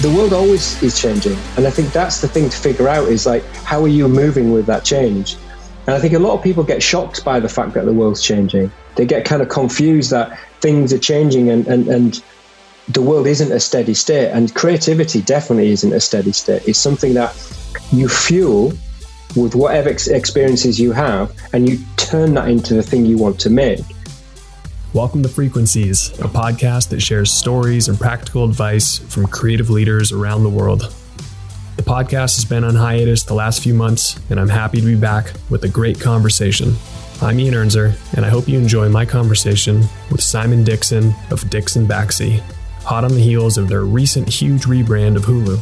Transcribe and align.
the 0.00 0.10
world 0.10 0.32
always 0.32 0.82
is 0.82 1.00
changing. 1.00 1.36
And 1.56 1.66
I 1.66 1.70
think 1.70 1.92
that's 1.92 2.20
the 2.20 2.28
thing 2.28 2.50
to 2.50 2.56
figure 2.56 2.88
out 2.88 3.08
is 3.08 3.26
like, 3.26 3.44
how 3.64 3.82
are 3.82 3.88
you 3.88 4.08
moving 4.08 4.52
with 4.52 4.66
that 4.66 4.84
change? 4.84 5.36
And 5.86 5.94
I 5.94 6.00
think 6.00 6.14
a 6.14 6.18
lot 6.18 6.34
of 6.34 6.42
people 6.42 6.64
get 6.64 6.82
shocked 6.82 7.24
by 7.24 7.40
the 7.40 7.48
fact 7.48 7.74
that 7.74 7.84
the 7.86 7.92
world's 7.92 8.22
changing. 8.22 8.70
They 8.96 9.06
get 9.06 9.24
kind 9.24 9.40
of 9.40 9.48
confused 9.48 10.10
that 10.10 10.38
things 10.60 10.92
are 10.92 10.98
changing 10.98 11.48
and, 11.48 11.66
and, 11.66 11.88
and 11.88 12.22
the 12.88 13.00
world 13.00 13.26
isn't 13.26 13.50
a 13.50 13.60
steady 13.60 13.94
state. 13.94 14.30
And 14.30 14.54
creativity 14.54 15.22
definitely 15.22 15.70
isn't 15.70 15.92
a 15.92 16.00
steady 16.00 16.32
state. 16.32 16.66
It's 16.68 16.78
something 16.78 17.14
that 17.14 17.34
you 17.92 18.08
fuel 18.08 18.72
with 19.34 19.54
whatever 19.54 19.88
ex- 19.88 20.08
experiences 20.08 20.78
you 20.78 20.92
have 20.92 21.34
and 21.52 21.68
you 21.68 21.78
turn 21.96 22.34
that 22.34 22.48
into 22.48 22.74
the 22.74 22.82
thing 22.82 23.06
you 23.06 23.16
want 23.16 23.38
to 23.40 23.50
make. 23.50 23.80
Welcome 24.96 25.22
to 25.24 25.28
Frequencies, 25.28 26.08
a 26.20 26.22
podcast 26.22 26.88
that 26.88 27.02
shares 27.02 27.30
stories 27.30 27.88
and 27.88 28.00
practical 28.00 28.46
advice 28.46 28.96
from 28.96 29.26
creative 29.26 29.68
leaders 29.68 30.10
around 30.10 30.42
the 30.42 30.48
world. 30.48 30.90
The 31.76 31.82
podcast 31.82 32.36
has 32.36 32.46
been 32.46 32.64
on 32.64 32.76
hiatus 32.76 33.22
the 33.22 33.34
last 33.34 33.62
few 33.62 33.74
months, 33.74 34.18
and 34.30 34.40
I'm 34.40 34.48
happy 34.48 34.80
to 34.80 34.86
be 34.86 34.94
back 34.94 35.34
with 35.50 35.64
a 35.64 35.68
great 35.68 36.00
conversation. 36.00 36.76
I'm 37.20 37.38
Ian 37.38 37.52
Ernzer, 37.52 37.94
and 38.16 38.24
I 38.24 38.30
hope 38.30 38.48
you 38.48 38.58
enjoy 38.58 38.88
my 38.88 39.04
conversation 39.04 39.84
with 40.10 40.22
Simon 40.22 40.64
Dixon 40.64 41.14
of 41.30 41.50
Dixon 41.50 41.86
Baxi, 41.86 42.40
hot 42.80 43.04
on 43.04 43.12
the 43.12 43.20
heels 43.20 43.58
of 43.58 43.68
their 43.68 43.84
recent 43.84 44.26
huge 44.30 44.62
rebrand 44.62 45.16
of 45.16 45.26
Hulu. 45.26 45.60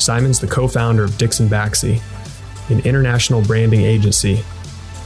Simon's 0.00 0.40
the 0.40 0.48
co 0.48 0.66
founder 0.66 1.04
of 1.04 1.16
Dixon 1.18 1.48
Baxi, 1.48 2.02
an 2.68 2.80
international 2.80 3.42
branding 3.42 3.82
agency. 3.82 4.42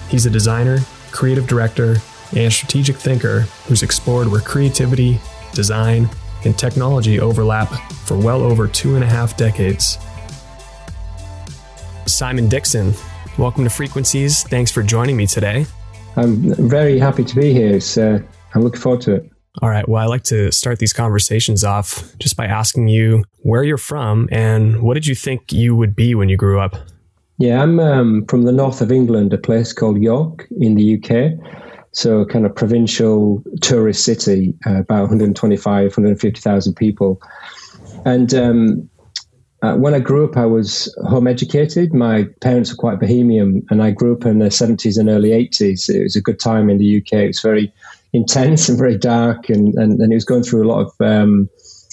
He's 0.08 0.24
a 0.24 0.30
designer, 0.30 0.78
creative 1.10 1.46
director, 1.46 1.96
and 2.34 2.52
strategic 2.52 2.96
thinker 2.96 3.40
who's 3.66 3.82
explored 3.82 4.28
where 4.28 4.40
creativity, 4.40 5.20
design, 5.52 6.08
and 6.44 6.58
technology 6.58 7.20
overlap 7.20 7.68
for 8.04 8.16
well 8.16 8.42
over 8.42 8.66
two 8.66 8.94
and 8.94 9.04
a 9.04 9.06
half 9.06 9.36
decades. 9.36 9.98
Simon 12.06 12.48
Dixon, 12.48 12.94
welcome 13.38 13.64
to 13.64 13.70
Frequencies. 13.70 14.42
Thanks 14.44 14.70
for 14.70 14.82
joining 14.82 15.16
me 15.16 15.26
today. 15.26 15.66
I'm 16.16 16.54
very 16.68 16.98
happy 16.98 17.24
to 17.24 17.34
be 17.34 17.52
here. 17.52 17.80
So 17.80 18.20
I'm 18.54 18.62
looking 18.62 18.80
forward 18.80 19.00
to 19.02 19.14
it. 19.16 19.30
All 19.60 19.68
right. 19.68 19.86
Well, 19.86 20.02
I 20.02 20.06
like 20.06 20.22
to 20.24 20.50
start 20.50 20.78
these 20.78 20.92
conversations 20.92 21.62
off 21.62 22.16
just 22.18 22.36
by 22.36 22.46
asking 22.46 22.88
you 22.88 23.24
where 23.40 23.62
you're 23.62 23.76
from 23.76 24.28
and 24.32 24.82
what 24.82 24.94
did 24.94 25.06
you 25.06 25.14
think 25.14 25.52
you 25.52 25.76
would 25.76 25.94
be 25.94 26.14
when 26.14 26.28
you 26.28 26.36
grew 26.36 26.58
up? 26.58 26.76
Yeah, 27.38 27.62
I'm 27.62 27.80
um, 27.80 28.24
from 28.26 28.42
the 28.42 28.52
north 28.52 28.80
of 28.80 28.92
England, 28.92 29.32
a 29.32 29.38
place 29.38 29.72
called 29.72 30.00
York 30.00 30.46
in 30.58 30.74
the 30.74 30.96
UK. 30.96 31.71
So, 31.92 32.24
kind 32.24 32.46
of 32.46 32.54
provincial 32.54 33.42
tourist 33.60 34.04
city, 34.04 34.54
uh, 34.66 34.80
about 34.80 35.02
125, 35.02 35.84
150,000 35.84 36.74
people. 36.74 37.20
And 38.04 38.32
um, 38.32 38.88
uh, 39.62 39.76
when 39.76 39.94
I 39.94 40.00
grew 40.00 40.24
up, 40.24 40.36
I 40.36 40.46
was 40.46 40.92
home 41.06 41.28
educated. 41.28 41.94
My 41.94 42.26
parents 42.40 42.70
were 42.70 42.76
quite 42.76 42.98
bohemian, 42.98 43.64
and 43.70 43.82
I 43.82 43.92
grew 43.92 44.14
up 44.14 44.26
in 44.26 44.40
the 44.40 44.46
70s 44.46 44.98
and 44.98 45.08
early 45.08 45.30
80s. 45.30 45.88
It 45.88 46.02
was 46.02 46.16
a 46.16 46.20
good 46.20 46.40
time 46.40 46.68
in 46.68 46.78
the 46.78 46.96
UK. 46.96 47.12
It 47.12 47.26
was 47.28 47.40
very 47.40 47.72
intense 48.12 48.68
and 48.70 48.78
very 48.78 48.98
dark, 48.98 49.48
and, 49.48 49.74
and, 49.74 50.00
and 50.00 50.12
it 50.12 50.16
was 50.16 50.24
going 50.24 50.42
through 50.42 50.64
a 50.64 50.70
lot 50.72 50.86
of 50.86 50.92
um, 51.00 51.48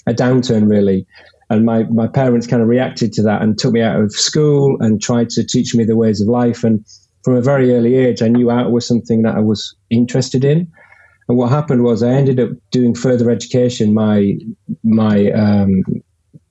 a 0.08 0.14
downturn, 0.14 0.70
really. 0.70 1.06
And 1.52 1.66
my, 1.66 1.84
my 1.84 2.08
parents 2.08 2.48
kind 2.48 2.62
of 2.62 2.68
reacted 2.68 3.12
to 3.14 3.24
that 3.24 3.42
and 3.42 3.58
took 3.58 3.74
me 3.74 3.82
out 3.82 4.00
of 4.00 4.12
school 4.14 4.78
and 4.82 5.02
tried 5.02 5.30
to 5.32 5.44
teach 5.44 5.74
me 5.74 5.84
the 5.84 5.96
ways 5.96 6.22
of 6.22 6.28
life. 6.28 6.64
And 6.64 6.86
from 7.24 7.36
a 7.36 7.42
very 7.42 7.74
early 7.74 7.96
age, 7.96 8.22
I 8.22 8.28
knew 8.28 8.50
art 8.50 8.72
was 8.72 8.88
something 8.88 9.24
that 9.24 9.36
I 9.36 9.40
was 9.40 9.76
interested 9.90 10.46
in. 10.46 10.72
And 11.28 11.38
what 11.38 11.50
happened 11.50 11.84
was 11.84 12.02
I 12.02 12.12
ended 12.12 12.40
up 12.40 12.50
doing 12.72 12.96
further 12.96 13.30
education. 13.30 13.94
My 13.94 14.38
my 14.84 15.32
um, 15.32 15.84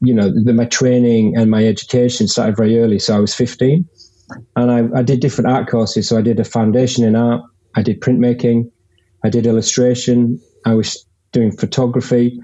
you 0.01 0.15
know 0.15 0.31
the, 0.33 0.53
my 0.53 0.67
training 0.67 1.37
and 1.37 1.51
my 1.51 1.67
education 1.67 2.29
started 2.29 2.57
very 2.57 2.79
early, 2.79 2.99
so 2.99 3.17
I 3.17 3.19
was 3.19 3.35
15, 3.35 3.84
and 4.57 4.71
I, 4.71 4.99
I 4.99 5.03
did 5.03 5.21
different 5.21 5.51
art 5.51 5.69
courses. 5.69 6.09
So 6.09 6.17
I 6.17 6.23
did 6.23 6.39
a 6.39 6.45
foundation 6.45 7.05
in 7.05 7.17
art, 7.17 7.43
I 7.75 7.83
did 7.83 8.01
printmaking, 8.01 8.71
I 9.25 9.31
did 9.31 9.47
illustration, 9.47 10.41
I 10.65 10.75
was 10.75 11.05
doing 11.33 11.51
photography, 11.51 12.39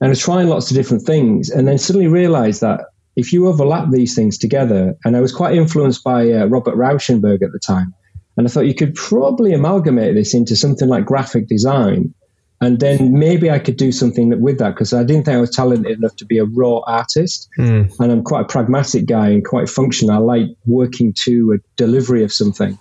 and 0.00 0.06
I 0.06 0.08
was 0.08 0.20
trying 0.20 0.48
lots 0.48 0.70
of 0.70 0.76
different 0.76 1.04
things. 1.04 1.50
And 1.50 1.66
then 1.66 1.78
suddenly 1.78 2.06
realized 2.08 2.60
that 2.60 2.80
if 3.16 3.32
you 3.32 3.46
overlap 3.48 3.90
these 3.90 4.14
things 4.14 4.38
together, 4.38 4.96
and 5.04 5.16
I 5.16 5.20
was 5.20 5.32
quite 5.32 5.54
influenced 5.54 6.02
by 6.02 6.30
uh, 6.30 6.46
Robert 6.46 6.76
Rauschenberg 6.76 7.42
at 7.42 7.52
the 7.52 7.58
time, 7.58 7.94
and 8.36 8.46
I 8.46 8.50
thought 8.50 8.66
you 8.66 8.74
could 8.74 8.94
probably 8.94 9.52
amalgamate 9.52 10.14
this 10.14 10.34
into 10.34 10.56
something 10.56 10.88
like 10.88 11.04
graphic 11.04 11.48
design. 11.48 12.14
And 12.60 12.78
then 12.78 13.18
maybe 13.18 13.50
I 13.50 13.58
could 13.58 13.76
do 13.76 13.90
something 13.90 14.40
with 14.40 14.58
that 14.58 14.74
because 14.74 14.92
I 14.92 15.02
didn't 15.02 15.24
think 15.24 15.36
I 15.36 15.40
was 15.40 15.50
talented 15.50 15.98
enough 15.98 16.14
to 16.16 16.24
be 16.24 16.38
a 16.38 16.44
raw 16.44 16.78
artist. 16.86 17.48
Mm. 17.58 17.92
And 17.98 18.12
I'm 18.12 18.22
quite 18.22 18.42
a 18.42 18.44
pragmatic 18.44 19.06
guy 19.06 19.30
and 19.30 19.44
quite 19.44 19.68
functional. 19.68 20.14
I 20.14 20.18
like 20.18 20.56
working 20.64 21.12
to 21.24 21.54
a 21.54 21.56
delivery 21.76 22.22
of 22.22 22.32
something. 22.32 22.78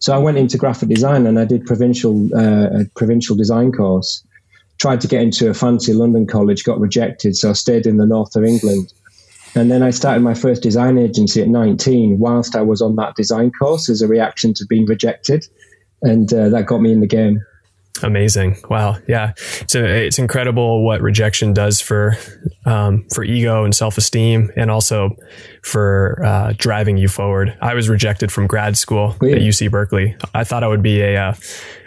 So 0.00 0.12
I 0.12 0.18
went 0.18 0.36
into 0.36 0.58
graphic 0.58 0.90
design 0.90 1.26
and 1.26 1.38
I 1.38 1.46
did 1.46 1.64
provincial 1.64 2.28
uh, 2.36 2.80
a 2.80 2.84
provincial 2.94 3.34
design 3.34 3.72
course. 3.72 4.22
Tried 4.78 5.00
to 5.00 5.08
get 5.08 5.22
into 5.22 5.48
a 5.48 5.54
fancy 5.54 5.94
London 5.94 6.26
college, 6.26 6.64
got 6.64 6.78
rejected. 6.78 7.34
So 7.34 7.50
I 7.50 7.52
stayed 7.54 7.86
in 7.86 7.96
the 7.96 8.06
north 8.06 8.36
of 8.36 8.44
England 8.44 8.92
and 9.54 9.70
then 9.70 9.82
I 9.82 9.90
started 9.90 10.22
my 10.22 10.34
first 10.34 10.62
design 10.62 10.98
agency 10.98 11.42
at 11.42 11.48
19 11.48 12.18
whilst 12.18 12.56
I 12.56 12.62
was 12.62 12.80
on 12.80 12.96
that 12.96 13.14
design 13.16 13.52
course 13.52 13.88
as 13.88 14.00
a 14.02 14.08
reaction 14.08 14.54
to 14.54 14.66
being 14.66 14.86
rejected. 14.86 15.46
And 16.02 16.32
uh, 16.32 16.48
that 16.48 16.66
got 16.66 16.80
me 16.80 16.92
in 16.92 17.00
the 17.00 17.06
game. 17.06 17.40
Amazing! 18.02 18.56
Wow, 18.68 18.96
yeah, 19.06 19.32
a, 19.74 20.06
it's 20.06 20.18
incredible 20.18 20.84
what 20.84 21.00
rejection 21.02 21.52
does 21.52 21.80
for 21.80 22.16
um, 22.64 23.06
for 23.14 23.22
ego 23.22 23.64
and 23.64 23.74
self 23.74 23.98
esteem, 23.98 24.50
and 24.56 24.70
also 24.70 25.14
for 25.62 26.20
uh, 26.24 26.54
driving 26.56 26.96
you 26.96 27.06
forward. 27.06 27.56
I 27.60 27.74
was 27.74 27.88
rejected 27.88 28.32
from 28.32 28.46
grad 28.46 28.76
school 28.78 29.10
at 29.10 29.20
UC 29.20 29.70
Berkeley. 29.70 30.16
I 30.34 30.42
thought 30.42 30.64
I 30.64 30.68
would 30.68 30.82
be 30.82 31.00
a, 31.02 31.16
uh, 31.16 31.34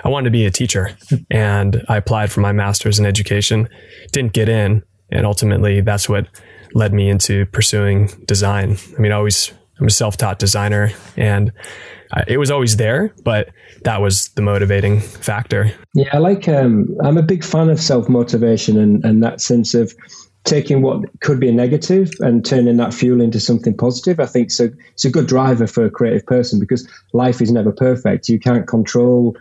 I 0.04 0.10
wanted 0.10 0.26
to 0.26 0.32
be 0.32 0.46
a 0.46 0.52
teacher, 0.52 0.96
and 1.32 1.84
I 1.90 1.98
applied 1.98 2.32
for 2.32 2.40
my 2.40 2.52
master's 2.52 3.00
in 3.00 3.06
education, 3.06 3.68
didn't 4.12 4.34
get 4.34 4.48
in, 4.48 4.84
and 5.12 5.26
ultimately 5.26 5.82
that's 5.82 6.08
what 6.08 6.28
led 6.76 6.94
me 6.94 7.10
into 7.10 7.48
pursuing 7.48 8.08
design. 8.26 8.78
I 8.96 9.02
mean, 9.02 9.12
I 9.12 9.16
always, 9.16 9.52
I'm 9.80 9.88
a 9.88 9.90
self 9.90 10.18
taught 10.18 10.38
designer 10.38 10.92
and 11.18 11.52
I, 12.12 12.26
it 12.28 12.38
was 12.38 12.52
always 12.52 12.78
there, 12.78 13.16
but 13.24 13.50
that 13.84 14.02
was 14.02 14.28
the 14.36 14.44
motivating 14.44 15.00
factor. 15.00 15.72
Yeah, 15.96 16.10
I 16.14 16.20
like, 16.20 16.48
um, 16.48 16.96
I'm 17.04 17.18
a 17.18 17.24
big 17.24 17.44
fan 17.44 17.70
of 17.70 17.82
self 17.82 18.08
motivation 18.08 18.78
and, 18.78 19.04
and 19.04 19.24
that 19.24 19.42
sense 19.42 19.74
of 19.74 19.94
taking 20.44 20.84
what 20.84 21.02
could 21.22 21.40
be 21.40 21.50
a 21.50 21.52
negative 21.52 22.12
and 22.20 22.46
turning 22.46 22.78
that 22.78 22.94
fuel 22.94 23.20
into 23.20 23.40
something 23.40 23.76
positive. 23.76 24.20
I 24.20 24.28
think 24.28 24.52
so. 24.52 24.70
It's 24.94 25.06
a 25.06 25.10
good 25.10 25.26
driver 25.26 25.66
for 25.66 25.86
a 25.86 25.90
creative 25.90 26.26
person 26.28 26.60
because 26.60 26.88
life 27.14 27.42
is 27.42 27.52
never 27.52 27.72
perfect. 27.72 28.30
You 28.30 28.40
can't 28.40 28.68
control 28.68 29.36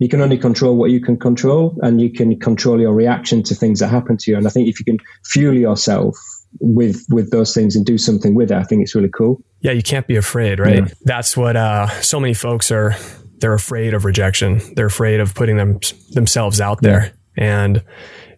you 0.00 0.08
can 0.08 0.22
only 0.22 0.38
control 0.38 0.76
what 0.76 0.90
you 0.90 0.98
can 0.98 1.18
control 1.18 1.78
and 1.82 2.00
you 2.00 2.10
can 2.10 2.38
control 2.40 2.80
your 2.80 2.94
reaction 2.94 3.42
to 3.42 3.54
things 3.54 3.80
that 3.80 3.88
happen 3.88 4.16
to 4.16 4.30
you 4.30 4.36
and 4.36 4.46
i 4.46 4.50
think 4.50 4.66
if 4.66 4.80
you 4.80 4.84
can 4.84 4.98
fuel 5.24 5.54
yourself 5.54 6.16
with 6.58 7.04
with 7.08 7.30
those 7.30 7.54
things 7.54 7.76
and 7.76 7.86
do 7.86 7.96
something 7.96 8.34
with 8.34 8.50
it. 8.50 8.56
I 8.56 8.64
think 8.64 8.82
it's 8.82 8.94
really 8.94 9.08
cool. 9.08 9.42
Yeah, 9.60 9.72
you 9.72 9.82
can't 9.82 10.06
be 10.06 10.16
afraid, 10.16 10.58
right? 10.58 10.86
Yeah. 10.86 10.94
That's 11.04 11.36
what 11.36 11.56
uh, 11.56 11.88
so 12.00 12.18
many 12.18 12.34
folks 12.34 12.70
are. 12.70 12.96
They're 13.38 13.54
afraid 13.54 13.94
of 13.94 14.04
rejection. 14.04 14.60
They're 14.74 14.86
afraid 14.86 15.20
of 15.20 15.34
putting 15.34 15.56
them 15.56 15.80
themselves 16.10 16.60
out 16.60 16.82
there. 16.82 17.14
Yeah. 17.36 17.44
And 17.44 17.84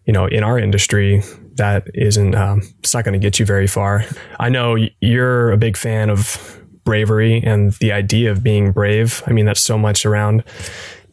you 0.04 0.12
know, 0.12 0.26
in 0.26 0.42
our 0.42 0.58
industry, 0.58 1.22
that 1.54 1.86
isn't. 1.94 2.34
Um, 2.34 2.62
it's 2.80 2.94
not 2.94 3.04
going 3.04 3.14
to 3.14 3.18
get 3.18 3.38
you 3.38 3.46
very 3.46 3.66
far. 3.66 4.04
I 4.38 4.48
know 4.48 4.76
you're 5.00 5.52
a 5.52 5.56
big 5.56 5.76
fan 5.76 6.10
of 6.10 6.60
bravery 6.84 7.42
and 7.42 7.72
the 7.74 7.92
idea 7.92 8.30
of 8.30 8.42
being 8.42 8.72
brave. 8.72 9.22
I 9.26 9.32
mean, 9.32 9.44
that's 9.46 9.62
so 9.62 9.78
much 9.78 10.04
around 10.04 10.44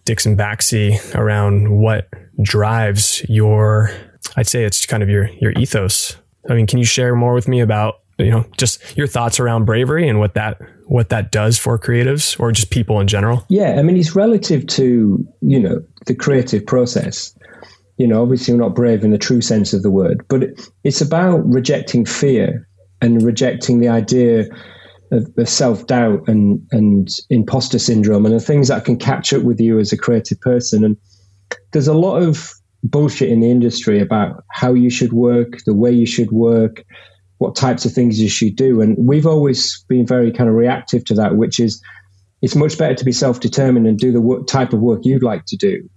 Dixon 0.05 0.35
Baxi, 0.35 1.15
around 1.15 1.69
what 1.69 2.09
drives 2.41 3.23
your. 3.29 3.91
I'd 4.35 4.47
say 4.47 4.63
it's 4.63 4.85
kind 4.85 5.01
of 5.01 5.09
your 5.09 5.29
your 5.41 5.51
ethos 5.53 6.17
I 6.47 6.53
mean, 6.53 6.67
can 6.67 6.79
you 6.79 6.85
share 6.85 7.15
more 7.15 7.33
with 7.33 7.47
me 7.47 7.59
about 7.59 8.01
you 8.17 8.31
know 8.31 8.45
just 8.57 8.97
your 8.97 9.07
thoughts 9.07 9.39
around 9.39 9.65
bravery 9.65 10.07
and 10.07 10.19
what 10.19 10.33
that 10.35 10.61
what 10.85 11.09
that 11.09 11.31
does 11.31 11.57
for 11.57 11.77
creatives 11.77 12.39
or 12.39 12.51
just 12.51 12.69
people 12.69 12.99
in 12.99 13.07
general? 13.07 13.45
Yeah, 13.49 13.75
I 13.77 13.81
mean, 13.81 13.97
it's 13.97 14.15
relative 14.15 14.67
to 14.67 15.27
you 15.41 15.59
know 15.59 15.83
the 16.05 16.15
creative 16.15 16.65
process. 16.65 17.33
You 17.97 18.07
know, 18.07 18.21
obviously, 18.21 18.53
we're 18.53 18.61
not 18.61 18.75
brave 18.75 19.03
in 19.03 19.11
the 19.11 19.17
true 19.17 19.41
sense 19.41 19.73
of 19.73 19.83
the 19.83 19.91
word, 19.91 20.25
but 20.29 20.43
it's 20.83 21.01
about 21.01 21.45
rejecting 21.45 22.05
fear 22.05 22.67
and 23.01 23.21
rejecting 23.21 23.79
the 23.79 23.89
idea 23.89 24.45
of, 25.11 25.27
of 25.37 25.49
self 25.49 25.87
doubt 25.87 26.27
and 26.27 26.65
and 26.71 27.09
imposter 27.29 27.79
syndrome 27.79 28.25
and 28.25 28.35
the 28.35 28.39
things 28.39 28.67
that 28.69 28.85
can 28.85 28.97
catch 28.97 29.33
up 29.33 29.43
with 29.43 29.59
you 29.59 29.79
as 29.79 29.91
a 29.91 29.97
creative 29.97 30.39
person. 30.41 30.83
And 30.83 30.97
there's 31.71 31.87
a 31.87 31.93
lot 31.93 32.21
of 32.21 32.53
bullshit 32.83 33.29
in 33.29 33.41
the 33.41 33.51
industry 33.51 33.99
about 33.99 34.43
how 34.49 34.73
you 34.73 34.89
should 34.89 35.13
work, 35.13 35.63
the 35.65 35.73
way 35.73 35.91
you 35.91 36.05
should 36.05 36.31
work, 36.31 36.85
what 37.39 37.55
types 37.55 37.85
of 37.85 37.91
things 37.91 38.19
you 38.19 38.29
should 38.29 38.55
do. 38.55 38.81
And 38.81 38.95
we've 38.97 39.27
always 39.27 39.83
been 39.87 40.05
very 40.05 40.31
kind 40.31 40.49
of 40.49 40.55
reactive 40.55 41.05
to 41.05 41.13
that, 41.15 41.35
which 41.35 41.59
is 41.59 41.81
it's 42.41 42.55
much 42.55 42.77
better 42.77 42.95
to 42.95 43.05
be 43.05 43.11
self 43.11 43.39
determined 43.39 43.87
and 43.87 43.97
do 43.97 44.11
the 44.11 44.21
work, 44.21 44.47
type 44.47 44.73
of 44.73 44.79
work 44.79 45.01
you'd 45.03 45.23
like 45.23 45.45
to 45.45 45.57
do. 45.57 45.89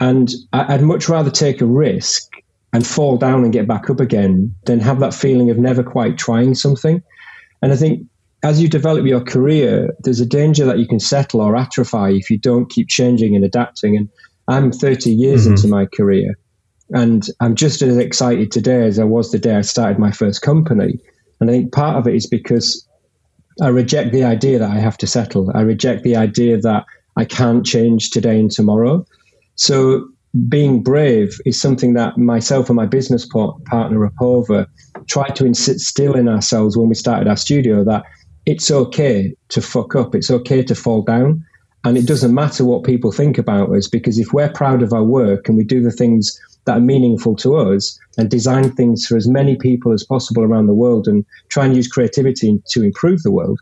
And 0.00 0.32
I'd 0.52 0.82
much 0.82 1.08
rather 1.08 1.30
take 1.30 1.60
a 1.60 1.66
risk 1.66 2.30
and 2.72 2.86
fall 2.86 3.16
down 3.16 3.44
and 3.44 3.52
get 3.52 3.66
back 3.66 3.90
up 3.90 4.00
again 4.00 4.54
than 4.66 4.80
have 4.80 5.00
that 5.00 5.14
feeling 5.14 5.50
of 5.50 5.58
never 5.58 5.82
quite 5.82 6.18
trying 6.18 6.54
something. 6.54 7.02
And 7.62 7.72
I 7.72 7.76
think 7.76 8.06
as 8.42 8.62
you 8.62 8.68
develop 8.68 9.04
your 9.04 9.20
career, 9.20 9.94
there's 10.00 10.20
a 10.20 10.26
danger 10.26 10.64
that 10.66 10.78
you 10.78 10.86
can 10.86 11.00
settle 11.00 11.40
or 11.40 11.56
atrophy 11.56 12.18
if 12.18 12.30
you 12.30 12.38
don't 12.38 12.70
keep 12.70 12.88
changing 12.88 13.34
and 13.34 13.44
adapting. 13.44 13.96
And 13.96 14.08
I'm 14.48 14.72
30 14.72 15.10
years 15.10 15.42
mm-hmm. 15.42 15.54
into 15.54 15.68
my 15.68 15.86
career, 15.86 16.38
and 16.90 17.26
I'm 17.40 17.54
just 17.54 17.82
as 17.82 17.96
excited 17.96 18.50
today 18.50 18.86
as 18.86 18.98
I 18.98 19.04
was 19.04 19.30
the 19.30 19.38
day 19.38 19.54
I 19.56 19.60
started 19.60 19.98
my 19.98 20.10
first 20.10 20.42
company. 20.42 20.98
And 21.40 21.50
I 21.50 21.52
think 21.52 21.72
part 21.72 21.96
of 21.96 22.06
it 22.08 22.14
is 22.14 22.26
because 22.26 22.86
I 23.60 23.68
reject 23.68 24.12
the 24.12 24.24
idea 24.24 24.58
that 24.58 24.70
I 24.70 24.78
have 24.78 24.96
to 24.98 25.06
settle. 25.06 25.50
I 25.54 25.60
reject 25.60 26.02
the 26.02 26.16
idea 26.16 26.58
that 26.58 26.84
I 27.16 27.24
can't 27.24 27.64
change 27.64 28.10
today 28.10 28.40
and 28.40 28.50
tomorrow. 28.50 29.06
So 29.56 30.08
being 30.48 30.82
brave 30.82 31.40
is 31.44 31.60
something 31.60 31.94
that 31.94 32.16
myself 32.16 32.68
and 32.68 32.76
my 32.76 32.86
business 32.86 33.26
partner 33.26 34.08
Apurva 34.08 34.66
tried 35.06 35.34
to 35.36 35.46
instill 35.46 36.14
in 36.14 36.28
ourselves 36.28 36.76
when 36.76 36.88
we 36.88 36.94
started 36.94 37.28
our 37.28 37.36
studio 37.36 37.82
that 37.84 38.04
it's 38.46 38.70
okay 38.70 39.34
to 39.48 39.60
fuck 39.60 39.94
up, 39.94 40.14
it's 40.14 40.30
okay 40.30 40.62
to 40.62 40.74
fall 40.74 41.02
down, 41.02 41.44
and 41.84 41.96
it 41.96 42.06
doesn't 42.06 42.34
matter 42.34 42.64
what 42.64 42.84
people 42.84 43.12
think 43.12 43.38
about 43.38 43.70
us 43.74 43.88
because 43.88 44.18
if 44.18 44.32
we're 44.32 44.52
proud 44.52 44.82
of 44.82 44.92
our 44.92 45.04
work 45.04 45.48
and 45.48 45.56
we 45.56 45.64
do 45.64 45.82
the 45.82 45.92
things 45.92 46.38
that 46.64 46.76
are 46.76 46.80
meaningful 46.80 47.34
to 47.36 47.56
us 47.56 47.98
and 48.18 48.30
design 48.30 48.70
things 48.72 49.06
for 49.06 49.16
as 49.16 49.28
many 49.28 49.56
people 49.56 49.92
as 49.92 50.04
possible 50.04 50.42
around 50.42 50.66
the 50.66 50.74
world 50.74 51.08
and 51.08 51.24
try 51.48 51.64
and 51.64 51.74
use 51.74 51.88
creativity 51.88 52.60
to 52.68 52.82
improve 52.82 53.22
the 53.22 53.30
world, 53.30 53.58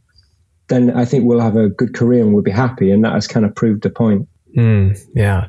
then 0.69 0.91
I 0.91 1.05
think 1.05 1.25
we'll 1.25 1.41
have 1.41 1.57
a 1.57 1.69
good 1.69 1.95
career 1.95 2.23
and 2.23 2.33
we'll 2.33 2.43
be 2.43 2.51
happy. 2.51 2.91
And 2.91 3.05
that 3.05 3.13
has 3.13 3.29
kind 3.29 3.47
of 3.47 3.55
proved 3.55 3.83
the 3.83 3.91
point. 3.91 4.27
Mm, 4.57 4.99
yeah. 5.15 5.49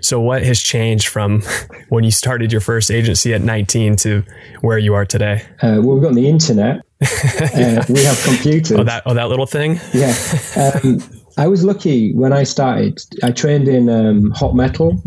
So, 0.00 0.20
what 0.20 0.42
has 0.42 0.60
changed 0.60 1.08
from 1.08 1.42
when 1.88 2.04
you 2.04 2.10
started 2.10 2.50
your 2.50 2.60
first 2.60 2.90
agency 2.90 3.32
at 3.32 3.42
19 3.42 3.96
to 3.96 4.24
where 4.60 4.78
you 4.78 4.94
are 4.94 5.06
today? 5.06 5.44
Uh, 5.62 5.80
well, 5.82 5.94
we've 5.94 6.02
got 6.02 6.14
the 6.14 6.28
internet. 6.28 6.76
uh, 7.02 7.84
we 7.88 8.04
have 8.04 8.22
computers. 8.24 8.72
Oh, 8.78 8.84
that, 8.84 9.02
oh, 9.06 9.14
that 9.14 9.28
little 9.28 9.46
thing? 9.46 9.80
Yeah. 9.92 10.14
Um, 10.56 11.00
I 11.38 11.48
was 11.48 11.64
lucky 11.64 12.12
when 12.14 12.32
I 12.32 12.42
started. 12.44 13.00
I 13.22 13.32
trained 13.32 13.68
in 13.68 13.88
um, 13.88 14.30
hot 14.30 14.54
metal 14.54 15.02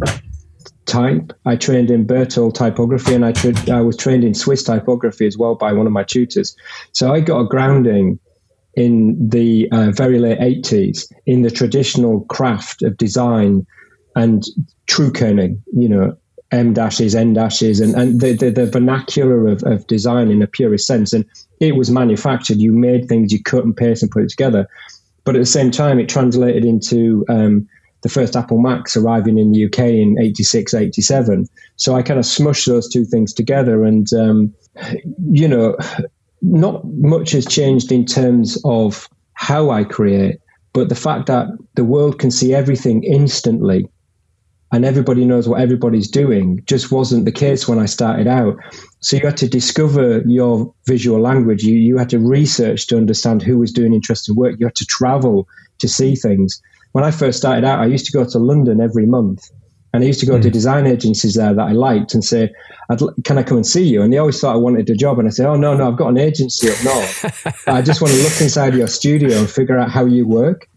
type. 0.86 1.34
I 1.46 1.56
trained 1.56 1.92
in 1.92 2.06
Berthold 2.06 2.56
typography, 2.56 3.14
and 3.14 3.26
I, 3.26 3.32
tra- 3.32 3.72
I 3.72 3.82
was 3.82 3.98
trained 3.98 4.24
in 4.24 4.34
Swiss 4.34 4.64
typography 4.64 5.28
as 5.28 5.38
well 5.38 5.56
by 5.56 5.74
one 5.74 5.86
of 5.86 5.94
my 5.94 6.04
tutors. 6.04 6.56
So 6.94 7.14
I 7.14 7.20
got 7.20 7.40
a 7.40 7.48
grounding 7.48 8.20
in 8.76 9.30
the 9.30 9.70
uh, 9.72 9.92
very 9.92 10.20
late 10.20 10.40
80s 10.40 11.12
in 11.26 11.44
the 11.44 11.52
traditional 11.52 12.22
craft 12.26 12.82
of 12.84 12.98
design 12.98 13.66
and 14.16 14.44
true 14.88 15.12
kerning, 15.12 15.62
you 15.74 15.90
know, 15.90 16.18
M 16.52 16.74
dashes, 16.74 17.16
N 17.16 17.34
dashes, 17.34 17.80
and, 17.80 17.96
and 17.96 18.22
the, 18.22 18.34
the, 18.34 18.52
the 18.52 18.66
vernacular 18.66 19.48
of, 19.48 19.64
of 19.64 19.88
design 19.88 20.30
in 20.30 20.42
a 20.42 20.48
purest 20.48 20.88
sense. 20.88 21.12
And 21.14 21.26
it 21.60 21.76
was 21.76 21.90
manufactured. 21.90 22.58
You 22.58 22.72
made 22.72 23.08
things, 23.08 23.32
you 23.32 23.42
cut 23.42 23.64
and 23.64 23.76
paste 23.76 24.04
and 24.04 24.12
put 24.12 24.24
it 24.24 24.30
together. 24.30 24.68
But 25.26 25.36
at 25.36 25.40
the 25.40 25.46
same 25.46 25.72
time, 25.72 26.00
it 26.00 26.08
translated 26.08 26.64
into 26.64 27.26
um, 27.28 27.68
the 28.04 28.10
first 28.10 28.36
Apple 28.36 28.60
Macs 28.60 28.96
arriving 28.96 29.38
in 29.38 29.52
the 29.52 29.66
UK 29.66 29.80
in 29.80 30.18
86, 30.20 30.74
87. 30.74 31.48
So 31.76 31.96
I 31.96 32.04
kind 32.04 32.20
of 32.20 32.26
smushed 32.26 32.68
those 32.68 32.88
two 32.88 33.04
things 33.04 33.34
together. 33.34 33.84
And, 33.84 34.08
um, 34.14 34.54
you 35.32 35.48
know, 35.48 35.76
not 36.42 36.86
much 36.86 37.32
has 37.32 37.46
changed 37.46 37.92
in 37.92 38.06
terms 38.06 38.62
of 38.64 39.10
how 39.34 39.72
I 39.72 39.84
create, 39.84 40.38
but 40.74 40.90
the 40.90 40.96
fact 40.96 41.26
that 41.26 41.48
the 41.74 41.84
world 41.84 42.20
can 42.20 42.30
see 42.30 42.54
everything 42.54 43.04
instantly 43.04 43.90
and 44.76 44.84
everybody 44.84 45.24
knows 45.24 45.48
what 45.48 45.62
everybody's 45.62 46.10
doing 46.10 46.62
just 46.66 46.92
wasn't 46.92 47.24
the 47.24 47.32
case 47.32 47.66
when 47.66 47.80
I 47.80 47.86
started 47.86 48.28
out. 48.28 48.58
So 49.00 49.16
you 49.16 49.26
had 49.26 49.38
to 49.38 49.48
discover 49.48 50.22
your 50.26 50.74
visual 50.86 51.22
language. 51.22 51.64
You, 51.64 51.78
you 51.78 51.98
had 51.98 52.10
to 52.10 52.20
research 52.20 52.86
to 52.88 52.98
understand 52.98 53.42
who 53.42 53.58
was 53.58 53.72
doing 53.72 53.94
interesting 53.94 54.36
work. 54.36 54.56
You 54.60 54.66
had 54.66 54.76
to 54.76 54.86
travel 54.86 55.48
to 55.80 55.88
see 55.88 56.14
things. 56.14 56.62
When 56.92 57.06
I 57.06 57.12
first 57.12 57.38
started 57.38 57.64
out, 57.64 57.80
I 57.80 57.86
used 57.86 58.06
to 58.08 58.12
go 58.12 58.26
to 58.26 58.38
London 58.38 58.82
every 58.82 59.06
month. 59.06 59.50
And 59.94 60.04
I 60.04 60.08
used 60.08 60.20
to 60.20 60.26
go 60.26 60.38
mm. 60.38 60.42
to 60.42 60.50
hmm. 60.50 60.54
design 60.54 60.88
agencies 60.88 61.36
there 61.36 61.54
that 61.54 61.62
I 61.62 61.72
liked 61.72 62.14
and 62.14 62.22
say, 62.22 62.52
"Can 63.24 63.38
I 63.38 63.44
come 63.44 63.56
and 63.56 63.66
see 63.66 63.88
you?" 63.88 64.02
And 64.02 64.12
they 64.12 64.18
always 64.18 64.42
thought 64.42 64.54
I 64.54 64.58
wanted 64.58 64.90
a 64.90 64.94
job, 64.94 65.20
and 65.20 65.28
I 65.30 65.32
said, 65.32 65.46
"Oh 65.46 65.56
no, 65.56 65.74
no, 65.74 65.88
I've 65.88 65.96
got 65.96 66.10
an 66.10 66.18
agency 66.18 66.68
up 66.70 66.84
north. 66.84 67.68
I 67.70 67.82
just 67.82 68.02
want 68.02 68.14
to 68.14 68.22
look 68.22 68.42
inside 68.42 68.74
your 68.74 68.88
studio 68.88 69.38
and 69.38 69.50
figure 69.50 69.80
out 69.80 69.90
how 69.90 70.04
you 70.04 70.28
work." 70.28 70.68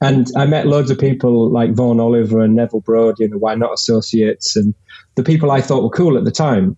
And 0.00 0.28
I 0.36 0.46
met 0.46 0.66
loads 0.66 0.90
of 0.90 0.98
people 0.98 1.50
like 1.50 1.72
Vaughan 1.72 2.00
Oliver 2.00 2.40
and 2.40 2.54
Neville 2.54 2.80
Brody, 2.80 3.24
you 3.24 3.30
know, 3.30 3.38
Why 3.38 3.54
Not 3.54 3.72
Associates 3.72 4.54
and 4.54 4.74
the 5.16 5.24
people 5.24 5.50
I 5.50 5.60
thought 5.60 5.82
were 5.82 5.90
cool 5.90 6.16
at 6.16 6.24
the 6.24 6.30
time. 6.30 6.76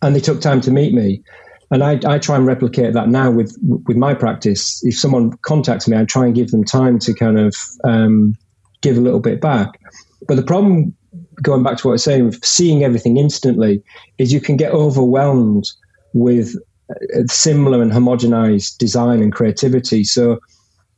And 0.00 0.16
they 0.16 0.20
took 0.20 0.40
time 0.40 0.60
to 0.62 0.70
meet 0.70 0.94
me. 0.94 1.22
And 1.70 1.82
I, 1.82 2.00
I 2.06 2.18
try 2.18 2.36
and 2.36 2.46
replicate 2.46 2.92
that 2.94 3.08
now 3.08 3.30
with 3.30 3.56
with 3.86 3.96
my 3.96 4.12
practice. 4.14 4.84
If 4.84 4.98
someone 4.98 5.32
contacts 5.38 5.88
me, 5.88 5.96
I 5.96 6.04
try 6.04 6.26
and 6.26 6.34
give 6.34 6.50
them 6.50 6.64
time 6.64 6.98
to 7.00 7.14
kind 7.14 7.38
of 7.38 7.54
um, 7.84 8.34
give 8.82 8.98
a 8.98 9.00
little 9.00 9.20
bit 9.20 9.40
back. 9.40 9.80
But 10.28 10.36
the 10.36 10.42
problem, 10.42 10.94
going 11.40 11.62
back 11.62 11.78
to 11.78 11.86
what 11.86 11.92
I 11.92 11.94
was 11.94 12.04
saying, 12.04 12.26
with 12.26 12.44
seeing 12.44 12.84
everything 12.84 13.16
instantly, 13.16 13.82
is 14.18 14.32
you 14.32 14.40
can 14.40 14.56
get 14.58 14.72
overwhelmed 14.72 15.64
with 16.12 16.56
uh, 16.90 17.22
similar 17.26 17.80
and 17.80 17.90
homogenized 17.90 18.76
design 18.76 19.22
and 19.22 19.32
creativity. 19.32 20.04
So 20.04 20.40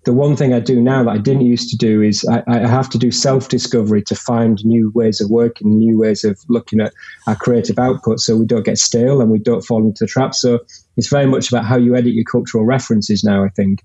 the 0.04 0.12
one 0.12 0.36
thing 0.36 0.52
I 0.52 0.60
do 0.60 0.80
now 0.80 1.02
that 1.04 1.10
I 1.10 1.18
didn't 1.18 1.46
used 1.46 1.70
to 1.70 1.76
do 1.76 2.02
is 2.02 2.26
I, 2.26 2.42
I 2.46 2.66
have 2.66 2.90
to 2.90 2.98
do 2.98 3.10
self 3.10 3.48
discovery 3.48 4.02
to 4.02 4.14
find 4.14 4.64
new 4.64 4.90
ways 4.94 5.20
of 5.20 5.30
working, 5.30 5.78
new 5.78 5.98
ways 5.98 6.24
of 6.24 6.38
looking 6.48 6.80
at 6.80 6.92
our 7.26 7.36
creative 7.36 7.78
output 7.78 8.20
so 8.20 8.36
we 8.36 8.46
don't 8.46 8.64
get 8.64 8.78
stale 8.78 9.20
and 9.20 9.30
we 9.30 9.38
don't 9.38 9.62
fall 9.62 9.82
into 9.82 10.04
the 10.04 10.08
trap. 10.08 10.34
So 10.34 10.60
it's 10.96 11.08
very 11.08 11.26
much 11.26 11.50
about 11.50 11.64
how 11.64 11.76
you 11.76 11.96
edit 11.96 12.14
your 12.14 12.24
cultural 12.24 12.64
references 12.64 13.24
now, 13.24 13.44
I 13.44 13.48
think, 13.48 13.82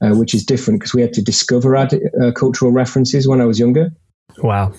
uh, 0.00 0.14
which 0.14 0.34
is 0.34 0.44
different 0.44 0.80
because 0.80 0.94
we 0.94 1.02
had 1.02 1.12
to 1.14 1.22
discover 1.22 1.76
ad- 1.76 2.00
uh, 2.22 2.32
cultural 2.32 2.72
references 2.72 3.28
when 3.28 3.40
I 3.40 3.44
was 3.44 3.58
younger. 3.58 3.90
Wow. 4.38 4.72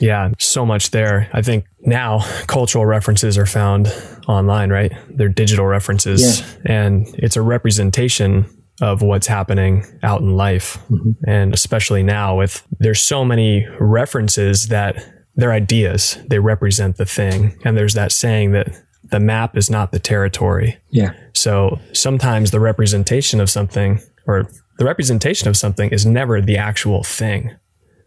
Yeah, 0.00 0.30
so 0.38 0.64
much 0.64 0.92
there. 0.92 1.28
I 1.32 1.42
think 1.42 1.64
now 1.80 2.20
cultural 2.46 2.86
references 2.86 3.36
are 3.36 3.46
found 3.46 3.92
online, 4.28 4.70
right? 4.70 4.92
They're 5.10 5.28
digital 5.28 5.66
references, 5.66 6.40
yeah. 6.40 6.56
and 6.66 7.06
it's 7.14 7.34
a 7.34 7.42
representation 7.42 8.46
of 8.80 9.02
what's 9.02 9.26
happening 9.26 9.84
out 10.02 10.20
in 10.20 10.36
life. 10.36 10.78
Mm-hmm. 10.90 11.12
And 11.26 11.54
especially 11.54 12.02
now 12.02 12.36
with 12.36 12.66
there's 12.78 13.02
so 13.02 13.24
many 13.24 13.66
references 13.80 14.68
that 14.68 15.04
they're 15.34 15.52
ideas, 15.52 16.18
they 16.28 16.38
represent 16.38 16.96
the 16.96 17.06
thing. 17.06 17.58
And 17.64 17.76
there's 17.76 17.94
that 17.94 18.12
saying 18.12 18.52
that 18.52 18.76
the 19.04 19.20
map 19.20 19.56
is 19.56 19.70
not 19.70 19.92
the 19.92 19.98
territory. 19.98 20.78
Yeah. 20.90 21.12
So 21.32 21.78
sometimes 21.92 22.50
the 22.50 22.60
representation 22.60 23.40
of 23.40 23.48
something 23.48 24.00
or 24.26 24.50
the 24.78 24.84
representation 24.84 25.48
of 25.48 25.56
something 25.56 25.90
is 25.90 26.04
never 26.04 26.40
the 26.40 26.56
actual 26.56 27.02
thing. 27.02 27.56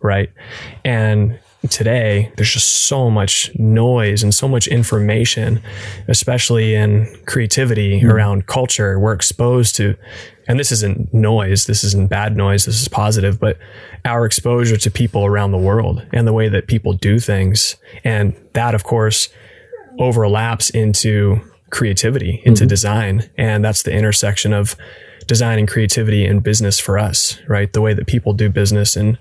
Right. 0.01 0.29
And 0.83 1.39
today 1.69 2.31
there's 2.35 2.51
just 2.51 2.87
so 2.87 3.09
much 3.09 3.51
noise 3.55 4.23
and 4.23 4.33
so 4.33 4.47
much 4.47 4.67
information 4.67 5.61
especially 6.07 6.73
in 6.73 7.05
creativity 7.27 8.01
mm. 8.01 8.09
around 8.09 8.47
culture 8.47 8.99
we're 8.99 9.13
exposed 9.13 9.75
to 9.75 9.95
and 10.51 10.59
this 10.59 10.71
isn't 10.71 11.13
noise 11.13 11.65
this 11.65 11.83
isn't 11.85 12.09
bad 12.09 12.35
noise 12.35 12.65
this 12.65 12.81
is 12.81 12.89
positive 12.89 13.39
but 13.39 13.57
our 14.03 14.25
exposure 14.25 14.75
to 14.75 14.91
people 14.91 15.25
around 15.25 15.51
the 15.51 15.57
world 15.57 16.05
and 16.11 16.27
the 16.27 16.33
way 16.33 16.49
that 16.49 16.67
people 16.67 16.91
do 16.91 17.19
things 17.19 17.77
and 18.03 18.35
that 18.51 18.75
of 18.75 18.83
course 18.83 19.29
overlaps 19.97 20.69
into 20.69 21.39
creativity 21.69 22.41
into 22.43 22.63
mm-hmm. 22.63 22.67
design 22.67 23.29
and 23.37 23.63
that's 23.63 23.83
the 23.83 23.93
intersection 23.93 24.51
of 24.51 24.75
design 25.25 25.59
and 25.59 25.67
creativity 25.69 26.25
and 26.25 26.43
business 26.43 26.77
for 26.77 26.97
us, 26.97 27.39
right? 27.47 27.71
The 27.71 27.79
way 27.79 27.93
that 27.93 28.05
people 28.05 28.33
do 28.33 28.49
business 28.49 28.97
in 28.97 29.17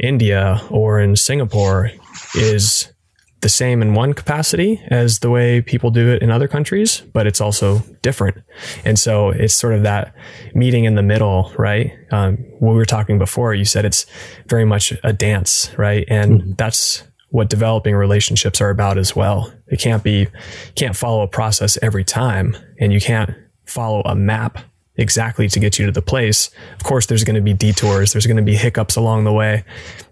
India 0.00 0.60
or 0.70 1.00
in 1.00 1.16
Singapore 1.16 1.90
is 2.36 2.92
the 3.40 3.48
same 3.48 3.82
in 3.82 3.94
one 3.94 4.12
capacity 4.12 4.82
as 4.88 5.20
the 5.20 5.30
way 5.30 5.60
people 5.60 5.90
do 5.90 6.10
it 6.10 6.22
in 6.22 6.30
other 6.30 6.48
countries, 6.48 7.02
but 7.12 7.26
it's 7.26 7.40
also 7.40 7.78
different. 8.02 8.36
And 8.84 8.98
so 8.98 9.30
it's 9.30 9.54
sort 9.54 9.74
of 9.74 9.82
that 9.82 10.14
meeting 10.54 10.84
in 10.84 10.94
the 10.94 11.02
middle, 11.02 11.52
right? 11.56 11.92
Um, 12.10 12.36
what 12.58 12.72
we 12.72 12.76
were 12.76 12.84
talking 12.84 13.18
before, 13.18 13.54
you 13.54 13.64
said 13.64 13.84
it's 13.84 14.06
very 14.46 14.64
much 14.64 14.92
a 15.02 15.12
dance, 15.12 15.70
right? 15.78 16.04
And 16.08 16.40
mm-hmm. 16.40 16.52
that's 16.52 17.04
what 17.30 17.48
developing 17.48 17.94
relationships 17.94 18.60
are 18.60 18.70
about 18.70 18.98
as 18.98 19.14
well. 19.14 19.52
It 19.68 19.80
can't 19.80 20.02
be, 20.02 20.28
can't 20.74 20.96
follow 20.96 21.22
a 21.22 21.28
process 21.28 21.78
every 21.80 22.04
time 22.04 22.56
and 22.78 22.92
you 22.92 23.00
can't 23.00 23.30
follow 23.64 24.02
a 24.04 24.14
map 24.14 24.58
exactly 24.96 25.48
to 25.48 25.60
get 25.60 25.78
you 25.78 25.86
to 25.86 25.92
the 25.92 26.02
place. 26.02 26.50
Of 26.74 26.84
course, 26.84 27.06
there's 27.06 27.24
going 27.24 27.36
to 27.36 27.40
be 27.40 27.54
detours, 27.54 28.12
there's 28.12 28.26
going 28.26 28.36
to 28.36 28.42
be 28.42 28.56
hiccups 28.56 28.96
along 28.96 29.24
the 29.24 29.32
way. 29.32 29.64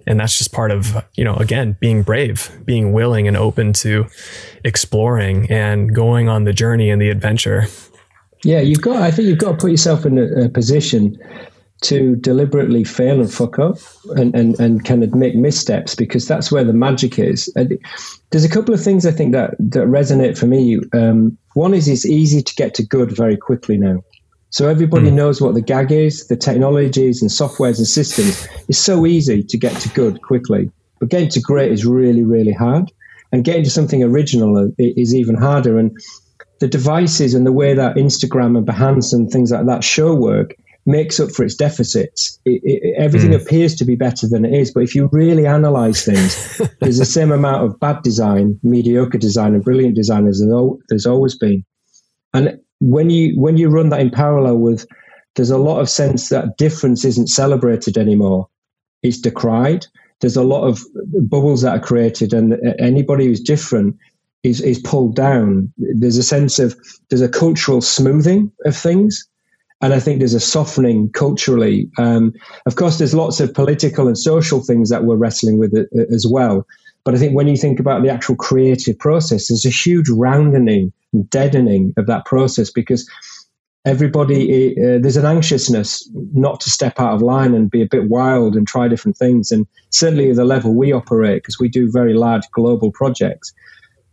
And 0.06 0.18
that's 0.18 0.38
just 0.38 0.52
part 0.52 0.70
of, 0.70 1.04
you 1.14 1.24
know, 1.24 1.34
again, 1.36 1.76
being 1.80 2.02
brave, 2.02 2.50
being 2.64 2.92
willing 2.92 3.28
and 3.28 3.36
open 3.36 3.74
to 3.74 4.06
exploring 4.64 5.50
and 5.50 5.94
going 5.94 6.28
on 6.28 6.44
the 6.44 6.52
journey 6.52 6.90
and 6.90 7.02
the 7.02 7.10
adventure. 7.10 7.66
Yeah, 8.44 8.60
you've 8.60 8.80
got, 8.80 8.96
I 8.96 9.10
think 9.10 9.28
you've 9.28 9.38
got 9.38 9.52
to 9.52 9.58
put 9.58 9.70
yourself 9.70 10.06
in 10.06 10.16
a, 10.16 10.44
a 10.44 10.48
position 10.48 11.18
to 11.80 12.16
deliberately 12.16 12.82
fail 12.82 13.20
and 13.20 13.32
fuck 13.32 13.58
up 13.58 13.76
and, 14.16 14.34
and, 14.34 14.58
and 14.58 14.84
kind 14.84 15.04
of 15.04 15.14
make 15.14 15.36
missteps 15.36 15.94
because 15.94 16.26
that's 16.26 16.50
where 16.50 16.64
the 16.64 16.72
magic 16.72 17.18
is. 17.18 17.52
There's 18.30 18.44
a 18.44 18.48
couple 18.48 18.74
of 18.74 18.82
things 18.82 19.06
I 19.06 19.12
think 19.12 19.32
that, 19.32 19.50
that 19.58 19.86
resonate 19.86 20.36
for 20.36 20.46
me. 20.46 20.80
Um, 20.92 21.36
one 21.54 21.74
is 21.74 21.86
it's 21.86 22.06
easy 22.06 22.42
to 22.42 22.54
get 22.54 22.74
to 22.74 22.82
good 22.82 23.14
very 23.14 23.36
quickly 23.36 23.76
now. 23.76 24.02
So 24.50 24.68
everybody 24.68 25.10
mm. 25.10 25.14
knows 25.14 25.40
what 25.40 25.54
the 25.54 25.60
gag 25.60 25.92
is, 25.92 26.26
the 26.28 26.36
technologies 26.36 27.20
and 27.20 27.30
softwares 27.30 27.78
and 27.78 27.86
systems. 27.86 28.46
It's 28.68 28.78
so 28.78 29.06
easy 29.06 29.42
to 29.42 29.58
get 29.58 29.74
to 29.80 29.88
good 29.90 30.22
quickly, 30.22 30.70
but 31.00 31.10
getting 31.10 31.28
to 31.30 31.40
great 31.40 31.70
is 31.70 31.84
really, 31.84 32.24
really 32.24 32.52
hard. 32.52 32.90
And 33.30 33.44
getting 33.44 33.64
to 33.64 33.70
something 33.70 34.02
original 34.02 34.72
is 34.78 35.14
even 35.14 35.34
harder. 35.34 35.78
And 35.78 35.94
the 36.60 36.68
devices 36.68 37.34
and 37.34 37.46
the 37.46 37.52
way 37.52 37.74
that 37.74 37.96
Instagram 37.96 38.56
and 38.56 38.66
Behance 38.66 39.12
and 39.12 39.30
things 39.30 39.50
like 39.50 39.66
that 39.66 39.84
show 39.84 40.14
work 40.14 40.54
makes 40.86 41.20
up 41.20 41.30
for 41.30 41.44
its 41.44 41.54
deficits. 41.54 42.40
It, 42.46 42.62
it, 42.64 42.94
everything 42.96 43.32
mm. 43.32 43.42
appears 43.42 43.74
to 43.76 43.84
be 43.84 43.96
better 43.96 44.26
than 44.26 44.46
it 44.46 44.54
is, 44.54 44.72
but 44.72 44.82
if 44.82 44.94
you 44.94 45.10
really 45.12 45.46
analyze 45.46 46.02
things, 46.02 46.62
there's 46.80 46.96
the 46.96 47.04
same 47.04 47.30
amount 47.30 47.66
of 47.66 47.78
bad 47.78 48.02
design, 48.02 48.58
mediocre 48.62 49.18
design, 49.18 49.54
and 49.54 49.62
brilliant 49.62 49.94
design 49.94 50.26
as 50.26 50.42
there's 50.88 51.04
always 51.04 51.36
been. 51.36 51.64
And 52.32 52.58
when 52.80 53.10
you 53.10 53.38
when 53.40 53.56
you 53.56 53.68
run 53.68 53.88
that 53.90 54.00
in 54.00 54.10
parallel 54.10 54.58
with, 54.58 54.86
there's 55.34 55.50
a 55.50 55.58
lot 55.58 55.80
of 55.80 55.88
sense 55.88 56.28
that 56.28 56.56
difference 56.56 57.04
isn't 57.04 57.28
celebrated 57.28 57.96
anymore. 57.96 58.48
It's 59.02 59.20
decried. 59.20 59.86
There's 60.20 60.36
a 60.36 60.42
lot 60.42 60.66
of 60.66 60.80
bubbles 61.28 61.62
that 61.62 61.76
are 61.76 61.84
created, 61.84 62.32
and 62.32 62.58
anybody 62.78 63.26
who's 63.26 63.40
different 63.40 63.96
is 64.42 64.60
is 64.60 64.78
pulled 64.78 65.16
down. 65.16 65.72
There's 65.76 66.18
a 66.18 66.22
sense 66.22 66.58
of 66.58 66.76
there's 67.08 67.22
a 67.22 67.28
cultural 67.28 67.80
smoothing 67.80 68.52
of 68.64 68.76
things 68.76 69.28
and 69.80 69.94
I 69.94 70.00
think 70.00 70.18
there's 70.18 70.34
a 70.34 70.40
softening 70.40 71.10
culturally. 71.10 71.88
Um, 71.98 72.32
of 72.66 72.76
course, 72.76 72.98
there's 72.98 73.14
lots 73.14 73.40
of 73.40 73.54
political 73.54 74.08
and 74.08 74.18
social 74.18 74.62
things 74.62 74.90
that 74.90 75.04
we're 75.04 75.16
wrestling 75.16 75.58
with 75.58 75.76
uh, 75.76 75.84
as 76.12 76.26
well. 76.28 76.66
But 77.08 77.14
I 77.14 77.18
think 77.20 77.34
when 77.34 77.48
you 77.48 77.56
think 77.56 77.80
about 77.80 78.02
the 78.02 78.10
actual 78.10 78.36
creative 78.36 78.98
process, 78.98 79.48
there's 79.48 79.64
a 79.64 79.70
huge 79.70 80.10
roundening, 80.10 80.92
and 81.14 81.30
deadening 81.30 81.94
of 81.96 82.06
that 82.06 82.26
process 82.26 82.70
because 82.70 83.08
everybody 83.86 84.76
uh, 84.76 84.98
there's 85.00 85.16
an 85.16 85.24
anxiousness 85.24 86.06
not 86.34 86.60
to 86.60 86.68
step 86.68 87.00
out 87.00 87.14
of 87.14 87.22
line 87.22 87.54
and 87.54 87.70
be 87.70 87.80
a 87.80 87.88
bit 87.90 88.10
wild 88.10 88.56
and 88.56 88.68
try 88.68 88.88
different 88.88 89.16
things. 89.16 89.50
And 89.50 89.66
certainly 89.88 90.28
at 90.28 90.36
the 90.36 90.44
level 90.44 90.74
we 90.74 90.92
operate, 90.92 91.42
because 91.42 91.58
we 91.58 91.70
do 91.70 91.90
very 91.90 92.12
large 92.12 92.42
global 92.52 92.92
projects, 92.92 93.54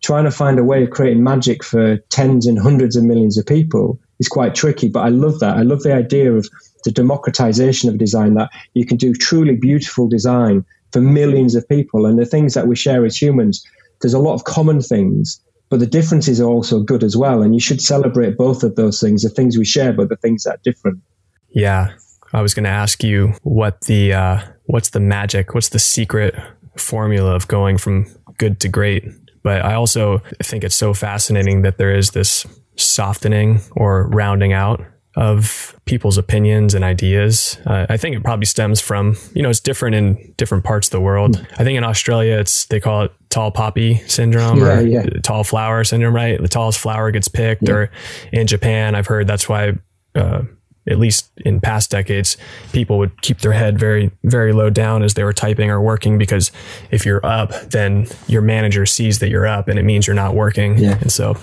trying 0.02 0.24
to 0.24 0.32
find 0.32 0.58
a 0.58 0.64
way 0.64 0.86
of 0.86 0.92
creating 0.92 1.22
magic 1.22 1.66
for 1.66 1.98
tens 2.10 2.48
and 2.48 2.58
hundreds 2.58 2.96
of 2.96 3.04
millions 3.04 3.38
of 3.38 3.46
people 3.46 4.00
is 4.20 4.30
quite 4.30 4.56
tricky. 4.56 4.88
But 4.88 5.02
I 5.02 5.10
love 5.10 5.42
that. 5.42 5.58
I 5.58 5.64
love 5.64 5.84
the 5.84 5.94
idea 5.94 6.32
of 6.32 6.48
the 6.86 6.92
democratization 6.92 7.90
of 7.90 7.98
design 7.98 8.36
that 8.36 8.52
you 8.74 8.86
can 8.86 8.96
do 8.96 9.14
truly 9.14 9.58
beautiful 9.58 10.08
design 10.08 10.64
for 10.96 11.02
millions 11.02 11.56
of 11.56 11.68
people. 11.68 12.06
And 12.06 12.18
the 12.18 12.25
things 12.25 12.54
that 12.54 12.68
we 12.68 12.75
share 12.78 13.04
as 13.04 13.22
humans, 13.22 13.68
there's 14.00 14.14
a 14.14 14.20
lot 14.20 14.34
of 14.34 14.46
common 14.46 14.80
things, 14.80 15.42
but 15.70 15.82
the 15.82 15.86
differences 15.86 16.40
are 16.40 16.48
also 16.48 16.80
good 16.80 17.04
as 17.04 17.18
well. 17.18 17.42
And 17.42 17.54
you 17.54 17.60
should 17.60 17.82
celebrate 17.82 18.38
both 18.38 18.64
of 18.64 18.78
those 18.78 19.02
things 19.02 19.24
the 19.24 19.30
things 19.30 19.58
we 19.58 19.66
share, 19.66 19.92
but 19.92 20.08
the 20.08 20.16
things 20.16 20.44
that 20.44 20.54
are 20.54 20.62
different. 20.64 21.02
Yeah. 21.50 21.92
I 22.32 22.42
was 22.42 22.54
going 22.54 22.64
to 22.64 22.70
ask 22.70 23.04
you 23.04 23.34
what 23.44 23.82
the, 23.82 24.14
uh, 24.14 24.40
what's 24.68 24.92
the 24.92 25.02
magic? 25.02 25.54
What's 25.54 25.68
the 25.68 25.80
secret 25.80 26.34
formula 26.78 27.36
of 27.36 27.50
going 27.50 27.78
from 27.78 28.06
good 28.38 28.62
to 28.62 28.70
great? 28.70 29.04
But 29.44 29.66
I 29.66 29.74
also 29.74 30.20
think 30.42 30.64
it's 30.64 30.75
so 30.75 30.94
fascinating 30.94 31.64
that 31.64 31.78
there 31.78 31.94
is 31.94 32.12
this 32.12 32.46
softening 32.78 33.60
or 33.72 34.08
rounding 34.08 34.54
out 34.54 34.82
of 35.16 35.76
people's 35.86 36.18
opinions 36.18 36.74
and 36.74 36.84
ideas. 36.84 37.58
Uh, 37.66 37.86
I 37.88 37.98
think 37.98 38.16
it 38.16 38.24
probably 38.24 38.46
stems 38.46 38.82
from, 38.82 39.16
you 39.34 39.42
know, 39.42 39.50
it's 39.50 39.62
different 39.62 39.96
in 39.96 40.34
different 40.36 40.64
parts 40.64 40.88
of 40.88 40.92
the 40.92 41.00
world. 41.00 41.46
I 41.58 41.64
think 41.64 41.78
in 41.78 41.84
Australia, 41.84 42.38
it's, 42.38 42.66
they 42.66 42.80
call 42.80 43.04
it 43.04 43.12
tall 43.30 43.52
poppy 43.52 43.96
syndrome 44.08 44.60
yeah, 44.60 44.80
or 44.80 44.82
yeah. 44.82 45.06
tall 45.24 45.44
flower 45.44 45.84
syndrome, 45.84 46.14
right? 46.14 46.42
The 46.42 46.50
tallest 46.50 46.80
flower 46.80 47.12
gets 47.12 47.30
picked. 47.30 47.68
Yeah. 47.68 47.74
Or 47.74 47.92
in 48.34 48.48
Japan, 48.48 48.94
I've 48.94 49.08
heard 49.08 49.26
that's 49.28 49.48
why, 49.48 49.74
uh, 50.16 50.44
at 50.88 51.00
least 51.00 51.32
in 51.38 51.60
past 51.60 51.89
decades, 51.89 52.38
people 52.72 52.98
would 52.98 53.22
keep 53.22 53.39
their 53.39 53.54
head 53.54 53.80
very, 53.80 54.12
very 54.24 54.54
low 54.54 54.70
down 54.70 55.04
as 55.04 55.15
they 55.15 55.24
were 55.24 55.34
typing 55.34 55.70
or 55.70 55.82
working 55.82 56.18
because 56.18 56.51
if 56.92 57.06
you're 57.06 57.25
up, 57.25 57.51
then 57.72 58.08
your 58.27 58.42
manager 58.42 58.86
sees 58.86 59.20
that 59.20 59.30
you're 59.30 59.48
up 59.48 59.68
and 59.68 59.80
it 59.80 59.84
means 59.84 60.06
you're 60.06 60.15
not 60.15 60.36
working. 60.36 60.77
Yeah. 60.77 60.98
And 61.01 61.12
so, 61.12 61.38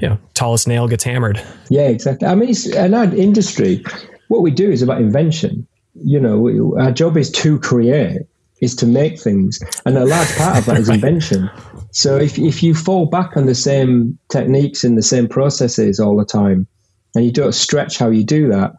yeah, 0.00 0.16
tallest 0.34 0.66
nail 0.66 0.88
gets 0.88 1.04
hammered. 1.04 1.42
Yeah, 1.68 1.88
exactly. 1.88 2.26
I 2.26 2.34
mean, 2.34 2.50
it's, 2.50 2.66
in 2.66 2.94
our 2.94 3.04
industry, 3.14 3.84
what 4.28 4.42
we 4.42 4.50
do 4.50 4.70
is 4.70 4.82
about 4.82 5.00
invention. 5.00 5.66
You 5.94 6.20
know, 6.20 6.76
our 6.78 6.92
job 6.92 7.16
is 7.16 7.30
to 7.32 7.58
create, 7.60 8.22
is 8.60 8.74
to 8.76 8.86
make 8.86 9.20
things. 9.20 9.60
And 9.86 9.96
a 9.96 10.04
large 10.04 10.36
part 10.36 10.58
of 10.58 10.66
that 10.66 10.78
is 10.78 10.88
invention. 10.88 11.50
So 11.92 12.16
if, 12.16 12.38
if 12.38 12.62
you 12.62 12.74
fall 12.74 13.06
back 13.06 13.36
on 13.36 13.46
the 13.46 13.54
same 13.54 14.18
techniques 14.30 14.84
and 14.84 14.96
the 14.96 15.02
same 15.02 15.28
processes 15.28 15.98
all 16.00 16.16
the 16.16 16.24
time, 16.24 16.66
and 17.14 17.24
you 17.24 17.32
don't 17.32 17.54
stretch 17.54 17.98
how 17.98 18.10
you 18.10 18.24
do 18.24 18.48
that. 18.48 18.72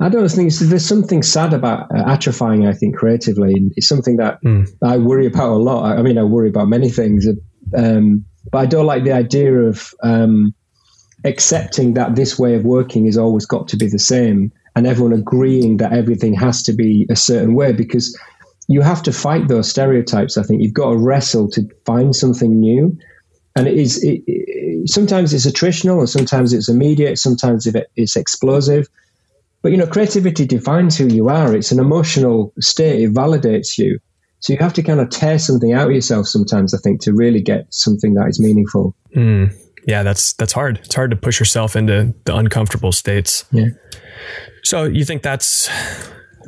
I 0.00 0.08
don't 0.08 0.28
think 0.28 0.52
there's 0.52 0.86
something 0.86 1.22
sad 1.22 1.54
about 1.54 1.90
uh, 1.92 2.04
atrophying. 2.04 2.68
I 2.68 2.72
think 2.72 2.96
creatively, 2.96 3.52
and 3.52 3.72
it's 3.76 3.86
something 3.86 4.16
that 4.16 4.42
mm. 4.42 4.68
I 4.82 4.98
worry 4.98 5.26
about 5.26 5.52
a 5.52 5.62
lot. 5.62 5.96
I 5.96 6.02
mean, 6.02 6.18
I 6.18 6.24
worry 6.24 6.48
about 6.48 6.68
many 6.68 6.90
things, 6.90 7.26
um, 7.76 8.24
but 8.50 8.58
I 8.58 8.66
don't 8.66 8.86
like 8.86 9.04
the 9.04 9.12
idea 9.12 9.54
of 9.54 9.94
um, 10.02 10.54
accepting 11.24 11.94
that 11.94 12.16
this 12.16 12.36
way 12.36 12.56
of 12.56 12.64
working 12.64 13.06
has 13.06 13.16
always 13.16 13.46
got 13.46 13.68
to 13.68 13.76
be 13.76 13.86
the 13.86 13.98
same, 13.98 14.50
and 14.74 14.88
everyone 14.88 15.12
agreeing 15.12 15.76
that 15.76 15.92
everything 15.92 16.34
has 16.34 16.64
to 16.64 16.72
be 16.72 17.06
a 17.08 17.16
certain 17.16 17.54
way 17.54 17.72
because 17.72 18.18
you 18.66 18.80
have 18.80 19.04
to 19.04 19.12
fight 19.12 19.46
those 19.46 19.70
stereotypes. 19.70 20.36
I 20.36 20.42
think 20.42 20.62
you've 20.62 20.74
got 20.74 20.90
to 20.90 20.96
wrestle 20.96 21.48
to 21.50 21.68
find 21.84 22.14
something 22.16 22.58
new 22.58 22.96
and 23.56 23.68
it 23.68 23.74
is 23.74 24.02
it, 24.02 24.22
it, 24.26 24.48
sometimes 24.86 25.32
it's 25.32 25.46
attritional 25.46 25.98
and 25.98 26.08
sometimes 26.08 26.52
it's 26.52 26.68
immediate 26.68 27.18
sometimes 27.18 27.66
it's 27.96 28.16
explosive. 28.16 28.88
But 29.62 29.72
you 29.72 29.78
know 29.78 29.86
creativity 29.86 30.46
defines 30.46 30.96
who 30.96 31.06
you 31.06 31.28
are. 31.28 31.54
It's 31.54 31.72
an 31.72 31.78
emotional 31.78 32.52
state. 32.60 33.02
It 33.02 33.14
validates 33.14 33.78
you. 33.78 33.98
So 34.40 34.52
you 34.52 34.58
have 34.58 34.72
to 34.74 34.82
kind 34.82 35.00
of 35.00 35.08
tear 35.10 35.38
something 35.38 35.72
out 35.72 35.86
of 35.86 35.94
yourself 35.94 36.26
sometimes 36.26 36.74
i 36.74 36.78
think 36.78 37.00
to 37.02 37.12
really 37.12 37.40
get 37.40 37.72
something 37.72 38.14
that 38.14 38.28
is 38.28 38.40
meaningful. 38.40 38.94
Mm, 39.14 39.54
yeah 39.86 40.02
that's 40.02 40.32
that's 40.34 40.52
hard. 40.52 40.78
It's 40.84 40.94
hard 40.94 41.10
to 41.10 41.16
push 41.16 41.38
yourself 41.38 41.76
into 41.76 42.14
the 42.24 42.36
uncomfortable 42.36 42.92
states. 42.92 43.44
Yeah. 43.52 43.68
So 44.64 44.84
you 44.84 45.04
think 45.04 45.22
that's 45.22 45.68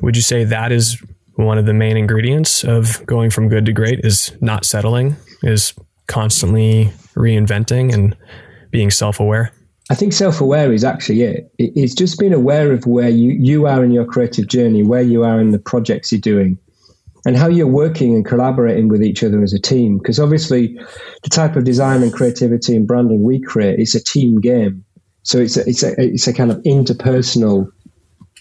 would 0.03 0.17
you 0.17 0.23
say 0.23 0.45
that 0.45 0.73
is 0.73 1.03
one 1.37 1.59
of 1.59 1.67
the 1.67 1.75
main 1.75 1.97
ingredients 1.97 2.65
of 2.65 3.05
going 3.07 3.31
from 3.31 3.49
good 3.49 3.67
to 3.67 3.73
great 3.73 4.05
is 4.05 4.33
not 4.41 4.65
settling 4.65 5.17
is 5.43 5.75
constantly 6.07 6.93
reinventing 7.15 7.93
and 7.93 8.17
being 8.71 8.91
self 8.91 9.21
aware? 9.21 9.53
I 9.91 9.95
think 9.95 10.13
self 10.13 10.41
aware 10.41 10.73
is 10.73 10.85
actually 10.85 11.23
it. 11.23 11.53
It's 11.59 11.95
just 11.95 12.19
being 12.19 12.33
aware 12.33 12.73
of 12.73 12.87
where 12.87 13.11
you, 13.11 13.33
you 13.33 13.67
are 13.67 13.85
in 13.85 13.91
your 13.91 14.07
creative 14.07 14.49
journey, 14.49 14.83
where 14.83 15.03
you 15.03 15.25
are 15.25 15.41
in 15.41 15.51
the 15.51 15.59
projects 15.59 16.11
you're 16.11 16.21
doing, 16.21 16.59
and 17.27 17.37
how 17.37 17.49
you're 17.49 17.67
working 17.67 18.15
and 18.15 18.25
collaborating 18.25 18.89
with 18.89 19.03
each 19.03 19.23
other 19.23 19.43
as 19.43 19.53
a 19.53 19.61
team. 19.61 19.99
Because 19.99 20.19
obviously, 20.19 20.79
the 21.23 21.29
type 21.29 21.57
of 21.57 21.65
design 21.65 22.03
and 22.03 22.13
creativity 22.13 22.75
and 22.75 22.87
branding 22.87 23.23
we 23.23 23.41
create 23.41 23.79
is 23.79 23.95
a 23.95 24.03
team 24.03 24.41
game. 24.41 24.85
So 25.23 25.39
it's 25.39 25.57
a, 25.57 25.69
it's 25.69 25.83
a, 25.83 25.95
it's 25.99 26.27
a 26.27 26.35
kind 26.35 26.51
of 26.51 26.59
interpersonal 26.63 27.71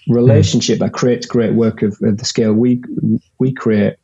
relationship 0.08 0.78
mm. 0.78 0.80
that 0.82 0.94
creates 0.94 1.26
great 1.26 1.54
work 1.54 1.82
of, 1.82 1.98
of 2.04 2.18
the 2.18 2.26
scale 2.26 2.54
we 2.54 2.82
we 3.40 3.54
create. 3.54 3.96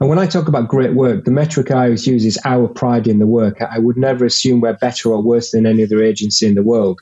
And 0.00 0.08
when 0.08 0.18
I 0.18 0.26
talk 0.26 0.48
about 0.48 0.68
great 0.68 0.94
work, 0.94 1.24
the 1.24 1.30
metric 1.30 1.70
I 1.70 1.84
always 1.84 2.06
use 2.06 2.24
is 2.24 2.38
our 2.44 2.68
pride 2.68 3.06
in 3.06 3.18
the 3.18 3.26
work. 3.26 3.62
I 3.62 3.78
would 3.78 3.96
never 3.96 4.24
assume 4.24 4.60
we're 4.60 4.74
better 4.74 5.10
or 5.10 5.22
worse 5.22 5.52
than 5.52 5.66
any 5.66 5.82
other 5.82 6.02
agency 6.02 6.46
in 6.46 6.54
the 6.54 6.62
world. 6.62 7.00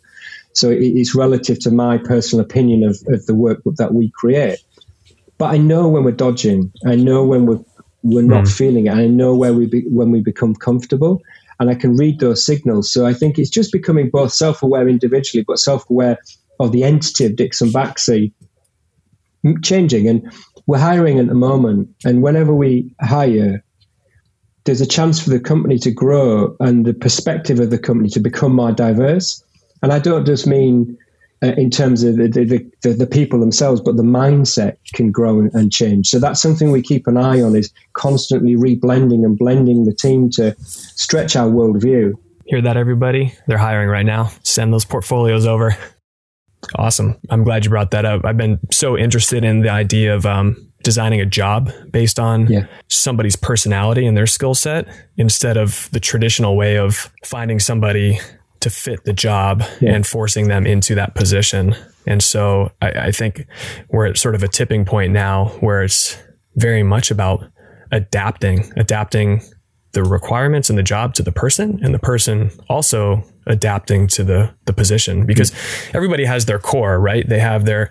So 0.52 0.70
it's 0.70 1.14
relative 1.14 1.58
to 1.60 1.72
my 1.72 1.98
personal 1.98 2.44
opinion 2.44 2.84
of, 2.84 3.02
of 3.08 3.26
the 3.26 3.34
work 3.34 3.62
that 3.64 3.94
we 3.94 4.12
create. 4.14 4.62
But 5.38 5.52
I 5.52 5.56
know 5.58 5.88
when 5.88 6.04
we're 6.04 6.12
dodging. 6.12 6.72
I 6.86 6.94
know 6.94 7.24
when 7.24 7.46
we're 7.46 7.60
we're 8.04 8.22
not 8.22 8.44
mm. 8.44 8.56
feeling 8.56 8.86
it. 8.86 8.92
I 8.92 9.06
know 9.06 9.34
where 9.34 9.54
we 9.54 9.66
be, 9.66 9.82
when 9.88 10.10
we 10.10 10.20
become 10.20 10.54
comfortable, 10.54 11.22
and 11.58 11.70
I 11.70 11.74
can 11.74 11.96
read 11.96 12.20
those 12.20 12.44
signals. 12.44 12.92
So 12.92 13.06
I 13.06 13.14
think 13.14 13.38
it's 13.38 13.50
just 13.50 13.72
becoming 13.72 14.10
both 14.10 14.32
self-aware 14.32 14.86
individually, 14.86 15.42
but 15.46 15.58
self-aware 15.58 16.18
of 16.60 16.72
the 16.72 16.84
entity 16.84 17.24
of 17.24 17.36
Dixon 17.36 17.70
Baxi 17.70 18.30
changing. 19.62 20.06
And 20.06 20.30
we're 20.66 20.78
hiring 20.78 21.18
at 21.18 21.26
the 21.26 21.34
moment, 21.34 21.88
and 22.04 22.22
whenever 22.22 22.54
we 22.54 22.94
hire, 23.00 23.62
there's 24.64 24.80
a 24.80 24.86
chance 24.86 25.22
for 25.22 25.30
the 25.30 25.40
company 25.40 25.78
to 25.78 25.90
grow 25.90 26.56
and 26.60 26.86
the 26.86 26.94
perspective 26.94 27.60
of 27.60 27.70
the 27.70 27.78
company 27.78 28.08
to 28.10 28.20
become 28.20 28.54
more 28.54 28.72
diverse. 28.72 29.44
And 29.82 29.92
I 29.92 29.98
don't 29.98 30.24
just 30.24 30.46
mean 30.46 30.96
uh, 31.42 31.48
in 31.58 31.68
terms 31.68 32.02
of 32.02 32.16
the, 32.16 32.28
the, 32.28 32.70
the, 32.82 32.94
the, 32.94 33.06
people 33.06 33.38
themselves, 33.38 33.80
but 33.80 33.96
the 33.96 34.02
mindset 34.02 34.78
can 34.94 35.10
grow 35.10 35.40
and, 35.40 35.52
and, 35.52 35.70
change. 35.70 36.08
So 36.08 36.18
that's 36.18 36.40
something 36.40 36.70
we 36.70 36.80
keep 36.80 37.06
an 37.06 37.18
eye 37.18 37.42
on 37.42 37.54
is 37.54 37.70
constantly 37.92 38.56
reblending 38.56 39.24
and 39.24 39.36
blending 39.36 39.84
the 39.84 39.92
team 39.92 40.30
to 40.30 40.54
stretch 40.60 41.36
our 41.36 41.50
worldview. 41.50 42.14
Hear 42.46 42.62
that, 42.62 42.78
everybody? 42.78 43.34
They're 43.46 43.58
hiring 43.58 43.90
right 43.90 44.06
now. 44.06 44.30
Send 44.42 44.72
those 44.72 44.86
portfolios 44.86 45.46
over. 45.46 45.76
Awesome. 46.76 47.16
I'm 47.30 47.44
glad 47.44 47.64
you 47.64 47.70
brought 47.70 47.90
that 47.92 48.04
up. 48.04 48.24
I've 48.24 48.36
been 48.36 48.58
so 48.70 48.96
interested 48.96 49.44
in 49.44 49.60
the 49.60 49.70
idea 49.70 50.14
of 50.14 50.26
um, 50.26 50.70
designing 50.82 51.20
a 51.20 51.26
job 51.26 51.72
based 51.90 52.20
on 52.20 52.46
yeah. 52.46 52.66
somebody's 52.88 53.36
personality 53.36 54.06
and 54.06 54.16
their 54.16 54.26
skill 54.26 54.54
set 54.54 54.86
instead 55.16 55.56
of 55.56 55.88
the 55.92 56.00
traditional 56.00 56.56
way 56.56 56.76
of 56.76 57.10
finding 57.24 57.58
somebody 57.58 58.18
to 58.60 58.70
fit 58.70 59.04
the 59.04 59.12
job 59.12 59.62
yeah. 59.80 59.92
and 59.92 60.06
forcing 60.06 60.48
them 60.48 60.66
into 60.66 60.94
that 60.94 61.14
position. 61.14 61.74
And 62.06 62.22
so 62.22 62.70
I, 62.80 62.90
I 62.90 63.10
think 63.12 63.46
we're 63.88 64.06
at 64.06 64.16
sort 64.16 64.34
of 64.34 64.42
a 64.42 64.48
tipping 64.48 64.84
point 64.84 65.12
now 65.12 65.48
where 65.60 65.82
it's 65.82 66.16
very 66.56 66.82
much 66.82 67.10
about 67.10 67.44
adapting, 67.90 68.72
adapting 68.76 69.42
the 69.92 70.02
requirements 70.02 70.70
and 70.70 70.78
the 70.78 70.82
job 70.82 71.14
to 71.14 71.22
the 71.22 71.32
person 71.32 71.80
and 71.82 71.94
the 71.94 71.98
person 71.98 72.50
also 72.68 73.22
adapting 73.46 74.06
to 74.08 74.24
the 74.24 74.52
the 74.64 74.72
position 74.72 75.26
because 75.26 75.52
everybody 75.92 76.24
has 76.24 76.46
their 76.46 76.58
core 76.58 76.98
right? 76.98 77.28
They 77.28 77.40
have 77.40 77.64
their 77.64 77.90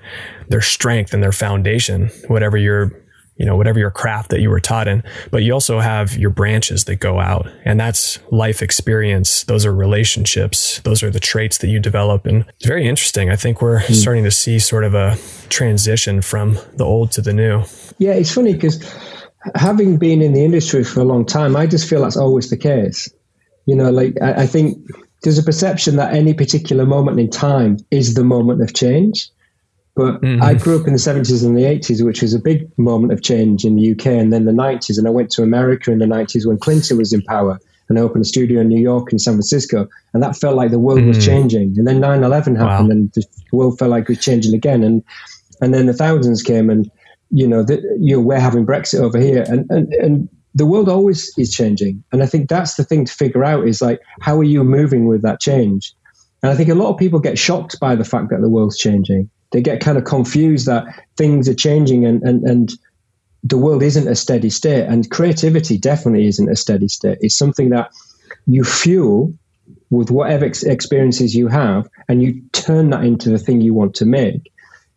their 0.50 0.62
strength 0.62 1.14
and 1.14 1.22
their 1.22 1.32
foundation 1.32 2.10
whatever 2.28 2.58
your 2.58 2.92
you 3.38 3.46
know 3.46 3.56
whatever 3.56 3.80
your 3.80 3.92
craft 3.92 4.30
that 4.30 4.42
you 4.42 4.50
were 4.50 4.60
taught 4.60 4.88
in. 4.88 5.04
But 5.32 5.44
you 5.44 5.54
also 5.54 5.80
have 5.80 6.16
your 6.16 6.30
branches 6.30 6.86
that 6.86 6.98
go 6.98 7.20
out 7.20 7.48
and 7.66 7.80
that's 7.80 8.20
life 8.32 8.62
experience. 8.62 9.44
Those 9.46 9.66
are 9.66 9.74
relationships. 9.74 10.80
Those 10.82 11.02
are 11.04 11.10
the 11.10 11.20
traits 11.20 11.58
that 11.60 11.68
you 11.68 11.80
develop 11.80 12.26
and 12.26 12.46
it's 12.56 12.66
very 12.66 12.88
interesting. 12.88 13.30
I 13.30 13.36
think 13.36 13.62
we're 13.62 13.80
mm. 13.80 13.96
starting 13.96 14.24
to 14.24 14.32
see 14.32 14.60
sort 14.60 14.84
of 14.84 14.94
a 14.94 15.18
transition 15.50 16.22
from 16.22 16.58
the 16.76 16.86
old 16.86 17.12
to 17.14 17.22
the 17.22 17.34
new. 17.34 17.64
Yeah 17.98 18.14
it's 18.14 18.34
funny 18.34 18.54
because 18.54 18.84
having 19.56 19.98
been 19.98 20.22
in 20.22 20.34
the 20.34 20.44
industry 20.44 20.84
for 20.84 21.02
a 21.02 21.04
long 21.04 21.26
time, 21.26 21.56
I 21.56 21.66
just 21.66 21.90
feel 21.90 22.02
that's 22.02 22.18
always 22.18 22.50
the 22.50 22.58
case. 22.58 23.10
You 23.66 23.76
know, 23.76 23.90
like 23.92 24.16
I, 24.22 24.44
I 24.44 24.48
think 24.48 24.78
there's 25.24 25.38
a 25.38 25.44
perception 25.44 25.96
that 25.96 26.14
any 26.14 26.34
particular 26.34 26.86
moment 26.86 27.20
in 27.20 27.30
time 27.30 27.78
is 27.92 28.14
the 28.14 28.24
moment 28.24 28.62
of 28.62 28.74
change. 28.74 29.30
But 29.96 30.22
mm-hmm. 30.22 30.42
I 30.42 30.56
grew 30.56 30.80
up 30.80 30.88
in 30.88 30.94
the 30.94 31.00
70s 31.00 31.46
and 31.46 31.56
the 31.56 31.64
80s, 31.64 32.04
which 32.04 32.24
was 32.24 32.34
a 32.34 32.40
big 32.40 32.68
moment 32.80 33.14
of 33.14 33.22
change 33.22 33.64
in 33.64 33.76
the 33.76 33.92
UK, 33.92 34.08
and 34.08 34.34
then 34.34 34.46
the 34.46 34.52
90s. 34.52 34.98
And 34.98 35.08
I 35.08 35.12
went 35.12 35.30
to 35.32 35.44
America 35.44 35.92
in 35.92 36.00
the 36.00 36.06
90s 36.06 36.48
when 36.48 36.58
Clinton 36.58 36.98
was 36.98 37.14
in 37.14 37.22
power 37.24 37.60
and 37.90 38.00
I 38.00 38.02
opened 38.02 38.24
a 38.24 38.28
studio 38.28 38.62
in 38.62 38.70
New 38.70 38.80
York 38.80 39.12
and 39.12 39.22
San 39.22 39.34
Francisco. 39.34 39.88
And 40.14 40.24
that 40.24 40.38
felt 40.38 40.56
like 40.56 40.72
the 40.72 40.80
world 40.80 41.00
mm-hmm. 41.00 41.10
was 41.10 41.24
changing. 41.24 41.78
And 41.78 41.88
then 41.88 42.00
9 42.00 42.24
11 42.24 42.56
happened 42.56 42.88
wow. 42.88 42.92
and 42.92 43.12
the 43.14 43.24
world 43.52 43.78
felt 43.78 43.92
like 43.92 44.04
it 44.04 44.10
was 44.10 44.20
changing 44.20 44.56
again. 44.56 44.84
And, 44.84 45.04
and 45.62 45.74
then 45.74 45.86
the 45.86 45.94
thousands 45.94 46.42
came 46.42 46.70
and 46.70 46.90
you 47.34 47.48
know, 47.48 47.64
that 47.64 47.82
you 48.00 48.16
know, 48.16 48.22
we're 48.22 48.40
having 48.40 48.66
Brexit 48.66 49.02
over 49.02 49.18
here, 49.18 49.44
and, 49.48 49.66
and 49.70 49.92
and 49.94 50.30
the 50.56 50.66
world 50.66 50.90
always 50.90 51.32
is 51.38 51.52
changing. 51.52 52.04
And 52.12 52.22
I 52.22 52.26
think 52.26 52.50
that's 52.50 52.76
the 52.76 52.84
thing 52.84 53.06
to 53.06 53.14
figure 53.14 53.44
out 53.44 53.68
is 53.68 53.82
like, 53.82 54.00
how 54.22 54.38
are 54.38 54.44
you 54.44 54.64
moving 54.64 55.08
with 55.08 55.24
that 55.24 55.40
change? 55.40 55.94
And 56.42 56.52
I 56.52 56.56
think 56.56 56.70
a 56.70 56.76
lot 56.76 56.92
of 56.92 56.98
people 56.98 57.20
get 57.20 57.40
shocked 57.40 57.80
by 57.80 57.96
the 57.96 58.04
fact 58.04 58.30
that 58.30 58.42
the 58.42 58.50
world's 58.50 58.78
changing. 58.78 59.30
They 59.52 59.62
get 59.62 59.82
kind 59.82 59.98
of 59.98 60.04
confused 60.04 60.66
that 60.68 60.86
things 61.16 61.48
are 61.48 61.54
changing 61.54 62.06
and, 62.06 62.22
and, 62.24 62.44
and 62.44 62.74
the 63.44 63.58
world 63.58 63.84
isn't 63.84 64.08
a 64.08 64.16
steady 64.16 64.50
state. 64.50 64.86
And 64.86 65.10
creativity 65.10 65.78
definitely 65.78 66.28
isn't 66.28 66.50
a 66.50 66.56
steady 66.56 66.88
state. 66.88 67.18
It's 67.22 67.38
something 67.38 67.70
that 67.70 67.92
you 68.46 68.64
fuel 68.64 69.34
with 69.90 70.12
whatever 70.12 70.46
ex- 70.46 70.64
experiences 70.64 71.36
you 71.36 71.48
have 71.48 71.88
and 72.10 72.22
you 72.22 72.42
turn 72.52 72.90
that 72.90 73.04
into 73.04 73.30
the 73.30 73.38
thing 73.38 73.62
you 73.62 73.74
want 73.74 73.96
to 73.96 74.06
make. 74.06 74.52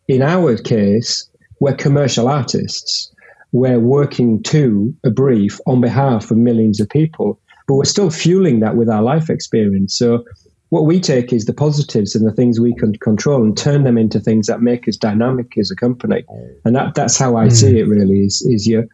In 0.07 0.21
our 0.21 0.57
case, 0.57 1.29
we're 1.59 1.75
commercial 1.75 2.27
artists. 2.27 3.11
We're 3.51 3.79
working 3.79 4.43
to 4.43 4.93
a 5.05 5.09
brief 5.09 5.59
on 5.65 5.81
behalf 5.81 6.31
of 6.31 6.37
millions 6.37 6.79
of 6.79 6.89
people, 6.89 7.39
but 7.67 7.75
we're 7.75 7.85
still 7.85 8.09
fueling 8.09 8.59
that 8.59 8.75
with 8.75 8.89
our 8.89 9.01
life 9.01 9.29
experience. 9.29 9.97
So 9.97 10.25
what 10.69 10.85
we 10.85 10.99
take 10.99 11.31
is 11.31 11.45
the 11.45 11.53
positives 11.53 12.13
and 12.13 12.27
the 12.27 12.33
things 12.33 12.59
we 12.59 12.75
can 12.75 12.93
control 12.97 13.43
and 13.43 13.57
turn 13.57 13.83
them 13.83 13.97
into 13.97 14.19
things 14.19 14.47
that 14.47 14.61
make 14.61 14.87
us 14.87 14.97
dynamic 14.97 15.57
as 15.57 15.71
a 15.71 15.75
company. 15.75 16.25
And 16.65 16.75
that, 16.75 16.93
that's 16.93 17.17
how 17.17 17.37
I 17.37 17.47
mm. 17.47 17.51
see 17.51 17.79
it 17.79 17.87
really 17.87 18.19
is, 18.19 18.41
is 18.41 18.67
your, 18.67 18.85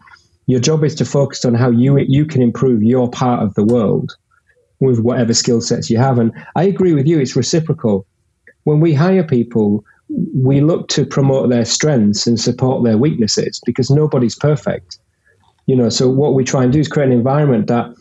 your 0.46 0.60
job 0.60 0.84
is 0.84 0.94
to 0.96 1.06
focus 1.06 1.46
on 1.46 1.56
how 1.56 1.72
you, 1.72 1.98
you 1.98 2.26
can 2.26 2.44
improve 2.44 2.84
your 2.84 3.10
part 3.10 3.42
of 3.42 3.56
the 3.56 3.64
world 3.64 4.16
with 4.80 5.00
whatever 5.00 5.34
skill 5.34 5.62
sets 5.62 5.90
you 5.90 5.98
have. 5.98 6.20
And 6.20 6.32
I 6.56 6.64
agree 6.64 6.94
with 6.94 7.08
you. 7.08 7.20
It's 7.20 7.36
reciprocal. 7.36 8.06
When 8.66 8.80
we 8.80 8.94
hire 8.94 9.24
people, 9.24 9.84
we 10.10 10.62
look 10.62 10.88
to 10.90 11.06
promote 11.06 11.50
their 11.50 11.66
strengths 11.66 12.28
and 12.28 12.40
support 12.40 12.84
their 12.84 12.98
weaknesses 12.98 13.60
because 13.66 13.90
nobody's 13.90 14.36
perfect. 14.36 15.00
You 15.66 15.76
know, 15.76 15.90
so 15.90 16.10
what 16.10 16.34
we 16.34 16.44
try 16.44 16.64
and 16.64 16.74
do 16.74 16.80
is 16.80 16.88
create 16.88 17.08
an 17.08 17.14
environment 17.14 17.68
that 17.68 17.94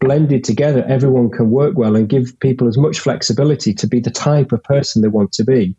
blended 0.00 0.44
together, 0.44 0.84
everyone 0.88 1.30
can 1.30 1.50
work 1.50 1.76
well 1.76 1.94
and 1.94 2.08
give 2.08 2.38
people 2.40 2.66
as 2.66 2.78
much 2.78 2.98
flexibility 2.98 3.72
to 3.74 3.86
be 3.86 4.00
the 4.00 4.10
type 4.10 4.50
of 4.52 4.62
person 4.64 5.02
they 5.02 5.08
want 5.08 5.32
to 5.32 5.44
be. 5.44 5.76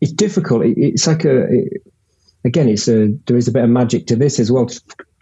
It's 0.00 0.12
difficult. 0.12 0.62
It's 0.66 1.06
like 1.06 1.24
a, 1.24 1.46
again, 2.44 2.68
it's 2.68 2.88
a, 2.88 3.08
there 3.26 3.36
is 3.36 3.48
a 3.48 3.52
bit 3.52 3.64
of 3.64 3.70
magic 3.70 4.06
to 4.08 4.16
this 4.16 4.38
as 4.38 4.52
well, 4.52 4.68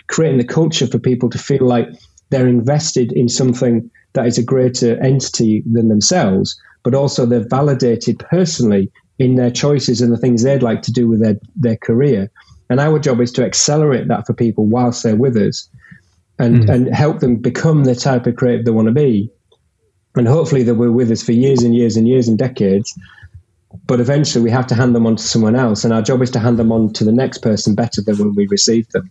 creating 0.08 0.38
the 0.38 0.44
culture 0.44 0.86
for 0.86 0.98
people 0.98 1.30
to 1.30 1.38
feel 1.38 1.64
like 1.64 1.88
they're 2.30 2.48
invested 2.48 3.12
in 3.12 3.28
something 3.28 3.88
that 4.14 4.26
is 4.26 4.38
a 4.38 4.42
greater 4.42 5.00
entity 5.02 5.62
than 5.70 5.88
themselves, 5.88 6.58
but 6.82 6.94
also 6.94 7.26
they're 7.26 7.48
validated 7.48 8.18
personally 8.18 8.90
in 9.18 9.36
their 9.36 9.50
choices 9.50 10.00
and 10.00 10.12
the 10.12 10.16
things 10.16 10.42
they'd 10.42 10.62
like 10.62 10.82
to 10.82 10.92
do 10.92 11.08
with 11.08 11.22
their, 11.22 11.36
their 11.56 11.76
career. 11.76 12.30
And 12.70 12.80
our 12.80 12.98
job 12.98 13.20
is 13.20 13.30
to 13.32 13.44
accelerate 13.44 14.08
that 14.08 14.26
for 14.26 14.32
people 14.32 14.66
whilst 14.66 15.02
they're 15.02 15.16
with 15.16 15.36
us 15.36 15.68
and, 16.38 16.64
mm. 16.64 16.74
and 16.74 16.94
help 16.94 17.20
them 17.20 17.36
become 17.36 17.84
the 17.84 17.94
type 17.94 18.26
of 18.26 18.36
creative 18.36 18.64
they 18.64 18.70
want 18.70 18.88
to 18.88 18.94
be. 18.94 19.30
And 20.16 20.26
hopefully 20.26 20.62
they 20.62 20.72
will 20.72 20.88
be 20.88 20.94
with 20.94 21.10
us 21.10 21.22
for 21.22 21.32
years 21.32 21.62
and 21.62 21.74
years 21.74 21.96
and 21.96 22.08
years 22.08 22.28
and 22.28 22.38
decades. 22.38 22.96
But 23.86 24.00
eventually 24.00 24.42
we 24.42 24.50
have 24.50 24.66
to 24.68 24.74
hand 24.74 24.94
them 24.94 25.06
on 25.06 25.16
to 25.16 25.22
someone 25.22 25.56
else. 25.56 25.84
And 25.84 25.92
our 25.92 26.02
job 26.02 26.22
is 26.22 26.30
to 26.32 26.38
hand 26.38 26.58
them 26.58 26.72
on 26.72 26.92
to 26.94 27.04
the 27.04 27.12
next 27.12 27.38
person 27.38 27.74
better 27.74 28.00
than 28.02 28.18
when 28.18 28.34
we 28.34 28.46
received 28.46 28.92
them. 28.92 29.10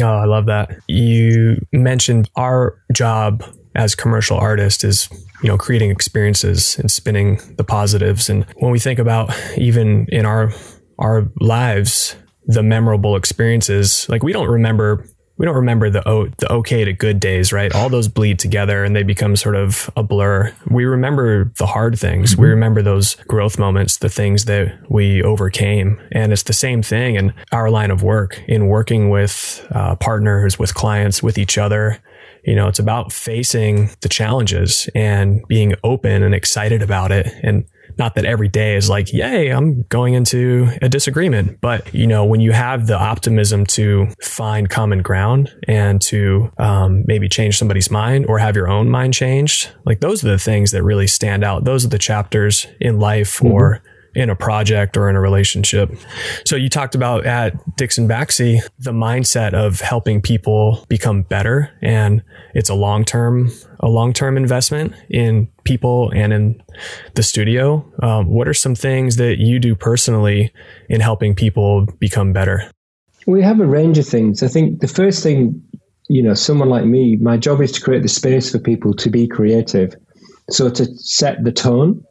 Oh, 0.00 0.06
I 0.06 0.26
love 0.26 0.46
that. 0.46 0.78
You 0.86 1.56
mentioned 1.72 2.30
our 2.36 2.78
job 2.92 3.42
as 3.74 3.94
commercial 3.94 4.36
artists 4.36 4.84
is 4.84 5.08
you 5.42 5.48
know 5.48 5.58
creating 5.58 5.90
experiences 5.90 6.78
and 6.78 6.90
spinning 6.90 7.40
the 7.56 7.64
positives 7.64 8.28
and 8.28 8.44
when 8.56 8.70
we 8.70 8.78
think 8.78 8.98
about 8.98 9.32
even 9.56 10.06
in 10.08 10.26
our 10.26 10.52
our 10.98 11.30
lives 11.40 12.16
the 12.46 12.62
memorable 12.62 13.16
experiences 13.16 14.08
like 14.08 14.22
we 14.22 14.32
don't 14.32 14.48
remember 14.48 15.04
we 15.38 15.46
don't 15.46 15.54
remember 15.54 15.88
the 15.88 16.06
o, 16.06 16.26
the 16.38 16.52
okay 16.52 16.84
to 16.84 16.92
good 16.92 17.20
days, 17.20 17.52
right? 17.52 17.72
All 17.72 17.88
those 17.88 18.08
bleed 18.08 18.38
together 18.38 18.84
and 18.84 18.94
they 18.94 19.04
become 19.04 19.36
sort 19.36 19.54
of 19.54 19.88
a 19.96 20.02
blur. 20.02 20.52
We 20.68 20.84
remember 20.84 21.52
the 21.58 21.66
hard 21.66 21.98
things. 21.98 22.32
Mm-hmm. 22.32 22.42
We 22.42 22.48
remember 22.48 22.82
those 22.82 23.14
growth 23.28 23.58
moments, 23.58 23.98
the 23.98 24.08
things 24.08 24.44
that 24.46 24.76
we 24.90 25.22
overcame. 25.22 26.00
And 26.10 26.32
it's 26.32 26.42
the 26.42 26.52
same 26.52 26.82
thing 26.82 27.14
in 27.14 27.32
our 27.52 27.70
line 27.70 27.92
of 27.92 28.02
work, 28.02 28.42
in 28.48 28.66
working 28.66 29.10
with 29.10 29.64
uh, 29.70 29.94
partners, 29.94 30.58
with 30.58 30.74
clients, 30.74 31.22
with 31.22 31.38
each 31.38 31.56
other. 31.56 32.02
You 32.48 32.54
know, 32.54 32.66
it's 32.66 32.78
about 32.78 33.12
facing 33.12 33.90
the 34.00 34.08
challenges 34.08 34.88
and 34.94 35.46
being 35.48 35.74
open 35.84 36.22
and 36.22 36.34
excited 36.34 36.80
about 36.80 37.12
it. 37.12 37.26
And 37.42 37.66
not 37.98 38.14
that 38.14 38.24
every 38.24 38.48
day 38.48 38.74
is 38.76 38.88
like, 38.88 39.12
yay, 39.12 39.50
I'm 39.50 39.82
going 39.90 40.14
into 40.14 40.70
a 40.80 40.88
disagreement. 40.88 41.60
But, 41.60 41.92
you 41.92 42.06
know, 42.06 42.24
when 42.24 42.40
you 42.40 42.52
have 42.52 42.86
the 42.86 42.96
optimism 42.96 43.66
to 43.66 44.08
find 44.22 44.70
common 44.70 45.02
ground 45.02 45.52
and 45.66 46.00
to 46.02 46.50
um, 46.56 47.04
maybe 47.06 47.28
change 47.28 47.58
somebody's 47.58 47.90
mind 47.90 48.24
or 48.26 48.38
have 48.38 48.56
your 48.56 48.68
own 48.68 48.88
mind 48.88 49.12
changed, 49.12 49.70
like 49.84 50.00
those 50.00 50.24
are 50.24 50.28
the 50.28 50.38
things 50.38 50.70
that 50.70 50.82
really 50.82 51.06
stand 51.06 51.44
out. 51.44 51.64
Those 51.64 51.84
are 51.84 51.88
the 51.88 51.98
chapters 51.98 52.66
in 52.80 52.98
life 52.98 53.38
mm-hmm. 53.38 53.52
or 53.52 53.82
in 54.14 54.30
a 54.30 54.36
project 54.36 54.96
or 54.96 55.08
in 55.08 55.16
a 55.16 55.20
relationship. 55.20 55.90
So 56.44 56.56
you 56.56 56.68
talked 56.68 56.94
about 56.94 57.26
at 57.26 57.54
Dixon 57.76 58.08
Baxi, 58.08 58.60
the 58.78 58.92
mindset 58.92 59.54
of 59.54 59.80
helping 59.80 60.20
people 60.20 60.84
become 60.88 61.22
better 61.22 61.70
and 61.82 62.22
it's 62.54 62.70
a 62.70 62.74
long-term, 62.74 63.50
a 63.80 63.88
long-term 63.88 64.36
investment 64.36 64.94
in 65.08 65.48
people 65.64 66.10
and 66.14 66.32
in 66.32 66.62
the 67.14 67.22
studio. 67.22 67.84
Um, 68.02 68.28
what 68.28 68.48
are 68.48 68.54
some 68.54 68.74
things 68.74 69.16
that 69.16 69.38
you 69.38 69.58
do 69.58 69.74
personally 69.74 70.52
in 70.88 71.00
helping 71.00 71.34
people 71.34 71.86
become 71.98 72.32
better? 72.32 72.70
We 73.26 73.42
have 73.42 73.60
a 73.60 73.66
range 73.66 73.98
of 73.98 74.06
things. 74.06 74.42
I 74.42 74.48
think 74.48 74.80
the 74.80 74.88
first 74.88 75.22
thing, 75.22 75.62
you 76.08 76.22
know, 76.22 76.34
someone 76.34 76.70
like 76.70 76.86
me, 76.86 77.16
my 77.16 77.36
job 77.36 77.60
is 77.60 77.72
to 77.72 77.80
create 77.80 78.02
the 78.02 78.08
space 78.08 78.50
for 78.50 78.58
people 78.58 78.94
to 78.94 79.10
be 79.10 79.28
creative. 79.28 79.94
So 80.50 80.70
to 80.70 80.86
set 80.96 81.44
the 81.44 81.52
tone 81.52 82.02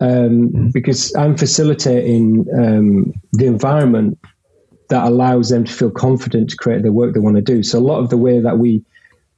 um, 0.00 0.08
mm-hmm. 0.08 0.68
because 0.72 1.14
I'm 1.16 1.36
facilitating 1.36 2.46
um, 2.58 3.14
the 3.32 3.46
environment 3.46 4.18
that 4.88 5.04
allows 5.04 5.48
them 5.48 5.64
to 5.64 5.72
feel 5.72 5.90
confident 5.90 6.50
to 6.50 6.56
create 6.56 6.82
the 6.82 6.92
work 6.92 7.14
they 7.14 7.20
want 7.20 7.36
to 7.36 7.42
do. 7.42 7.62
So 7.62 7.78
a 7.78 7.80
lot 7.80 7.98
of 7.98 8.10
the 8.10 8.16
way 8.16 8.40
that 8.40 8.58
we 8.58 8.84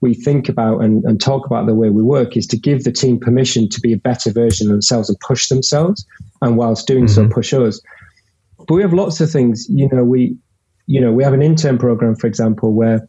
we 0.00 0.14
think 0.14 0.48
about 0.48 0.78
and, 0.78 1.02
and 1.04 1.20
talk 1.20 1.44
about 1.44 1.66
the 1.66 1.74
way 1.74 1.90
we 1.90 2.04
work 2.04 2.36
is 2.36 2.46
to 2.46 2.56
give 2.56 2.84
the 2.84 2.92
team 2.92 3.18
permission 3.18 3.68
to 3.68 3.80
be 3.80 3.92
a 3.92 3.96
better 3.96 4.30
version 4.30 4.68
of 4.68 4.72
themselves 4.72 5.08
and 5.08 5.18
push 5.18 5.48
themselves, 5.48 6.06
and 6.40 6.56
whilst 6.56 6.86
doing 6.86 7.06
mm-hmm. 7.06 7.28
so, 7.28 7.34
push 7.34 7.52
us. 7.52 7.80
But 8.58 8.74
we 8.74 8.82
have 8.82 8.92
lots 8.92 9.20
of 9.20 9.30
things. 9.30 9.66
You 9.68 9.88
know, 9.88 10.04
we 10.04 10.36
you 10.86 11.00
know 11.00 11.12
we 11.12 11.24
have 11.24 11.32
an 11.32 11.42
intern 11.42 11.78
program, 11.78 12.14
for 12.14 12.26
example, 12.26 12.74
where 12.74 13.08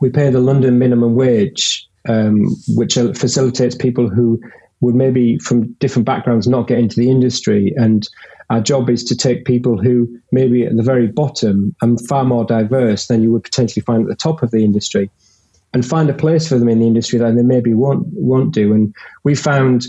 we 0.00 0.10
pay 0.10 0.30
the 0.30 0.40
London 0.40 0.78
minimum 0.78 1.14
wage, 1.14 1.86
um, 2.08 2.46
which 2.68 2.94
facilitates 2.94 3.74
people 3.74 4.08
who 4.08 4.40
would 4.80 4.94
maybe 4.94 5.38
from 5.38 5.72
different 5.74 6.06
backgrounds 6.06 6.46
not 6.46 6.68
get 6.68 6.78
into 6.78 6.96
the 6.96 7.10
industry. 7.10 7.72
And 7.76 8.08
our 8.50 8.60
job 8.60 8.88
is 8.88 9.04
to 9.04 9.16
take 9.16 9.44
people 9.44 9.76
who 9.76 10.08
maybe 10.32 10.64
at 10.64 10.76
the 10.76 10.82
very 10.82 11.06
bottom 11.06 11.74
and 11.82 12.00
far 12.06 12.24
more 12.24 12.44
diverse 12.44 13.06
than 13.06 13.22
you 13.22 13.32
would 13.32 13.44
potentially 13.44 13.82
find 13.82 14.02
at 14.02 14.08
the 14.08 14.16
top 14.16 14.42
of 14.42 14.50
the 14.50 14.64
industry 14.64 15.10
and 15.74 15.84
find 15.84 16.08
a 16.08 16.14
place 16.14 16.48
for 16.48 16.58
them 16.58 16.68
in 16.68 16.80
the 16.80 16.86
industry 16.86 17.18
that 17.18 17.34
they 17.34 17.42
maybe 17.42 17.74
won't 17.74 18.06
won't 18.12 18.54
do. 18.54 18.72
And 18.72 18.94
we 19.24 19.34
found 19.34 19.86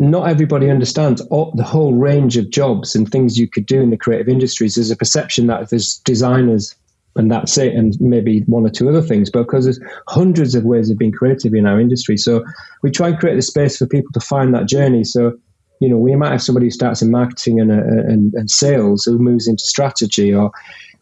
not 0.00 0.28
everybody 0.28 0.70
understands 0.70 1.20
all, 1.22 1.52
the 1.56 1.64
whole 1.64 1.94
range 1.94 2.36
of 2.36 2.50
jobs 2.50 2.96
and 2.96 3.10
things 3.10 3.38
you 3.38 3.48
could 3.48 3.66
do 3.66 3.80
in 3.80 3.90
the 3.90 3.96
creative 3.96 4.28
industries. 4.28 4.74
There's 4.74 4.90
a 4.90 4.96
perception 4.96 5.46
that 5.48 5.70
there's 5.70 5.98
designers 5.98 6.74
and 7.16 7.30
that's 7.30 7.56
it, 7.58 7.74
and 7.74 7.96
maybe 8.00 8.40
one 8.46 8.66
or 8.66 8.70
two 8.70 8.88
other 8.88 9.02
things, 9.02 9.30
but 9.30 9.44
because 9.44 9.64
there's 9.64 9.80
hundreds 10.08 10.54
of 10.54 10.64
ways 10.64 10.90
of 10.90 10.98
being 10.98 11.12
creative 11.12 11.54
in 11.54 11.66
our 11.66 11.80
industry. 11.80 12.16
So 12.16 12.44
we 12.82 12.90
try 12.90 13.08
and 13.08 13.18
create 13.18 13.36
the 13.36 13.42
space 13.42 13.76
for 13.76 13.86
people 13.86 14.12
to 14.14 14.20
find 14.20 14.54
that 14.54 14.66
journey. 14.66 15.04
So, 15.04 15.32
you 15.80 15.88
know, 15.88 15.96
we 15.96 16.16
might 16.16 16.32
have 16.32 16.42
somebody 16.42 16.66
who 16.66 16.70
starts 16.70 17.02
in 17.02 17.10
marketing 17.10 17.60
and, 17.60 17.70
uh, 17.70 17.74
and, 18.12 18.34
and 18.34 18.50
sales 18.50 19.04
who 19.04 19.18
moves 19.18 19.46
into 19.46 19.64
strategy, 19.64 20.34
or 20.34 20.50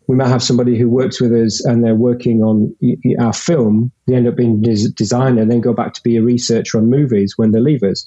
we 0.09 0.17
might 0.17 0.29
have 0.29 0.43
somebody 0.43 0.79
who 0.79 0.91
works 0.91 1.21
with 1.21 1.33
us 1.33 1.65
and 1.65 1.83
they're 1.83 1.95
working 1.95 2.43
on 2.43 2.75
our 3.21 3.33
film. 3.33 3.93
They 4.07 4.15
end 4.15 4.29
up 4.29 4.37
being 4.37 4.63
a 4.67 4.89
designer, 4.89 5.47
then 5.47 5.61
go 5.61 5.73
back 5.73 5.95
to 5.95 6.03
be 6.03 6.17
a 6.17 6.23
researcher 6.23 6.79
on 6.79 6.91
movies 6.91 7.35
when 7.37 7.53
they 7.53 7.61
leave 7.61 7.83
us. 7.83 8.07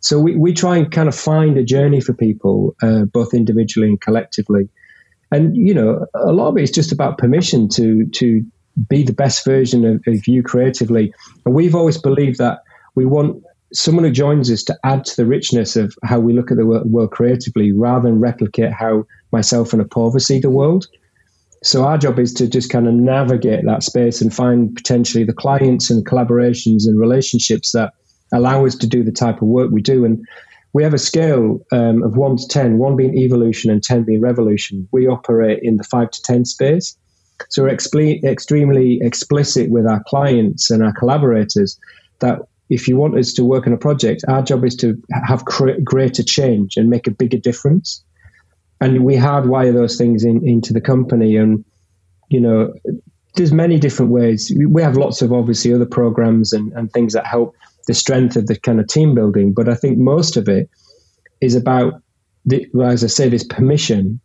So 0.00 0.20
we, 0.20 0.36
we 0.36 0.52
try 0.52 0.76
and 0.76 0.90
kind 0.90 1.08
of 1.08 1.14
find 1.14 1.56
a 1.56 1.64
journey 1.64 2.00
for 2.00 2.12
people, 2.12 2.76
uh, 2.82 3.04
both 3.04 3.34
individually 3.34 3.88
and 3.88 4.00
collectively. 4.00 4.68
And 5.30 5.56
you 5.56 5.74
know, 5.74 6.06
a 6.14 6.32
lot 6.32 6.48
of 6.48 6.56
it 6.56 6.62
is 6.62 6.70
just 6.70 6.92
about 6.92 7.18
permission 7.18 7.68
to 7.70 8.06
to 8.06 8.44
be 8.88 9.02
the 9.02 9.12
best 9.12 9.44
version 9.44 9.84
of, 9.84 10.02
of 10.06 10.26
you 10.26 10.42
creatively. 10.42 11.12
And 11.44 11.54
we've 11.54 11.74
always 11.74 11.98
believed 11.98 12.38
that 12.38 12.60
we 12.94 13.04
want 13.04 13.42
someone 13.72 14.04
who 14.04 14.10
joins 14.10 14.50
us 14.50 14.62
to 14.64 14.78
add 14.84 15.04
to 15.04 15.16
the 15.16 15.26
richness 15.26 15.76
of 15.76 15.94
how 16.04 16.18
we 16.18 16.32
look 16.32 16.50
at 16.50 16.56
the 16.56 16.64
world 16.64 17.10
creatively, 17.10 17.72
rather 17.72 18.08
than 18.08 18.20
replicate 18.20 18.72
how 18.72 19.04
myself 19.32 19.72
and 19.72 19.82
Apurva 19.82 20.20
see 20.20 20.40
the 20.40 20.50
world. 20.50 20.86
So 21.62 21.84
our 21.84 21.98
job 21.98 22.18
is 22.18 22.32
to 22.34 22.48
just 22.48 22.70
kind 22.70 22.86
of 22.86 22.94
navigate 22.94 23.64
that 23.66 23.82
space 23.82 24.20
and 24.20 24.32
find 24.32 24.74
potentially 24.74 25.24
the 25.24 25.32
clients 25.32 25.90
and 25.90 26.06
collaborations 26.06 26.86
and 26.86 26.98
relationships 26.98 27.72
that 27.72 27.92
allow 28.32 28.64
us 28.64 28.76
to 28.76 28.86
do 28.86 29.02
the 29.02 29.12
type 29.12 29.42
of 29.42 29.48
work 29.48 29.70
we 29.70 29.82
do. 29.82 30.04
And 30.04 30.24
we 30.72 30.82
have 30.82 30.94
a 30.94 30.98
scale 30.98 31.64
um, 31.72 32.02
of 32.02 32.16
one 32.16 32.36
to 32.36 32.46
10, 32.48 32.78
one 32.78 32.96
being 32.96 33.16
evolution 33.16 33.70
and 33.70 33.82
10 33.82 34.04
being 34.04 34.20
revolution. 34.20 34.88
We 34.92 35.06
operate 35.06 35.60
in 35.62 35.76
the 35.76 35.84
five 35.84 36.10
to 36.10 36.22
10 36.22 36.44
space. 36.44 36.96
So 37.48 37.62
we're 37.62 37.70
exple- 37.70 38.20
extremely 38.24 38.98
explicit 39.00 39.70
with 39.70 39.86
our 39.86 40.02
clients 40.06 40.70
and 40.70 40.82
our 40.82 40.92
collaborators 40.92 41.78
that 42.20 42.40
if 42.68 42.86
you 42.86 42.96
want 42.96 43.16
us 43.16 43.32
to 43.34 43.44
work 43.44 43.66
on 43.66 43.72
a 43.72 43.78
project, 43.78 44.24
our 44.28 44.42
job 44.42 44.64
is 44.64 44.76
to 44.76 45.00
have 45.26 45.44
greater 45.44 46.22
change 46.22 46.76
and 46.76 46.90
make 46.90 47.06
a 47.06 47.10
bigger 47.10 47.38
difference. 47.38 48.04
And 48.80 49.04
we 49.04 49.14
hardwire 49.14 49.72
those 49.72 49.96
things 49.96 50.22
in, 50.22 50.46
into 50.46 50.72
the 50.72 50.80
company. 50.80 51.36
And, 51.36 51.64
you 52.28 52.40
know, 52.40 52.74
there's 53.34 53.52
many 53.52 53.78
different 53.78 54.12
ways. 54.12 54.52
We 54.68 54.82
have 54.82 54.96
lots 54.96 55.22
of 55.22 55.32
obviously 55.32 55.72
other 55.72 55.86
programs 55.86 56.52
and, 56.52 56.72
and 56.72 56.92
things 56.92 57.14
that 57.14 57.26
help 57.26 57.54
the 57.88 57.94
strength 57.94 58.36
of 58.36 58.46
the 58.46 58.56
kind 58.56 58.78
of 58.78 58.86
team 58.86 59.14
building. 59.14 59.52
But 59.52 59.68
I 59.68 59.74
think 59.74 59.98
most 59.98 60.36
of 60.36 60.48
it 60.48 60.70
is 61.40 61.56
about, 61.56 62.00
the, 62.44 62.68
as 62.84 63.02
I 63.02 63.08
say, 63.08 63.28
this 63.28 63.42
permission 63.42 64.20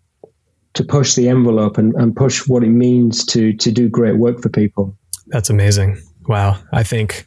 to 0.73 0.83
push 0.83 1.15
the 1.15 1.29
envelope 1.29 1.77
and, 1.77 1.93
and 1.95 2.15
push 2.15 2.47
what 2.47 2.63
it 2.63 2.69
means 2.69 3.25
to 3.27 3.53
to 3.53 3.71
do 3.71 3.89
great 3.89 4.17
work 4.17 4.41
for 4.41 4.49
people. 4.49 4.95
That's 5.27 5.49
amazing. 5.49 6.01
Wow. 6.27 6.59
I 6.71 6.83
think 6.83 7.25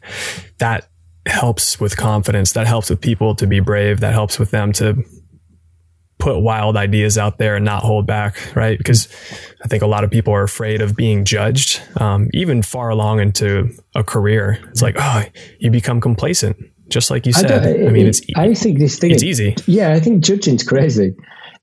that 0.59 0.89
helps 1.25 1.79
with 1.79 1.97
confidence. 1.97 2.53
That 2.53 2.67
helps 2.67 2.89
with 2.89 3.01
people 3.01 3.35
to 3.35 3.47
be 3.47 3.59
brave. 3.59 3.99
That 3.99 4.13
helps 4.13 4.37
with 4.39 4.51
them 4.51 4.71
to 4.73 5.03
put 6.19 6.39
wild 6.39 6.75
ideas 6.75 7.17
out 7.17 7.37
there 7.37 7.55
and 7.55 7.65
not 7.65 7.83
hold 7.83 8.07
back, 8.07 8.55
right? 8.55 8.77
Because 8.77 9.07
I 9.63 9.67
think 9.67 9.83
a 9.83 9.87
lot 9.87 10.03
of 10.03 10.11
people 10.11 10.33
are 10.33 10.43
afraid 10.43 10.81
of 10.81 10.95
being 10.95 11.25
judged, 11.25 11.81
um, 11.99 12.29
even 12.33 12.61
far 12.63 12.89
along 12.89 13.19
into 13.19 13.69
a 13.95 14.03
career. 14.03 14.59
It's 14.69 14.81
like, 14.81 14.95
oh, 14.97 15.23
you 15.59 15.69
become 15.69 16.01
complacent, 16.01 16.57
just 16.89 17.11
like 17.11 17.25
you 17.25 17.33
said. 17.33 17.65
I, 17.65 17.87
I 17.87 17.91
mean, 17.91 18.07
it's. 18.07 18.21
I 18.35 18.53
think 18.53 18.79
this 18.79 18.97
thing. 18.97 19.11
It's 19.11 19.23
easy. 19.23 19.55
Yeah, 19.67 19.91
I 19.91 19.99
think 19.99 20.23
judging's 20.23 20.63
crazy. 20.63 21.15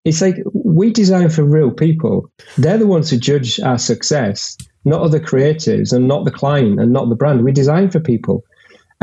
It's 0.04 0.20
like 0.20 0.36
we 0.52 0.92
design 0.92 1.30
for 1.30 1.44
real 1.44 1.70
people. 1.70 2.30
They're 2.58 2.78
the 2.78 2.86
ones 2.86 3.10
who 3.10 3.16
judge 3.16 3.58
our 3.60 3.78
success, 3.78 4.56
not 4.84 5.00
other 5.00 5.18
creatives, 5.18 5.92
and 5.92 6.06
not 6.06 6.24
the 6.24 6.30
client, 6.30 6.78
and 6.78 6.92
not 6.92 7.08
the 7.08 7.16
brand. 7.16 7.42
We 7.42 7.52
design 7.52 7.90
for 7.90 8.00
people. 8.00 8.44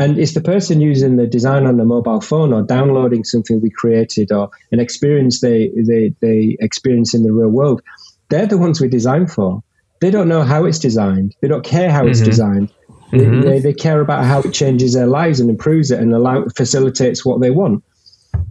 And 0.02 0.18
it's 0.18 0.34
the 0.34 0.40
person 0.40 0.80
using 0.80 1.14
the 1.14 1.28
design 1.28 1.64
on 1.64 1.76
the 1.76 1.84
mobile 1.84 2.20
phone 2.20 2.52
or 2.52 2.62
downloading 2.62 3.22
something 3.22 3.60
we 3.60 3.70
created 3.70 4.32
or 4.32 4.50
an 4.72 4.80
experience 4.80 5.40
they, 5.40 5.70
they, 5.76 6.12
they 6.20 6.56
experience 6.58 7.14
in 7.14 7.22
the 7.22 7.32
real 7.32 7.50
world. 7.50 7.82
They're 8.28 8.46
the 8.46 8.58
ones 8.58 8.80
we 8.80 8.88
design 8.88 9.28
for. 9.28 9.62
They 10.00 10.10
don't 10.10 10.26
know 10.26 10.42
how 10.42 10.64
it's 10.64 10.80
designed. 10.80 11.36
They 11.40 11.46
don't 11.46 11.64
care 11.64 11.88
how 11.88 12.00
mm-hmm. 12.00 12.10
it's 12.10 12.20
designed. 12.20 12.72
Mm-hmm. 13.12 13.42
They, 13.42 13.60
they, 13.60 13.72
care 13.72 14.00
about 14.00 14.24
how 14.24 14.40
it 14.40 14.52
changes 14.52 14.94
their 14.94 15.06
lives 15.06 15.38
and 15.38 15.48
improves 15.48 15.92
it 15.92 16.00
and 16.00 16.12
allow 16.12 16.46
facilitates 16.56 17.24
what 17.24 17.40
they 17.40 17.52
want. 17.52 17.84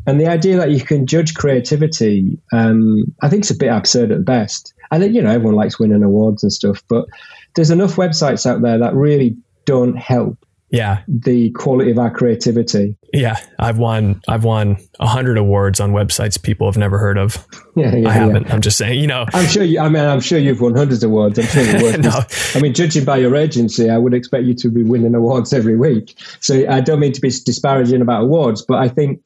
And 0.08 0.22
the 0.22 0.28
idea 0.28 0.56
that 0.56 0.72
you 0.72 0.80
can 0.80 1.06
judge 1.06 1.34
creativity, 1.34 2.40
um, 2.54 3.14
I 3.22 3.28
think 3.28 3.42
it's 3.42 3.52
a 3.52 3.56
bit 3.56 3.74
absurd 3.74 4.12
at 4.14 4.24
best. 4.24 4.74
And 4.90 5.14
you 5.14 5.22
know, 5.22 5.32
everyone 5.32 5.56
likes 5.56 5.80
winning 5.80 6.04
awards 6.04 6.44
and 6.44 6.54
stuff, 6.54 6.82
but 6.88 7.08
there's 7.56 7.72
enough 7.72 7.98
websites 7.98 8.46
out 8.46 8.62
there 8.62 8.78
that 8.78 8.94
really 8.94 9.36
don't 9.66 9.98
help 9.98 10.38
yeah. 10.72 11.04
The 11.08 11.52
quality 11.52 11.92
of 11.92 12.00
our 12.00 12.10
creativity. 12.10 12.96
Yeah. 13.14 13.36
I've 13.60 13.78
won 13.78 14.22
i've 14.28 14.44
won 14.44 14.78
a 15.00 15.08
hundred 15.08 15.38
awards 15.38 15.80
on 15.80 15.92
websites 15.92 16.42
people 16.42 16.68
have 16.68 16.78
never 16.78 16.98
heard 16.98 17.18
of. 17.18 17.46
Yeah, 17.74 17.96
yeah 17.96 18.10
i 18.10 18.12
haven't. 18.12 18.48
Yeah. 18.48 18.54
i'm 18.54 18.60
just 18.60 18.78
saying 18.78 19.00
you 19.00 19.08
know. 19.08 19.26
I'm 19.34 19.48
sure 19.48 19.64
you 19.64 19.80
i 19.80 19.88
mean 19.88 20.04
i'm 20.04 20.20
sure 20.20 20.38
you've 20.38 20.60
won 20.60 20.76
hundreds 20.76 21.06
of 21.06 21.10
awards. 21.10 21.40
I'm 21.40 21.46
sure 21.46 21.64
you 21.92 21.98
no. 22.00 22.20
i 22.54 22.60
mean 22.60 22.74
judging 22.74 23.06
by 23.06 23.16
your 23.16 23.34
agency 23.34 23.90
i 23.90 23.98
would 23.98 24.14
expect 24.14 24.44
you 24.44 24.54
to 24.56 24.70
be 24.70 24.84
winning 24.84 25.16
awards 25.16 25.54
every 25.54 25.78
week. 25.78 26.20
So 26.42 26.70
i 26.70 26.82
don't 26.82 27.00
mean 27.00 27.14
to 27.14 27.22
be 27.22 27.30
disparaging 27.30 28.02
about 28.02 28.24
awards 28.24 28.62
but 28.68 28.80
i 28.80 28.90
think 28.90 29.22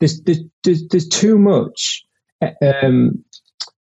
there's 0.00 0.22
there's, 0.22 0.38
there's, 0.64 0.88
there's 0.88 1.08
too 1.08 1.38
much 1.38 2.02
um, 2.62 3.22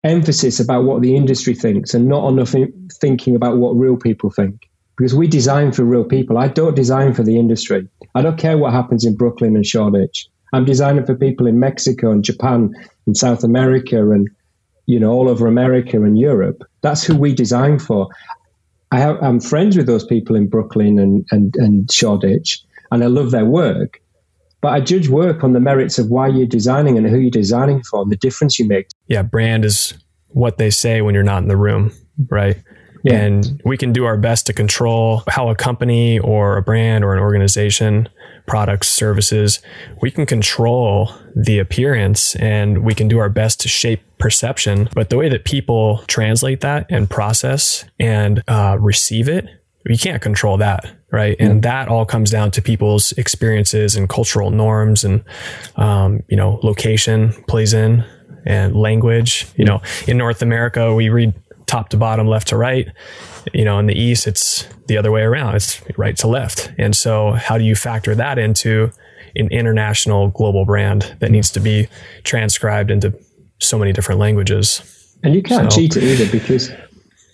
emphasis 0.04 0.60
about 0.60 0.84
what 0.84 1.00
the 1.00 1.16
industry 1.16 1.54
thinks 1.54 1.94
and 1.94 2.06
not 2.06 2.28
enough 2.28 2.54
thinking 3.00 3.34
about 3.34 3.56
what 3.56 3.70
real 3.70 3.96
people 3.96 4.30
think 4.30 4.68
because 4.96 5.14
we 5.14 5.26
design 5.26 5.72
for 5.72 5.84
real 5.84 6.04
people. 6.04 6.38
I 6.38 6.48
don't 6.48 6.74
design 6.74 7.14
for 7.14 7.22
the 7.22 7.38
industry. 7.38 7.86
I 8.14 8.22
don't 8.22 8.38
care 8.38 8.58
what 8.58 8.72
happens 8.72 9.04
in 9.04 9.16
Brooklyn 9.16 9.54
and 9.54 9.66
Shoreditch. 9.66 10.28
I'm 10.52 10.64
designing 10.64 11.04
for 11.04 11.14
people 11.14 11.46
in 11.46 11.60
Mexico 11.60 12.10
and 12.10 12.24
Japan 12.24 12.74
and 13.06 13.16
South 13.16 13.44
America 13.44 14.10
and 14.10 14.28
you 14.86 14.98
know 14.98 15.12
all 15.12 15.28
over 15.28 15.46
America 15.46 16.02
and 16.02 16.18
Europe. 16.18 16.62
That's 16.80 17.04
who 17.04 17.16
we 17.16 17.34
design 17.34 17.78
for. 17.78 18.08
I 18.92 19.02
am 19.02 19.40
friends 19.40 19.76
with 19.76 19.86
those 19.86 20.04
people 20.04 20.36
in 20.36 20.48
Brooklyn 20.48 20.98
and, 20.98 21.26
and, 21.32 21.54
and 21.56 21.90
Shoreditch, 21.90 22.62
and 22.92 23.02
I 23.02 23.08
love 23.08 23.32
their 23.32 23.44
work. 23.44 24.00
But 24.60 24.68
I 24.68 24.80
judge 24.80 25.08
work 25.08 25.44
on 25.44 25.52
the 25.52 25.60
merits 25.60 25.98
of 25.98 26.08
why 26.08 26.28
you're 26.28 26.46
designing 26.46 26.96
and 26.96 27.06
who 27.06 27.18
you're 27.18 27.30
designing 27.30 27.82
for 27.82 28.02
and 28.02 28.10
the 28.10 28.16
difference 28.16 28.58
you 28.58 28.66
make. 28.66 28.86
Yeah, 29.08 29.22
brand 29.22 29.64
is 29.64 29.92
what 30.28 30.56
they 30.58 30.70
say 30.70 31.02
when 31.02 31.14
you're 31.14 31.24
not 31.24 31.42
in 31.42 31.48
the 31.48 31.56
room, 31.56 31.92
right? 32.28 32.56
Yeah. 33.06 33.20
And 33.20 33.62
we 33.64 33.76
can 33.76 33.92
do 33.92 34.04
our 34.04 34.16
best 34.16 34.46
to 34.46 34.52
control 34.52 35.22
how 35.28 35.48
a 35.48 35.54
company 35.54 36.18
or 36.18 36.56
a 36.56 36.62
brand 36.62 37.04
or 37.04 37.14
an 37.14 37.20
organization, 37.20 38.08
products, 38.46 38.88
services, 38.88 39.60
we 40.02 40.10
can 40.10 40.26
control 40.26 41.12
the 41.36 41.60
appearance 41.60 42.34
and 42.36 42.82
we 42.82 42.94
can 42.94 43.06
do 43.06 43.18
our 43.18 43.28
best 43.28 43.60
to 43.60 43.68
shape 43.68 44.02
perception. 44.18 44.88
But 44.92 45.10
the 45.10 45.16
way 45.16 45.28
that 45.28 45.44
people 45.44 46.02
translate 46.08 46.62
that 46.62 46.86
and 46.90 47.08
process 47.08 47.84
and 48.00 48.42
uh, 48.48 48.76
receive 48.80 49.28
it, 49.28 49.48
we 49.88 49.96
can't 49.96 50.20
control 50.20 50.56
that 50.56 50.84
right 51.12 51.36
and 51.38 51.62
that 51.62 51.86
all 51.86 52.04
comes 52.04 52.32
down 52.32 52.50
to 52.50 52.60
people's 52.60 53.12
experiences 53.12 53.94
and 53.94 54.08
cultural 54.08 54.50
norms 54.50 55.04
and 55.04 55.22
um, 55.76 56.24
you 56.28 56.36
know 56.36 56.58
location 56.64 57.32
plays 57.46 57.72
in 57.72 58.04
and 58.44 58.74
language 58.74 59.46
you 59.54 59.64
know 59.64 59.80
in 60.08 60.16
north 60.16 60.42
america 60.42 60.92
we 60.92 61.08
read 61.08 61.32
top 61.66 61.88
to 61.90 61.96
bottom, 61.96 62.26
left 62.26 62.48
to 62.48 62.56
right. 62.56 62.88
You 63.52 63.64
know, 63.64 63.78
in 63.78 63.86
the 63.86 63.94
East, 63.94 64.26
it's 64.26 64.66
the 64.86 64.96
other 64.96 65.10
way 65.10 65.22
around. 65.22 65.54
It's 65.54 65.82
right 65.98 66.16
to 66.18 66.26
left. 66.26 66.72
And 66.78 66.96
so 66.96 67.32
how 67.32 67.58
do 67.58 67.64
you 67.64 67.74
factor 67.74 68.14
that 68.14 68.38
into 68.38 68.90
an 69.34 69.48
international 69.50 70.28
global 70.28 70.64
brand 70.64 71.16
that 71.20 71.30
needs 71.30 71.50
to 71.52 71.60
be 71.60 71.88
transcribed 72.24 72.90
into 72.90 73.18
so 73.60 73.78
many 73.78 73.92
different 73.92 74.20
languages? 74.20 75.14
And 75.22 75.34
you 75.34 75.42
can't 75.42 75.70
so, 75.70 75.78
cheat 75.78 75.96
it 75.96 76.04
either 76.04 76.30
because 76.30 76.70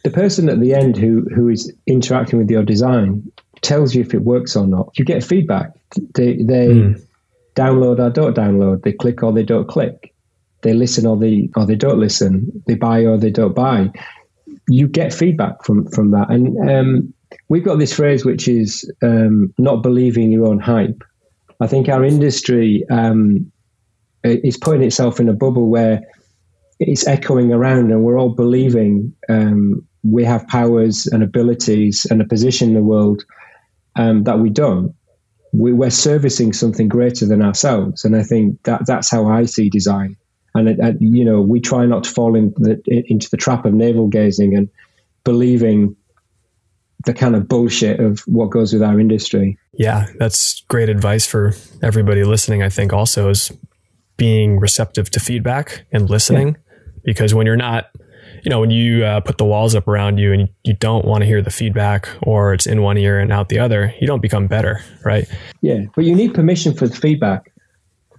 the 0.04 0.10
person 0.10 0.48
at 0.48 0.60
the 0.60 0.74
end 0.74 0.96
who, 0.96 1.26
who 1.34 1.48
is 1.48 1.72
interacting 1.86 2.38
with 2.38 2.50
your 2.50 2.64
design 2.64 3.30
tells 3.60 3.94
you 3.94 4.00
if 4.00 4.14
it 4.14 4.22
works 4.22 4.56
or 4.56 4.66
not. 4.66 4.98
You 4.98 5.04
get 5.04 5.22
feedback. 5.22 5.72
They, 6.14 6.42
they 6.42 6.68
mm. 6.68 7.06
download 7.54 8.00
or 8.00 8.10
don't 8.10 8.36
download. 8.36 8.82
They 8.82 8.92
click 8.92 9.22
or 9.22 9.32
they 9.32 9.44
don't 9.44 9.68
click. 9.68 10.14
They 10.62 10.72
listen 10.72 11.06
or 11.06 11.16
they 11.16 11.50
or 11.56 11.66
they 11.66 11.74
don't 11.74 11.98
listen. 11.98 12.62
They 12.66 12.76
buy 12.76 13.04
or 13.04 13.18
they 13.18 13.30
don't 13.30 13.54
buy 13.54 13.90
you 14.68 14.88
get 14.88 15.12
feedback 15.12 15.64
from 15.64 15.86
from 15.90 16.10
that. 16.12 16.30
And 16.30 16.70
um, 16.70 17.14
we've 17.48 17.64
got 17.64 17.78
this 17.78 17.94
phrase 17.94 18.24
which 18.24 18.48
is 18.48 18.90
um, 19.02 19.52
not 19.58 19.82
believing 19.82 20.30
your 20.30 20.46
own 20.46 20.60
hype. 20.60 21.02
I 21.60 21.66
think 21.66 21.88
our 21.88 22.04
industry 22.04 22.84
um, 22.90 23.52
is 24.24 24.56
putting 24.56 24.82
itself 24.82 25.20
in 25.20 25.28
a 25.28 25.32
bubble 25.32 25.68
where 25.68 26.02
it's 26.80 27.06
echoing 27.06 27.52
around, 27.52 27.92
and 27.92 28.02
we're 28.02 28.18
all 28.18 28.34
believing 28.34 29.14
um, 29.28 29.86
we 30.02 30.24
have 30.24 30.46
powers 30.48 31.06
and 31.06 31.22
abilities 31.22 32.06
and 32.10 32.20
a 32.20 32.26
position 32.26 32.68
in 32.68 32.74
the 32.74 32.82
world 32.82 33.24
um, 33.96 34.24
that 34.24 34.38
we 34.40 34.50
don't. 34.50 34.94
We, 35.52 35.72
we're 35.72 35.90
servicing 35.90 36.52
something 36.52 36.88
greater 36.88 37.26
than 37.26 37.42
ourselves, 37.42 38.04
and 38.04 38.16
I 38.16 38.22
think 38.22 38.62
that 38.64 38.86
that's 38.86 39.10
how 39.10 39.28
I 39.28 39.44
see 39.44 39.68
design. 39.68 40.16
And, 40.54 40.68
and 40.68 40.98
you 41.00 41.24
know, 41.24 41.40
we 41.40 41.60
try 41.60 41.86
not 41.86 42.04
to 42.04 42.10
fall 42.10 42.34
in 42.34 42.52
the, 42.56 42.80
into 42.86 43.30
the 43.30 43.36
trap 43.36 43.64
of 43.64 43.72
navel 43.74 44.08
gazing 44.08 44.54
and 44.54 44.68
believing 45.24 45.96
the 47.04 47.14
kind 47.14 47.34
of 47.34 47.48
bullshit 47.48 48.00
of 48.00 48.20
what 48.20 48.50
goes 48.50 48.72
with 48.72 48.82
our 48.82 49.00
industry. 49.00 49.58
Yeah, 49.72 50.06
that's 50.18 50.60
great 50.68 50.88
advice 50.88 51.26
for 51.26 51.54
everybody 51.82 52.24
listening. 52.24 52.62
I 52.62 52.68
think 52.68 52.92
also 52.92 53.28
is 53.28 53.50
being 54.16 54.60
receptive 54.60 55.10
to 55.10 55.20
feedback 55.20 55.84
and 55.90 56.08
listening, 56.08 56.48
yeah. 56.48 56.92
because 57.04 57.34
when 57.34 57.46
you're 57.46 57.56
not, 57.56 57.90
you 58.44 58.50
know, 58.50 58.60
when 58.60 58.70
you 58.70 59.04
uh, 59.04 59.20
put 59.20 59.38
the 59.38 59.44
walls 59.44 59.74
up 59.74 59.88
around 59.88 60.18
you 60.18 60.32
and 60.32 60.48
you 60.64 60.74
don't 60.74 61.04
want 61.04 61.22
to 61.22 61.26
hear 61.26 61.42
the 61.42 61.50
feedback 61.50 62.08
or 62.22 62.52
it's 62.54 62.66
in 62.66 62.82
one 62.82 62.98
ear 62.98 63.18
and 63.18 63.32
out 63.32 63.48
the 63.48 63.58
other, 63.58 63.94
you 64.00 64.06
don't 64.06 64.22
become 64.22 64.46
better, 64.46 64.80
right? 65.04 65.28
Yeah, 65.60 65.84
but 65.96 66.04
you 66.04 66.14
need 66.14 66.34
permission 66.34 66.74
for 66.74 66.86
the 66.86 66.94
feedback. 66.94 67.51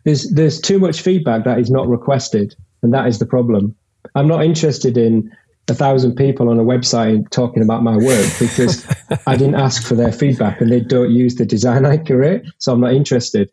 There's 0.04 0.30
there's 0.32 0.60
too 0.60 0.80
much 0.80 1.02
feedback 1.02 1.46
that 1.46 1.60
is 1.60 1.72
not 1.72 1.88
requested, 1.88 2.56
and 2.82 2.94
that 2.94 3.08
is 3.08 3.20
the 3.20 3.26
problem. 3.26 3.76
I'm 4.16 4.28
not 4.28 4.44
interested 4.44 4.98
in 4.98 5.32
a 5.70 5.74
thousand 5.74 6.16
people 6.16 6.50
on 6.50 6.60
a 6.60 6.64
website 6.64 7.30
talking 7.30 7.64
about 7.64 7.84
my 7.84 7.96
work 7.96 8.28
because 8.40 8.86
I 9.26 9.36
didn't 9.38 9.56
ask 9.56 9.84
for 9.84 9.96
their 9.96 10.12
feedback 10.12 10.60
and 10.60 10.72
they 10.72 10.82
don't 10.82 11.12
use 11.12 11.36
the 11.36 11.46
design 11.46 11.86
I 11.94 11.98
create, 11.98 12.44
so 12.58 12.74
I'm 12.74 12.82
not 12.82 12.94
interested. 12.94 13.50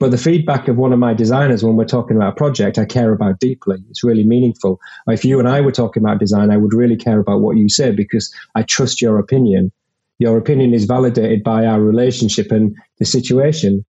But 0.00 0.10
the 0.10 0.18
feedback 0.18 0.66
of 0.66 0.76
one 0.76 0.92
of 0.92 0.98
my 0.98 1.14
designers 1.14 1.62
when 1.62 1.76
we're 1.76 1.84
talking 1.84 2.16
about 2.16 2.32
a 2.32 2.36
project, 2.36 2.78
I 2.78 2.84
care 2.84 3.12
about 3.12 3.38
deeply. 3.38 3.78
It's 3.90 4.02
really 4.02 4.24
meaningful. 4.24 4.80
If 5.06 5.24
you 5.24 5.38
and 5.38 5.48
I 5.48 5.60
were 5.60 5.72
talking 5.72 6.02
about 6.02 6.18
design, 6.18 6.50
I 6.50 6.56
would 6.56 6.74
really 6.74 6.96
care 6.96 7.20
about 7.20 7.40
what 7.40 7.56
you 7.56 7.68
say 7.68 7.92
because 7.92 8.34
I 8.56 8.62
trust 8.62 9.00
your 9.00 9.18
opinion. 9.18 9.70
Your 10.18 10.36
opinion 10.36 10.74
is 10.74 10.84
validated 10.84 11.44
by 11.44 11.64
our 11.64 11.80
relationship 11.80 12.50
and 12.50 12.74
the 12.98 13.04
situation. 13.04 13.84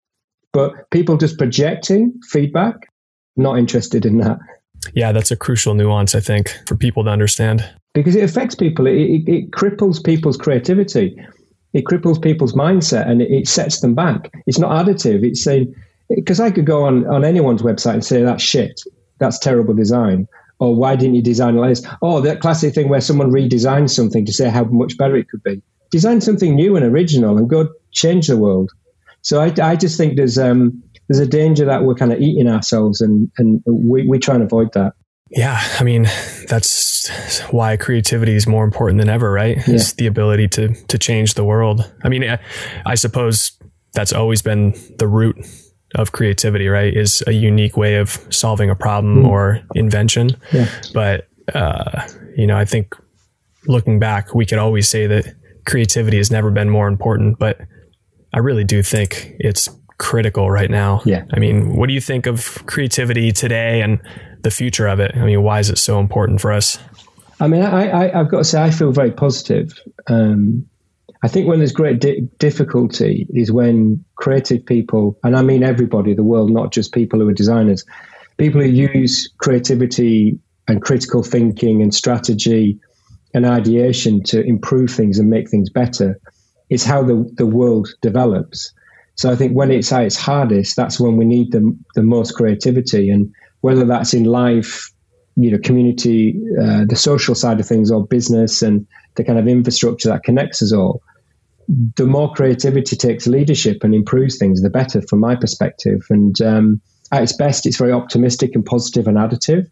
But 0.54 0.89
people 0.92 1.18
just 1.18 1.38
projecting 1.38 2.13
feedback, 2.30 2.76
not 3.36 3.58
interested 3.58 4.06
in 4.06 4.20
that. 4.20 4.38
Yeah, 4.94 5.12
that's 5.12 5.32
a 5.32 5.36
crucial 5.36 5.74
nuance, 5.74 6.13
I 6.13 6.20
think, 6.20 6.58
for 6.68 6.76
people 6.76 7.04
to 7.06 7.10
understand. 7.10 7.68
Because 7.94 8.16
it 8.16 8.24
affects 8.24 8.56
people, 8.56 8.88
it, 8.88 8.96
it, 8.96 9.28
it 9.28 9.52
cripples 9.52 10.04
people's 10.04 10.38
creativity, 10.38 11.16
it 11.74 11.86
cripples 11.86 12.22
people's 12.22 12.54
mindset, 12.54 13.08
and 13.08 13.22
it, 13.22 13.32
it 13.32 13.48
sets 13.48 13.82
them 13.82 13.96
back. 13.96 14.32
It's 14.46 14.60
not 14.60 14.86
additive. 14.86 15.24
It's 15.24 15.44
saying, 15.44 15.74
because 16.16 16.39
I 16.39 16.52
could 16.52 16.66
go 16.66 16.84
on, 16.84 17.08
on 17.08 17.24
anyone's 17.24 17.62
website 17.62 17.94
and 17.94 18.06
say, 18.06 18.22
that's 18.22 18.44
shit, 18.44 18.82
that's 19.20 19.39
terrible 19.39 19.74
design. 19.74 20.28
Or 20.60 20.76
why 20.76 20.96
didn't 20.96 21.16
you 21.16 21.24
design 21.24 21.56
like 21.56 21.72
this? 21.72 21.86
Oh, 22.02 22.22
that 22.22 22.42
classic 22.42 22.76
thing 22.76 22.89
where 22.89 23.02
someone 23.02 23.32
redesigns 23.32 23.92
something 23.92 24.26
to 24.26 24.34
say 24.34 24.50
how 24.50 24.66
much 24.66 24.98
better 24.98 25.16
it 25.16 25.30
could 25.30 25.44
be. 25.44 25.62
Design 25.89 26.22
something 26.22 26.56
new 26.56 26.76
and 26.76 26.86
original 26.86 27.38
and 27.38 27.50
go 27.50 27.70
change 27.92 28.28
the 28.28 28.38
world. 28.38 28.72
So 29.24 29.42
I, 29.42 29.54
I 29.62 29.76
just 29.76 29.98
think 29.98 30.16
there's 30.16 30.38
um, 30.38 30.84
there's 31.08 31.20
a 31.20 31.28
danger 31.28 31.66
that 31.66 31.84
we're 31.84 31.96
kind 31.96 32.14
of 32.14 32.20
eating 32.22 32.48
ourselves, 32.48 33.02
and 33.02 33.32
and 33.38 33.62
we 33.66 34.08
we 34.08 34.20
try 34.20 34.36
and 34.36 34.44
avoid 34.44 34.72
that. 34.74 34.94
Yeah, 35.32 35.60
I 35.80 35.84
mean 35.84 36.04
that's 36.48 37.10
why 37.50 37.76
creativity 37.78 38.36
is 38.36 38.46
more 38.46 38.64
important 38.64 39.00
than 39.00 39.10
ever, 39.10 39.32
right? 39.32 39.58
Yeah. 39.58 39.76
It's 39.76 39.94
the 39.94 40.08
ability 40.08 40.48
to 40.50 40.74
to 40.74 40.98
change 40.98 41.34
the 41.34 41.44
world. 41.44 41.92
I 42.04 42.10
mean, 42.10 42.24
I, 42.24 42.40
I 42.86 42.96
suppose 42.96 43.58
that's 43.94 44.14
always 44.14 44.42
been 44.42 44.74
the 44.98 45.08
root 45.08 45.38
of 45.96 46.12
creativity, 46.12 46.68
right? 46.68 46.94
Is 46.94 47.24
a 47.26 47.32
unique 47.32 47.78
way 47.78 47.96
of 47.96 48.20
solving 48.30 48.70
a 48.70 48.76
problem 48.76 49.24
mm. 49.24 49.28
or 49.28 49.62
invention. 49.76 50.32
Yeah. 50.52 50.68
But 50.94 51.28
uh, 51.54 52.08
you 52.36 52.46
know, 52.46 52.58
I 52.58 52.66
think 52.66 52.96
looking 53.68 54.00
back, 54.00 54.36
we 54.36 54.46
could 54.46 54.60
always 54.60 54.90
say 54.90 55.08
that 55.08 55.34
creativity 55.66 56.18
has 56.18 56.30
never 56.30 56.52
been 56.52 56.70
more 56.70 56.88
important. 56.88 57.40
But 57.40 57.60
I 58.34 58.39
really 58.39 58.63
do 58.63 58.82
think 58.84 59.36
it's 59.39 59.69
critical 59.98 60.50
right 60.50 60.69
now. 60.69 61.02
Yeah. 61.06 61.24
I 61.34 61.39
mean, 61.39 61.76
what 61.76 61.88
do 61.88 61.93
you 61.93 62.02
think 62.02 62.26
of 62.26 62.65
creativity 62.65 63.32
today 63.32 63.82
and 63.82 64.02
the 64.41 64.52
future 64.52 64.88
of 64.88 65.00
it? 65.00 65.15
I 65.15 65.26
mean, 65.26 65.43
why 65.43 65.60
is 65.60 65.69
it 65.69 65.78
so 65.78 66.00
important 66.00 66.41
for 66.41 66.52
us? 66.52 66.78
I 67.39 67.48
mean, 67.48 67.62
I, 67.62 68.12
I, 68.12 68.17
have 68.17 68.30
got 68.30 68.39
to 68.39 68.43
say, 68.43 68.62
I 68.62 68.72
feel 68.72 68.91
very 68.91 69.12
positive. 69.12 69.78
Um, 70.08 70.65
I 71.24 71.28
think 71.28 71.48
when 71.48 71.60
there's 71.60 71.72
great 71.72 72.00
di- 72.00 72.22
difficulty 72.38 73.28
is 73.34 73.52
when 73.52 74.04
creative 74.15 74.65
people, 74.65 75.17
and 75.24 75.36
I 75.36 75.41
mean 75.41 75.63
everybody, 75.63 76.13
the 76.13 76.24
world, 76.24 76.52
not 76.52 76.72
just 76.72 76.93
people 76.93 77.19
who 77.19 77.28
are 77.30 77.34
designers, 77.34 77.86
people 78.38 78.62
who 78.62 78.67
use 78.67 79.32
creativity 79.38 80.39
and 80.67 80.82
critical 80.82 81.24
thinking 81.24 81.82
and 81.82 81.93
strategy 81.93 82.80
and 83.34 83.46
ideation 83.46 84.22
to 84.24 84.41
improve 84.43 84.91
things 84.91 85.17
and 85.17 85.30
make 85.30 85.50
things 85.50 85.69
better, 85.69 86.19
is 86.69 86.84
how 86.84 87.04
the, 87.04 87.30
the 87.36 87.45
world 87.45 87.89
develops. 88.02 88.73
So 89.15 89.32
I 89.32 89.36
think 89.36 89.54
when 89.54 89.71
it's 89.71 89.91
at 89.91 90.06
its 90.06 90.15
hardest, 90.15 90.76
that's 90.76 90.99
when 90.99 91.17
we 91.17 91.26
need 91.26 91.52
the, 91.52 91.78
the 91.95 92.02
most 92.02 92.32
creativity. 92.32 93.10
And 93.10 93.32
whether 93.62 93.86
that's 93.86 94.13
in 94.13 94.23
life, 94.23 94.91
you 95.36 95.52
know, 95.52 95.60
community, 95.63 96.39
uh, 96.62 96.86
the 96.88 96.95
social 96.95 97.36
side 97.36 97.60
of 97.60 97.67
things, 97.67 97.91
or 97.91 98.06
business 98.08 98.62
and 98.62 98.88
the 99.15 99.23
kind 99.23 99.38
of 99.38 99.47
infrastructure 99.47 100.10
that 100.10 100.23
connects 100.23 100.62
us 100.62 100.73
all, 100.73 101.02
the 101.95 102.06
more 102.06 102.34
creativity 102.34 102.95
takes 102.95 103.28
leadership 103.28 103.84
and 103.84 103.93
improves 103.95 104.38
things, 104.38 104.62
the 104.62 104.69
better 104.69 105.02
from 105.02 105.19
my 105.19 105.36
perspective. 105.36 106.02
And 106.10 106.41
um, 106.41 106.82
at 107.12 107.23
its 107.23 107.36
best, 107.36 107.65
it's 107.65 107.78
very 107.78 107.91
optimistic 107.91 108.52
and 108.56 108.65
positive 108.65 109.08
and 109.08 109.17
additive. 109.17 109.69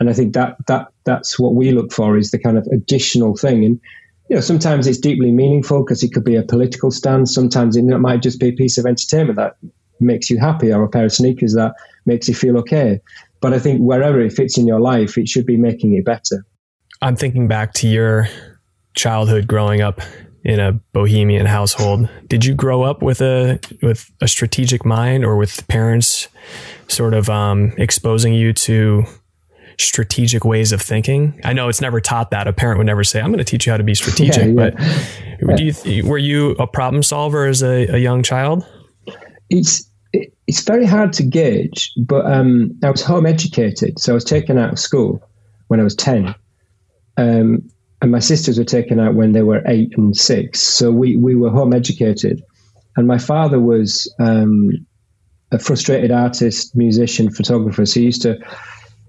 And 0.00 0.10
I 0.10 0.12
think 0.12 0.34
that 0.34 0.56
that 0.66 0.88
that's 1.04 1.38
what 1.38 1.54
we 1.54 1.70
look 1.70 1.92
for 1.92 2.18
is 2.18 2.30
the 2.30 2.38
kind 2.38 2.58
of 2.58 2.66
additional 2.72 3.36
thing. 3.36 3.64
And 3.64 3.80
you 4.28 4.36
know, 4.36 4.40
sometimes 4.40 4.86
it's 4.86 4.98
deeply 4.98 5.32
meaningful 5.32 5.84
because 5.84 6.02
it 6.02 6.12
could 6.12 6.24
be 6.24 6.36
a 6.36 6.42
political 6.42 6.90
stance. 6.90 7.34
Sometimes 7.34 7.76
it 7.76 7.82
might 7.82 8.22
just 8.22 8.40
be 8.40 8.48
a 8.48 8.52
piece 8.52 8.78
of 8.78 8.86
entertainment 8.86 9.36
that 9.36 9.56
makes 10.00 10.30
you 10.30 10.38
happy 10.38 10.72
or 10.72 10.82
a 10.82 10.88
pair 10.88 11.04
of 11.04 11.12
sneakers 11.12 11.54
that 11.54 11.74
makes 12.06 12.28
you 12.28 12.34
feel 12.34 12.56
okay. 12.58 13.00
But 13.40 13.52
I 13.52 13.58
think 13.58 13.80
wherever 13.80 14.20
it 14.20 14.32
fits 14.32 14.56
in 14.56 14.66
your 14.66 14.80
life, 14.80 15.18
it 15.18 15.28
should 15.28 15.46
be 15.46 15.56
making 15.56 15.94
it 15.94 16.04
better. 16.04 16.46
I'm 17.02 17.16
thinking 17.16 17.48
back 17.48 17.74
to 17.74 17.88
your 17.88 18.28
childhood 18.94 19.46
growing 19.46 19.82
up 19.82 20.00
in 20.42 20.60
a 20.60 20.72
bohemian 20.92 21.46
household. 21.46 22.08
Did 22.28 22.44
you 22.44 22.54
grow 22.54 22.82
up 22.82 23.02
with 23.02 23.20
a 23.20 23.58
with 23.82 24.10
a 24.20 24.28
strategic 24.28 24.84
mind 24.84 25.24
or 25.24 25.36
with 25.36 25.66
parents 25.68 26.28
sort 26.88 27.14
of 27.14 27.28
um, 27.28 27.72
exposing 27.76 28.34
you 28.34 28.52
to 28.52 29.04
strategic 29.78 30.44
ways 30.44 30.72
of 30.72 30.80
thinking? 30.80 31.40
I 31.44 31.52
know 31.52 31.68
it's 31.68 31.80
never 31.80 32.00
taught 32.00 32.30
that. 32.30 32.46
A 32.46 32.52
parent 32.52 32.78
would 32.78 32.86
never 32.86 33.04
say, 33.04 33.20
"I'm 33.20 33.28
going 33.28 33.38
to 33.38 33.44
teach 33.44 33.66
you 33.66 33.72
how 33.72 33.76
to 33.76 33.84
be 33.84 33.94
strategic." 33.94 34.54
Yeah, 34.54 34.70
yeah. 34.70 35.36
But 35.42 35.56
do 35.56 35.64
you 35.64 35.72
th- 35.72 36.04
were 36.04 36.18
you 36.18 36.50
a 36.52 36.66
problem 36.66 37.02
solver 37.02 37.46
as 37.46 37.62
a, 37.62 37.86
a, 37.88 37.98
young 37.98 38.22
child? 38.22 38.66
It's 39.50 39.88
it's 40.12 40.62
very 40.62 40.86
hard 40.86 41.12
to 41.14 41.22
gauge, 41.22 41.92
but 41.96 42.24
um, 42.26 42.78
I 42.82 42.90
was 42.90 43.02
home 43.02 43.26
educated, 43.26 43.98
so 43.98 44.12
I 44.12 44.14
was 44.14 44.24
taken 44.24 44.58
out 44.58 44.72
of 44.72 44.78
school 44.78 45.22
when 45.68 45.80
I 45.80 45.82
was 45.82 45.94
ten, 45.94 46.34
um, 47.16 47.68
and 48.00 48.10
my 48.10 48.20
sisters 48.20 48.58
were 48.58 48.64
taken 48.64 49.00
out 49.00 49.14
when 49.14 49.32
they 49.32 49.42
were 49.42 49.62
eight 49.66 49.96
and 49.96 50.16
six. 50.16 50.60
So 50.60 50.90
we 50.90 51.16
we 51.16 51.34
were 51.34 51.50
home 51.50 51.72
educated, 51.72 52.42
and 52.96 53.06
my 53.06 53.18
father 53.18 53.60
was 53.60 54.12
um, 54.20 54.70
a 55.50 55.58
frustrated 55.58 56.10
artist, 56.10 56.76
musician, 56.76 57.30
photographer. 57.30 57.86
So 57.86 58.00
he 58.00 58.06
used 58.06 58.22
to 58.22 58.38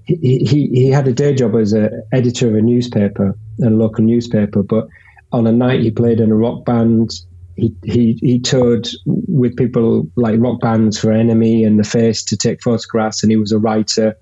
he, 0.05 0.67
he, 0.71 0.89
had 0.89 1.07
a 1.07 1.13
day 1.13 1.33
job 1.33 1.55
as 1.55 1.73
an 1.73 2.03
editor 2.11 2.47
of 2.47 2.55
a 2.55 2.61
newspaper, 2.61 3.35
a 3.63 3.69
local 3.69 4.03
newspaper, 4.03 4.61
but 4.61 4.87
on 5.31 5.47
a 5.47 5.51
night 5.51 5.81
he 5.81 5.91
played 5.91 6.19
in 6.19 6.31
a 6.31 6.35
rock 6.35 6.65
band. 6.65 7.11
He, 7.55 7.73
he, 7.83 8.13
he 8.21 8.39
toured 8.39 8.87
with 9.05 9.55
people 9.55 10.09
like 10.15 10.39
rock 10.39 10.59
bands 10.59 10.99
for 10.99 11.11
Enemy 11.11 11.63
and 11.63 11.79
The 11.79 11.83
Face 11.83 12.23
to 12.25 12.37
take 12.37 12.61
photographs, 12.61 13.23
and 13.23 13.31
he 13.31 13.37
was 13.37 13.51
a 13.51 13.59
writer. 13.59 14.15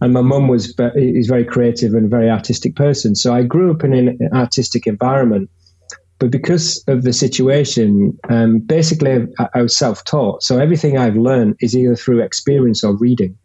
And 0.00 0.12
my 0.12 0.20
mum 0.20 0.48
was 0.48 0.74
is 0.96 1.26
very 1.26 1.44
creative 1.44 1.94
and 1.94 2.06
a 2.06 2.08
very 2.08 2.28
artistic 2.28 2.76
person, 2.76 3.14
so 3.16 3.34
I 3.34 3.42
grew 3.42 3.72
up 3.72 3.82
in 3.82 3.94
an 3.94 4.18
artistic 4.32 4.86
environment. 4.86 5.50
But 6.20 6.30
because 6.30 6.84
of 6.86 7.02
the 7.02 7.12
situation, 7.12 8.16
um, 8.28 8.60
basically 8.60 9.26
I, 9.38 9.48
I 9.54 9.62
was 9.62 9.76
self-taught. 9.76 10.42
So 10.42 10.58
everything 10.58 10.96
I've 10.96 11.16
learned 11.16 11.56
is 11.60 11.76
either 11.76 11.96
through 11.96 12.20
experience 12.20 12.84
or 12.84 12.96
reading. 12.96 13.36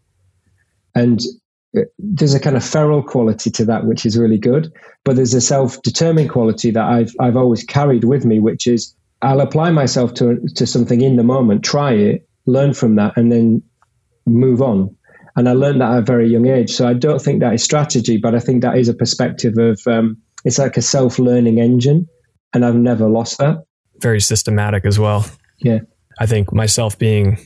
And 0.95 1.21
there's 1.97 2.33
a 2.33 2.39
kind 2.39 2.57
of 2.57 2.65
feral 2.65 3.03
quality 3.03 3.49
to 3.51 3.65
that, 3.65 3.85
which 3.85 4.05
is 4.05 4.17
really 4.17 4.37
good. 4.37 4.71
But 5.03 5.15
there's 5.15 5.33
a 5.33 5.41
self-determined 5.41 6.29
quality 6.29 6.71
that 6.71 6.85
I've 6.85 7.13
I've 7.19 7.37
always 7.37 7.63
carried 7.63 8.03
with 8.03 8.25
me, 8.25 8.39
which 8.39 8.67
is 8.67 8.95
I'll 9.21 9.41
apply 9.41 9.71
myself 9.71 10.13
to 10.15 10.39
to 10.55 10.65
something 10.65 11.01
in 11.01 11.15
the 11.15 11.23
moment, 11.23 11.63
try 11.63 11.93
it, 11.93 12.27
learn 12.45 12.73
from 12.73 12.95
that, 12.95 13.15
and 13.17 13.31
then 13.31 13.61
move 14.25 14.61
on. 14.61 14.95
And 15.35 15.47
I 15.47 15.53
learned 15.53 15.81
that 15.81 15.91
at 15.91 15.99
a 15.99 16.01
very 16.01 16.27
young 16.27 16.47
age. 16.47 16.71
So 16.71 16.87
I 16.87 16.93
don't 16.93 17.21
think 17.21 17.39
that 17.39 17.53
is 17.53 17.63
strategy, 17.63 18.17
but 18.17 18.35
I 18.35 18.39
think 18.39 18.61
that 18.61 18.77
is 18.77 18.89
a 18.89 18.93
perspective 18.93 19.57
of 19.57 19.79
um, 19.87 20.17
it's 20.43 20.57
like 20.57 20.75
a 20.75 20.81
self-learning 20.81 21.59
engine, 21.59 22.07
and 22.53 22.65
I've 22.65 22.75
never 22.75 23.07
lost 23.07 23.37
that. 23.37 23.63
Very 24.01 24.21
systematic 24.21 24.85
as 24.85 24.97
well. 24.97 25.25
Yeah. 25.59 25.79
I 26.19 26.25
think 26.25 26.51
myself 26.51 26.97
being 26.97 27.37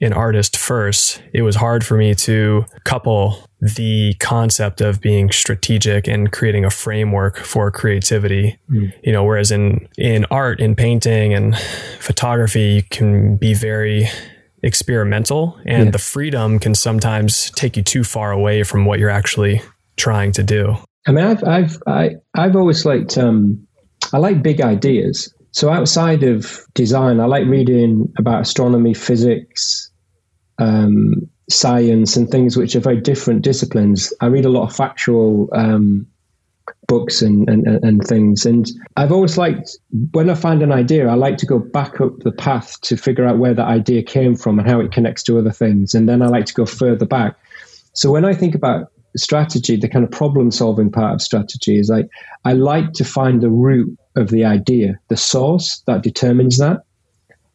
an 0.00 0.12
artist 0.12 0.56
first, 0.56 1.22
it 1.32 1.42
was 1.42 1.56
hard 1.56 1.84
for 1.84 1.96
me 1.96 2.14
to 2.14 2.64
couple 2.84 3.48
the 3.62 4.12
concept 4.14 4.80
of 4.80 5.00
being 5.00 5.30
strategic 5.30 6.08
and 6.08 6.32
creating 6.32 6.64
a 6.64 6.70
framework 6.70 7.38
for 7.38 7.70
creativity. 7.70 8.58
Mm. 8.68 8.92
You 9.04 9.12
know, 9.12 9.22
whereas 9.22 9.52
in 9.52 9.88
in 9.96 10.26
art, 10.32 10.60
in 10.60 10.74
painting 10.74 11.32
and 11.32 11.56
photography, 12.00 12.62
you 12.62 12.82
can 12.82 13.36
be 13.36 13.54
very 13.54 14.08
experimental 14.64 15.58
and 15.64 15.86
yeah. 15.86 15.90
the 15.90 15.98
freedom 15.98 16.58
can 16.58 16.74
sometimes 16.74 17.50
take 17.52 17.76
you 17.76 17.82
too 17.82 18.04
far 18.04 18.30
away 18.30 18.62
from 18.62 18.84
what 18.84 18.98
you're 18.98 19.10
actually 19.10 19.60
trying 19.96 20.32
to 20.32 20.42
do. 20.42 20.76
I 21.06 21.12
mean, 21.12 21.24
I've 21.24 21.44
I've 21.44 21.82
I, 21.86 22.02
have 22.02 22.12
i 22.34 22.42
have 22.42 22.56
always 22.56 22.84
liked 22.84 23.16
um, 23.16 23.64
I 24.12 24.18
like 24.18 24.42
big 24.42 24.60
ideas. 24.60 25.32
So 25.52 25.70
outside 25.70 26.24
of 26.24 26.60
design, 26.74 27.20
I 27.20 27.26
like 27.26 27.46
reading 27.46 28.12
about 28.18 28.40
astronomy, 28.42 28.94
physics, 28.94 29.90
um, 30.58 31.28
science, 31.52 32.16
and 32.16 32.28
things 32.28 32.56
which 32.56 32.74
are 32.74 32.80
very 32.80 33.00
different 33.00 33.42
disciplines. 33.42 34.12
I 34.20 34.26
read 34.26 34.44
a 34.44 34.50
lot 34.50 34.68
of 34.68 34.74
factual 34.74 35.48
um, 35.52 36.06
books 36.88 37.22
and, 37.22 37.48
and, 37.48 37.66
and 37.66 38.02
things. 38.04 38.46
And 38.46 38.70
I've 38.96 39.12
always 39.12 39.38
liked, 39.38 39.76
when 40.12 40.30
I 40.30 40.34
find 40.34 40.62
an 40.62 40.72
idea, 40.72 41.08
I 41.08 41.14
like 41.14 41.36
to 41.38 41.46
go 41.46 41.58
back 41.58 42.00
up 42.00 42.18
the 42.20 42.32
path 42.32 42.80
to 42.82 42.96
figure 42.96 43.26
out 43.26 43.38
where 43.38 43.54
that 43.54 43.66
idea 43.66 44.02
came 44.02 44.36
from 44.36 44.58
and 44.58 44.68
how 44.68 44.80
it 44.80 44.92
connects 44.92 45.22
to 45.24 45.38
other 45.38 45.52
things. 45.52 45.94
And 45.94 46.08
then 46.08 46.22
I 46.22 46.26
like 46.26 46.46
to 46.46 46.54
go 46.54 46.66
further 46.66 47.06
back. 47.06 47.36
So 47.94 48.10
when 48.10 48.24
I 48.24 48.34
think 48.34 48.54
about 48.54 48.92
strategy, 49.16 49.76
the 49.76 49.88
kind 49.88 50.04
of 50.04 50.10
problem 50.10 50.50
solving 50.50 50.90
part 50.90 51.14
of 51.14 51.22
strategy 51.22 51.78
is 51.78 51.88
like, 51.88 52.08
I 52.44 52.52
like 52.52 52.92
to 52.94 53.04
find 53.04 53.40
the 53.40 53.50
root 53.50 53.96
of 54.16 54.28
the 54.28 54.44
idea, 54.44 54.98
the 55.08 55.16
source 55.16 55.82
that 55.86 56.02
determines 56.02 56.58
that. 56.58 56.82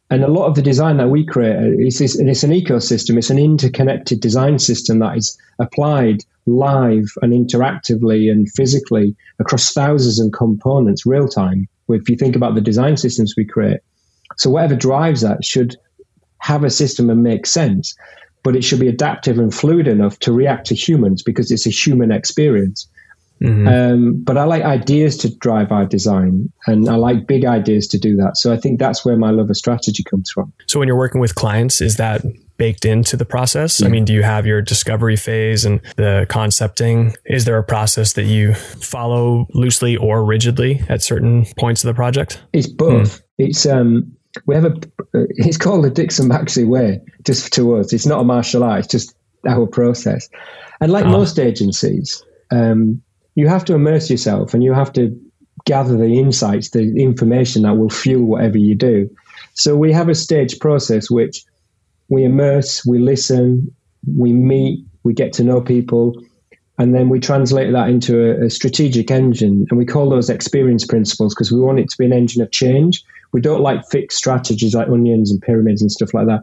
And 0.09 0.23
a 0.23 0.29
lot 0.29 0.47
of 0.47 0.55
the 0.55 0.61
design 0.61 0.97
that 0.97 1.09
we 1.09 1.25
create 1.25 1.79
is, 1.79 1.99
is 1.99 2.17
it's 2.17 2.43
an 2.43 2.51
ecosystem. 2.51 3.17
It's 3.17 3.29
an 3.29 3.39
interconnected 3.39 4.21
design 4.21 4.57
system 4.57 4.99
that 4.99 5.17
is 5.17 5.37
applied 5.59 6.23
live 6.45 7.11
and 7.21 7.33
interactively 7.33 8.31
and 8.31 8.49
physically 8.53 9.15
across 9.39 9.73
thousands 9.73 10.19
of 10.19 10.31
components, 10.31 11.05
real 11.05 11.27
time. 11.27 11.67
If 11.89 12.09
you 12.09 12.15
think 12.15 12.35
about 12.35 12.55
the 12.55 12.61
design 12.61 12.95
systems 12.95 13.33
we 13.35 13.45
create, 13.45 13.81
so 14.37 14.49
whatever 14.49 14.75
drives 14.75 15.21
that 15.21 15.43
should 15.43 15.75
have 16.39 16.63
a 16.63 16.69
system 16.69 17.09
and 17.09 17.23
make 17.23 17.45
sense, 17.45 17.95
but 18.43 18.55
it 18.55 18.63
should 18.63 18.79
be 18.79 18.87
adaptive 18.87 19.39
and 19.39 19.53
fluid 19.53 19.87
enough 19.87 20.19
to 20.19 20.31
react 20.31 20.67
to 20.67 20.75
humans 20.75 21.21
because 21.21 21.51
it's 21.51 21.67
a 21.67 21.71
human 21.71 22.11
experience. 22.11 22.87
Mm-hmm. 23.41 23.67
Um, 23.67 24.23
but 24.23 24.37
I 24.37 24.45
like 24.45 24.63
ideas 24.63 25.17
to 25.17 25.35
drive 25.37 25.71
our 25.71 25.85
design, 25.85 26.51
and 26.65 26.89
I 26.89 26.95
like 26.95 27.27
big 27.27 27.45
ideas 27.45 27.87
to 27.89 27.97
do 27.97 28.15
that. 28.17 28.37
So 28.37 28.53
I 28.53 28.57
think 28.57 28.79
that's 28.79 29.05
where 29.05 29.17
my 29.17 29.31
love 29.31 29.49
of 29.49 29.57
strategy 29.57 30.03
comes 30.03 30.31
from. 30.31 30.51
So 30.65 30.79
when 30.79 30.87
you're 30.87 30.97
working 30.97 31.21
with 31.21 31.35
clients, 31.35 31.81
is 31.81 31.97
that 31.97 32.23
baked 32.57 32.85
into 32.85 33.15
the 33.15 33.25
process? 33.25 33.79
Yeah. 33.79 33.87
I 33.87 33.89
mean, 33.89 34.05
do 34.05 34.13
you 34.13 34.23
have 34.23 34.45
your 34.45 34.61
discovery 34.61 35.15
phase 35.15 35.65
and 35.65 35.79
the 35.95 36.25
concepting? 36.29 37.15
Is 37.25 37.45
there 37.45 37.57
a 37.57 37.63
process 37.63 38.13
that 38.13 38.23
you 38.23 38.55
follow 38.55 39.47
loosely 39.53 39.95
or 39.95 40.25
rigidly 40.25 40.81
at 40.89 41.01
certain 41.01 41.45
points 41.57 41.83
of 41.83 41.87
the 41.87 41.93
project? 41.93 42.41
It's 42.53 42.67
both. 42.67 43.19
Mm. 43.19 43.23
It's 43.37 43.65
um, 43.65 44.17
we 44.45 44.55
have 44.55 44.65
a. 44.65 44.73
It's 45.13 45.57
called 45.57 45.85
the 45.85 45.89
Dixon 45.89 46.29
Baxi 46.29 46.67
way. 46.67 47.01
Just 47.23 47.53
to 47.53 47.77
us, 47.77 47.93
it's 47.93 48.05
not 48.05 48.21
a 48.21 48.23
martial 48.23 48.63
art. 48.63 48.79
It's 48.79 48.87
just 48.87 49.15
our 49.47 49.67
process. 49.67 50.27
And 50.81 50.91
like 50.91 51.05
oh. 51.05 51.09
most 51.09 51.39
agencies, 51.39 52.23
um, 52.51 53.01
you 53.37 53.47
have 53.47 53.63
to 53.63 53.75
immerse 53.75 54.09
yourself 54.09 54.55
and 54.55 54.63
you 54.63 54.73
have 54.73 54.91
to 54.91 55.15
gather 55.65 55.95
the 55.95 56.17
insights, 56.17 56.71
the 56.71 56.99
information 56.99 57.61
that 57.61 57.77
will 57.77 57.89
fuel 57.89 58.25
whatever 58.25 58.57
you 58.57 58.73
do. 58.73 59.07
So 59.53 59.75
we 59.75 59.93
have 59.93 60.09
a 60.09 60.15
stage 60.15 60.59
process 60.59 61.11
which 61.11 61.43
we 62.09 62.23
immerse, 62.23 62.83
we 62.83 62.97
listen, 62.97 63.71
we 64.17 64.33
meet, 64.33 64.83
we 65.03 65.13
get 65.13 65.33
to 65.33 65.43
know 65.43 65.61
people, 65.61 66.15
and 66.79 66.95
then 66.95 67.09
we 67.09 67.19
translate 67.19 67.71
that 67.73 67.89
into 67.89 68.19
a, 68.19 68.47
a 68.47 68.49
strategic 68.49 69.11
engine. 69.11 69.67
And 69.69 69.77
we 69.77 69.85
call 69.85 70.09
those 70.09 70.31
experience 70.31 70.83
principles 70.83 71.35
because 71.35 71.51
we 71.51 71.59
want 71.59 71.79
it 71.79 71.89
to 71.91 71.97
be 71.99 72.05
an 72.05 72.13
engine 72.13 72.41
of 72.41 72.51
change. 72.51 73.03
We 73.33 73.41
don't 73.41 73.61
like 73.61 73.87
fixed 73.91 74.17
strategies 74.17 74.73
like 74.73 74.87
onions 74.87 75.29
and 75.29 75.39
pyramids 75.43 75.83
and 75.83 75.91
stuff 75.91 76.11
like 76.11 76.25
that. 76.25 76.41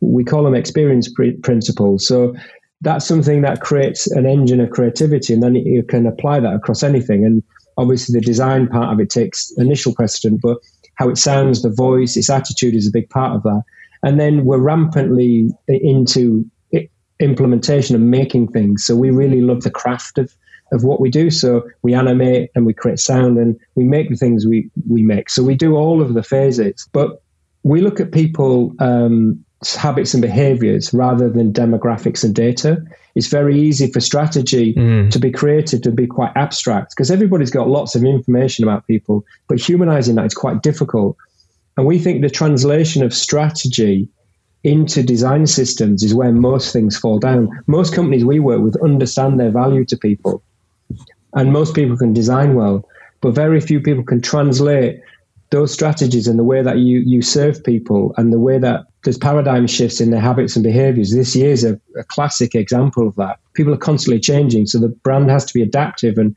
We 0.00 0.24
call 0.24 0.44
them 0.44 0.54
experience 0.54 1.12
pr- 1.12 1.38
principles. 1.42 2.06
So 2.06 2.34
that's 2.82 3.06
something 3.06 3.42
that 3.42 3.60
creates 3.60 4.06
an 4.10 4.26
engine 4.26 4.60
of 4.60 4.70
creativity, 4.70 5.34
and 5.34 5.42
then 5.42 5.54
you 5.54 5.82
can 5.82 6.06
apply 6.06 6.40
that 6.40 6.54
across 6.54 6.82
anything. 6.82 7.24
And 7.24 7.42
obviously, 7.76 8.18
the 8.18 8.24
design 8.24 8.68
part 8.68 8.92
of 8.92 9.00
it 9.00 9.10
takes 9.10 9.52
initial 9.58 9.94
precedent, 9.94 10.40
but 10.42 10.58
how 10.94 11.08
it 11.08 11.18
sounds, 11.18 11.62
the 11.62 11.70
voice, 11.70 12.16
its 12.16 12.30
attitude 12.30 12.74
is 12.74 12.86
a 12.86 12.92
big 12.92 13.08
part 13.10 13.34
of 13.34 13.42
that. 13.42 13.62
And 14.02 14.18
then 14.18 14.44
we're 14.44 14.58
rampantly 14.58 15.50
into 15.68 16.50
implementation 17.20 17.94
and 17.94 18.10
making 18.10 18.48
things. 18.48 18.84
So 18.84 18.96
we 18.96 19.10
really 19.10 19.40
love 19.42 19.62
the 19.62 19.70
craft 19.70 20.18
of 20.18 20.34
of 20.72 20.84
what 20.84 21.00
we 21.00 21.10
do. 21.10 21.30
So 21.30 21.68
we 21.82 21.94
animate 21.94 22.50
and 22.54 22.64
we 22.64 22.72
create 22.72 23.00
sound 23.00 23.38
and 23.38 23.58
we 23.74 23.84
make 23.84 24.08
the 24.08 24.16
things 24.16 24.46
we 24.46 24.70
we 24.88 25.02
make. 25.02 25.28
So 25.28 25.42
we 25.42 25.54
do 25.54 25.76
all 25.76 26.00
of 26.00 26.14
the 26.14 26.22
phases, 26.22 26.88
but 26.92 27.22
we 27.62 27.80
look 27.80 28.00
at 28.00 28.12
people 28.12 28.72
um, 28.78 29.44
habits 29.76 30.14
and 30.14 30.22
behaviors 30.22 30.92
rather 30.94 31.28
than 31.28 31.52
demographics 31.52 32.24
and 32.24 32.34
data. 32.34 32.82
It's 33.14 33.26
very 33.26 33.58
easy 33.60 33.90
for 33.90 34.00
strategy 34.00 34.74
mm. 34.74 35.10
to 35.10 35.18
be 35.18 35.30
created 35.30 35.82
to 35.82 35.90
be 35.90 36.06
quite 36.06 36.32
abstract 36.34 36.90
because 36.90 37.10
everybody's 37.10 37.50
got 37.50 37.68
lots 37.68 37.94
of 37.94 38.04
information 38.04 38.64
about 38.64 38.86
people, 38.86 39.24
but 39.48 39.60
humanizing 39.60 40.14
that 40.14 40.24
is 40.24 40.34
quite 40.34 40.62
difficult. 40.62 41.16
And 41.76 41.86
we 41.86 41.98
think 41.98 42.22
the 42.22 42.30
translation 42.30 43.02
of 43.02 43.12
strategy 43.12 44.08
into 44.64 45.02
design 45.02 45.46
systems 45.46 46.02
is 46.02 46.14
where 46.14 46.32
most 46.32 46.72
things 46.72 46.98
fall 46.98 47.18
down. 47.18 47.48
Most 47.66 47.94
companies 47.94 48.24
we 48.24 48.40
work 48.40 48.60
with 48.60 48.82
understand 48.82 49.40
their 49.40 49.50
value 49.50 49.84
to 49.86 49.96
people, 49.96 50.42
and 51.34 51.52
most 51.52 51.74
people 51.74 51.96
can 51.96 52.12
design 52.12 52.54
well, 52.54 52.86
but 53.20 53.34
very 53.34 53.60
few 53.60 53.80
people 53.80 54.04
can 54.04 54.20
translate 54.20 55.00
those 55.50 55.72
strategies 55.72 56.28
and 56.28 56.38
the 56.38 56.44
way 56.44 56.62
that 56.62 56.78
you 56.78 57.00
you 57.00 57.22
serve 57.22 57.62
people 57.64 58.14
and 58.16 58.32
the 58.32 58.38
way 58.38 58.58
that 58.58 58.86
there's 59.02 59.18
paradigm 59.18 59.66
shifts 59.66 60.00
in 60.00 60.10
their 60.10 60.20
habits 60.20 60.56
and 60.56 60.62
behaviors. 60.62 61.12
This 61.12 61.34
year 61.34 61.50
is 61.50 61.64
a, 61.64 61.80
a, 61.98 62.04
classic 62.04 62.54
example 62.54 63.08
of 63.08 63.16
that. 63.16 63.38
People 63.54 63.72
are 63.72 63.78
constantly 63.78 64.20
changing, 64.20 64.66
so 64.66 64.78
the 64.78 64.88
brand 64.88 65.30
has 65.30 65.44
to 65.46 65.54
be 65.54 65.62
adaptive 65.62 66.18
and 66.18 66.36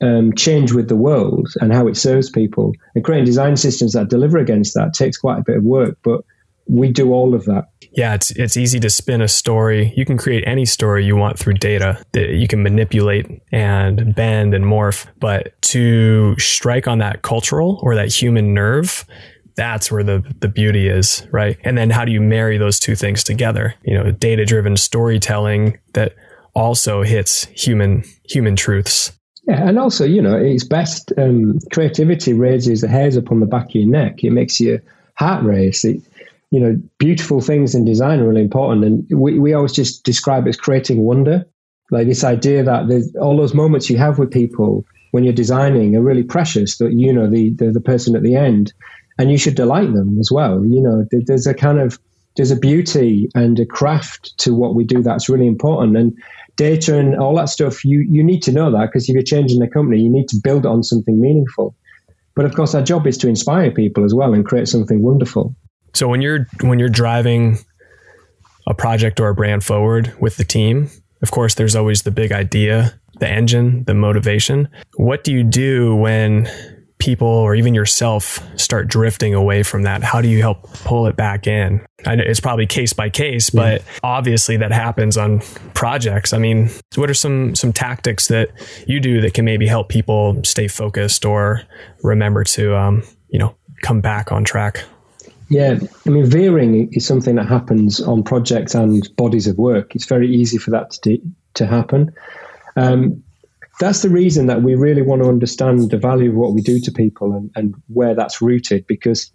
um, 0.00 0.32
change 0.34 0.72
with 0.72 0.88
the 0.88 0.96
world 0.96 1.48
and 1.60 1.72
how 1.72 1.88
it 1.88 1.96
serves 1.96 2.30
people. 2.30 2.72
And 2.94 3.04
creating 3.04 3.26
design 3.26 3.56
systems 3.56 3.92
that 3.94 4.08
deliver 4.08 4.38
against 4.38 4.74
that 4.74 4.94
takes 4.94 5.18
quite 5.18 5.38
a 5.38 5.44
bit 5.44 5.56
of 5.56 5.64
work, 5.64 5.98
but 6.02 6.24
we 6.68 6.92
do 6.92 7.12
all 7.12 7.34
of 7.34 7.44
that. 7.46 7.68
Yeah, 7.92 8.14
it's 8.14 8.30
it's 8.32 8.56
easy 8.56 8.78
to 8.80 8.90
spin 8.90 9.22
a 9.22 9.28
story. 9.28 9.92
You 9.96 10.04
can 10.04 10.18
create 10.18 10.44
any 10.46 10.64
story 10.64 11.04
you 11.04 11.16
want 11.16 11.38
through 11.38 11.54
data 11.54 12.02
that 12.12 12.30
you 12.30 12.46
can 12.46 12.62
manipulate 12.62 13.26
and 13.50 14.14
bend 14.14 14.54
and 14.54 14.64
morph, 14.64 15.06
but 15.18 15.60
to 15.62 16.38
strike 16.38 16.86
on 16.86 16.98
that 16.98 17.22
cultural 17.22 17.80
or 17.82 17.94
that 17.94 18.12
human 18.12 18.54
nerve, 18.54 19.04
that's 19.56 19.90
where 19.90 20.04
the 20.04 20.22
the 20.40 20.48
beauty 20.48 20.88
is, 20.88 21.26
right? 21.32 21.58
And 21.64 21.76
then 21.76 21.90
how 21.90 22.04
do 22.04 22.12
you 22.12 22.20
marry 22.20 22.58
those 22.58 22.78
two 22.78 22.94
things 22.94 23.24
together? 23.24 23.74
You 23.82 23.94
know, 23.94 24.10
data 24.10 24.44
driven 24.44 24.76
storytelling 24.76 25.78
that 25.94 26.14
also 26.54 27.02
hits 27.02 27.46
human 27.46 28.04
human 28.28 28.54
truths. 28.54 29.12
Yeah, 29.46 29.66
and 29.66 29.78
also, 29.78 30.04
you 30.04 30.20
know, 30.20 30.36
it's 30.36 30.64
best 30.64 31.10
um, 31.16 31.58
creativity 31.72 32.34
raises 32.34 32.82
the 32.82 32.88
hairs 32.88 33.16
up 33.16 33.30
on 33.30 33.40
the 33.40 33.46
back 33.46 33.68
of 33.68 33.74
your 33.74 33.88
neck. 33.88 34.22
It 34.22 34.30
makes 34.30 34.60
your 34.60 34.82
heart 35.14 35.42
race. 35.42 35.86
It, 35.86 36.02
you 36.50 36.60
know, 36.60 36.80
beautiful 36.98 37.40
things 37.40 37.74
in 37.74 37.84
design 37.84 38.20
are 38.20 38.28
really 38.28 38.42
important. 38.42 38.84
And 38.84 39.06
we, 39.10 39.38
we 39.38 39.52
always 39.52 39.72
just 39.72 40.04
describe 40.04 40.46
it 40.46 40.50
as 40.50 40.56
creating 40.56 41.02
wonder. 41.02 41.44
Like 41.90 42.06
this 42.06 42.24
idea 42.24 42.62
that 42.64 43.12
all 43.20 43.36
those 43.36 43.54
moments 43.54 43.88
you 43.88 43.96
have 43.98 44.18
with 44.18 44.30
people 44.30 44.84
when 45.10 45.24
you're 45.24 45.32
designing 45.32 45.96
are 45.96 46.02
really 46.02 46.22
precious 46.22 46.78
that, 46.78 46.92
you 46.92 47.12
know, 47.12 47.28
the, 47.28 47.50
the, 47.54 47.70
the 47.70 47.80
person 47.80 48.14
at 48.14 48.22
the 48.22 48.34
end 48.34 48.72
and 49.18 49.30
you 49.30 49.38
should 49.38 49.54
delight 49.54 49.92
them 49.92 50.18
as 50.18 50.30
well. 50.30 50.64
You 50.64 50.80
know, 50.80 51.06
there's 51.10 51.46
a 51.46 51.54
kind 51.54 51.80
of, 51.80 51.98
there's 52.36 52.50
a 52.50 52.56
beauty 52.56 53.28
and 53.34 53.58
a 53.58 53.66
craft 53.66 54.36
to 54.38 54.54
what 54.54 54.74
we 54.74 54.84
do 54.84 55.02
that's 55.02 55.28
really 55.28 55.46
important. 55.46 55.96
And 55.96 56.16
data 56.56 56.98
and 56.98 57.16
all 57.16 57.34
that 57.36 57.48
stuff, 57.48 57.84
you, 57.84 58.06
you 58.08 58.22
need 58.22 58.42
to 58.44 58.52
know 58.52 58.70
that 58.70 58.86
because 58.86 59.08
if 59.08 59.14
you're 59.14 59.22
changing 59.22 59.60
the 59.60 59.68
company, 59.68 60.00
you 60.00 60.10
need 60.10 60.28
to 60.28 60.40
build 60.42 60.66
on 60.66 60.82
something 60.82 61.20
meaningful. 61.20 61.74
But 62.34 62.44
of 62.44 62.54
course, 62.54 62.74
our 62.74 62.82
job 62.82 63.06
is 63.06 63.18
to 63.18 63.28
inspire 63.28 63.70
people 63.70 64.04
as 64.04 64.14
well 64.14 64.34
and 64.34 64.46
create 64.46 64.68
something 64.68 65.02
wonderful. 65.02 65.56
So 65.98 66.06
when 66.06 66.22
you're 66.22 66.46
when 66.60 66.78
you're 66.78 66.88
driving 66.88 67.58
a 68.68 68.72
project 68.72 69.18
or 69.18 69.30
a 69.30 69.34
brand 69.34 69.64
forward 69.64 70.14
with 70.20 70.36
the 70.36 70.44
team, 70.44 70.88
of 71.22 71.32
course 71.32 71.56
there's 71.56 71.74
always 71.74 72.02
the 72.02 72.12
big 72.12 72.30
idea, 72.30 72.96
the 73.18 73.28
engine, 73.28 73.82
the 73.82 73.94
motivation. 73.94 74.68
What 74.94 75.24
do 75.24 75.32
you 75.32 75.42
do 75.42 75.96
when 75.96 76.48
people 76.98 77.26
or 77.26 77.56
even 77.56 77.74
yourself 77.74 78.38
start 78.56 78.86
drifting 78.86 79.34
away 79.34 79.64
from 79.64 79.82
that? 79.82 80.04
How 80.04 80.20
do 80.20 80.28
you 80.28 80.40
help 80.40 80.72
pull 80.84 81.08
it 81.08 81.16
back 81.16 81.48
in? 81.48 81.84
I 82.06 82.14
know 82.14 82.22
it's 82.24 82.38
probably 82.38 82.66
case 82.66 82.92
by 82.92 83.10
case, 83.10 83.50
but 83.50 83.80
yeah. 83.80 83.98
obviously 84.04 84.56
that 84.58 84.70
happens 84.70 85.16
on 85.16 85.40
projects. 85.74 86.32
I 86.32 86.38
mean, 86.38 86.70
what 86.94 87.10
are 87.10 87.14
some 87.14 87.56
some 87.56 87.72
tactics 87.72 88.28
that 88.28 88.50
you 88.86 89.00
do 89.00 89.20
that 89.22 89.34
can 89.34 89.44
maybe 89.44 89.66
help 89.66 89.88
people 89.88 90.40
stay 90.44 90.68
focused 90.68 91.24
or 91.24 91.62
remember 92.04 92.44
to 92.44 92.76
um, 92.76 93.02
you 93.30 93.40
know 93.40 93.56
come 93.82 94.00
back 94.00 94.30
on 94.30 94.44
track? 94.44 94.84
Yeah, 95.48 95.78
I 96.06 96.10
mean, 96.10 96.26
veering 96.26 96.92
is 96.92 97.06
something 97.06 97.36
that 97.36 97.48
happens 97.48 98.00
on 98.00 98.22
projects 98.22 98.74
and 98.74 99.08
bodies 99.16 99.46
of 99.46 99.56
work. 99.56 99.94
It's 99.94 100.04
very 100.04 100.28
easy 100.28 100.58
for 100.58 100.70
that 100.72 100.90
to, 101.04 101.18
to 101.54 101.66
happen. 101.66 102.12
Um, 102.76 103.22
that's 103.80 104.02
the 104.02 104.10
reason 104.10 104.46
that 104.46 104.62
we 104.62 104.74
really 104.74 105.02
want 105.02 105.22
to 105.22 105.28
understand 105.28 105.90
the 105.90 105.98
value 105.98 106.30
of 106.30 106.36
what 106.36 106.52
we 106.52 106.60
do 106.60 106.80
to 106.80 106.92
people 106.92 107.32
and, 107.32 107.50
and 107.54 107.74
where 107.86 108.14
that's 108.14 108.42
rooted 108.42 108.86
because 108.86 109.30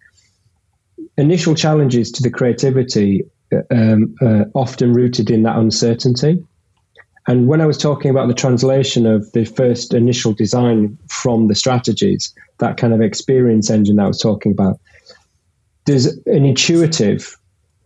initial 1.18 1.56
challenges 1.56 2.12
to 2.12 2.22
the 2.24 2.30
creativity 2.30 3.24
uh, 3.52 3.62
um, 3.72 4.16
often 4.54 4.94
rooted 4.94 5.30
in 5.32 5.44
that 5.44 5.58
uncertainty. 5.58 6.44
And 7.28 7.48
when 7.48 7.62
I 7.62 7.66
was 7.66 7.78
talking 7.78 8.12
about 8.12 8.28
the 8.28 8.34
translation 8.34 9.06
of 9.06 9.32
the 9.32 9.46
first 9.46 9.94
initial 9.94 10.34
design 10.34 10.98
from 11.10 11.48
the 11.48 11.56
strategies, 11.56 12.34
that 12.60 12.78
kind 12.78 12.94
of 12.94 13.02
experience 13.02 13.70
engine 13.70 13.96
that 13.96 14.04
I 14.04 14.08
was 14.08 14.20
talking 14.20 14.52
about, 14.52 14.80
there's 15.86 16.06
an 16.06 16.46
intuitive 16.46 17.38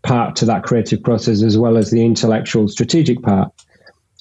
part 0.03 0.35
to 0.37 0.45
that 0.45 0.63
creative 0.63 1.03
process 1.03 1.43
as 1.43 1.57
well 1.57 1.77
as 1.77 1.91
the 1.91 2.03
intellectual 2.03 2.67
strategic 2.67 3.21
part. 3.21 3.51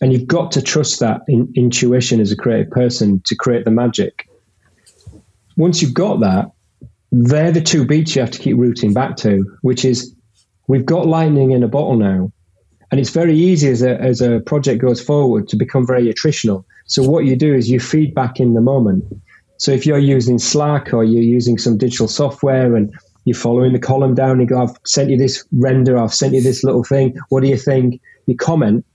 And 0.01 0.13
you've 0.13 0.27
got 0.27 0.53
to 0.53 0.63
trust 0.63 1.01
that 1.01 1.23
in, 1.29 1.53
intuition 1.55 2.21
as 2.21 2.33
a 2.33 2.37
creative 2.37 2.71
person 2.71 3.23
to 3.27 3.35
create 3.35 3.65
the 3.65 3.71
magic. 3.71 4.29
Once 5.57 5.81
you've 5.81 5.95
got 5.95 6.21
that, 6.21 6.51
they're 7.13 7.53
the 7.53 7.63
two 7.63 7.87
beats 7.87 8.15
you 8.15 8.21
have 8.21 8.31
to 8.33 8.39
keep 8.39 8.57
rooting 8.57 8.93
back 8.93 9.17
to, 9.19 9.45
which 9.63 9.85
is 9.85 10.15
we've 10.67 10.85
got 10.85 11.07
lightning 11.07 11.53
in 11.53 11.63
a 11.63 11.69
bottle 11.69 11.97
now. 11.97 12.31
And 12.91 13.01
it's 13.01 13.11
very 13.11 13.37
easy 13.37 13.69
as 13.69 13.83
a, 13.83 14.01
as 14.01 14.21
a 14.21 14.41
project 14.41 14.81
goes 14.81 15.01
forward 15.01 15.49
to 15.49 15.57
become 15.57 15.87
very 15.87 16.13
attritional. 16.13 16.65
So 16.87 17.03
what 17.03 17.25
you 17.25 17.35
do 17.37 17.55
is 17.55 17.71
you 17.71 17.81
feed 17.81 18.15
back 18.15 18.39
in 18.39 18.55
the 18.55 18.61
moment. 18.61 19.05
So 19.59 19.73
if 19.73 19.87
you're 19.87 19.99
using 19.99 20.39
Slack 20.39 20.93
or 20.93 21.03
you're 21.05 21.23
using 21.23 21.59
some 21.59 21.79
digital 21.79 22.07
software 22.07 22.77
and 22.77 22.93
you're 23.27 23.37
following 23.37 23.73
the 23.73 23.81
column 23.81 24.15
down, 24.15 24.41
you 24.41 24.47
go, 24.47 24.63
I've 24.63 24.77
sent 24.87 25.11
you 25.11 25.19
this 25.19 25.45
render, 25.51 25.99
I've 25.99 26.15
sent 26.15 26.33
you 26.33 26.41
this 26.41 26.63
little 26.63 26.85
thing. 26.85 27.17
What 27.29 27.43
do 27.43 27.49
you 27.49 27.57
think? 27.57 28.01
You 28.27 28.37
comment. 28.37 28.87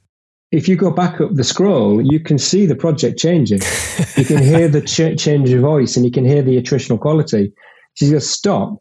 If 0.51 0.69
you 0.69 0.77
go 0.77 0.89
back 0.89 1.19
up 1.19 1.33
the 1.33 1.43
scroll, 1.43 2.01
you 2.01 2.19
can 2.19 2.37
see 2.37 2.65
the 2.65 2.75
project 2.75 3.19
changing. 3.19 3.59
you 4.17 4.23
can 4.23 4.41
hear 4.41 4.69
the 4.69 4.81
ch- 4.81 5.21
change 5.21 5.51
of 5.51 5.61
voice 5.61 5.97
and 5.97 6.05
you 6.05 6.11
can 6.11 6.25
hear 6.25 6.41
the 6.41 6.61
attritional 6.61 6.99
quality. 6.99 7.51
So 7.95 8.05
you 8.05 8.11
just 8.13 8.31
stop, 8.31 8.77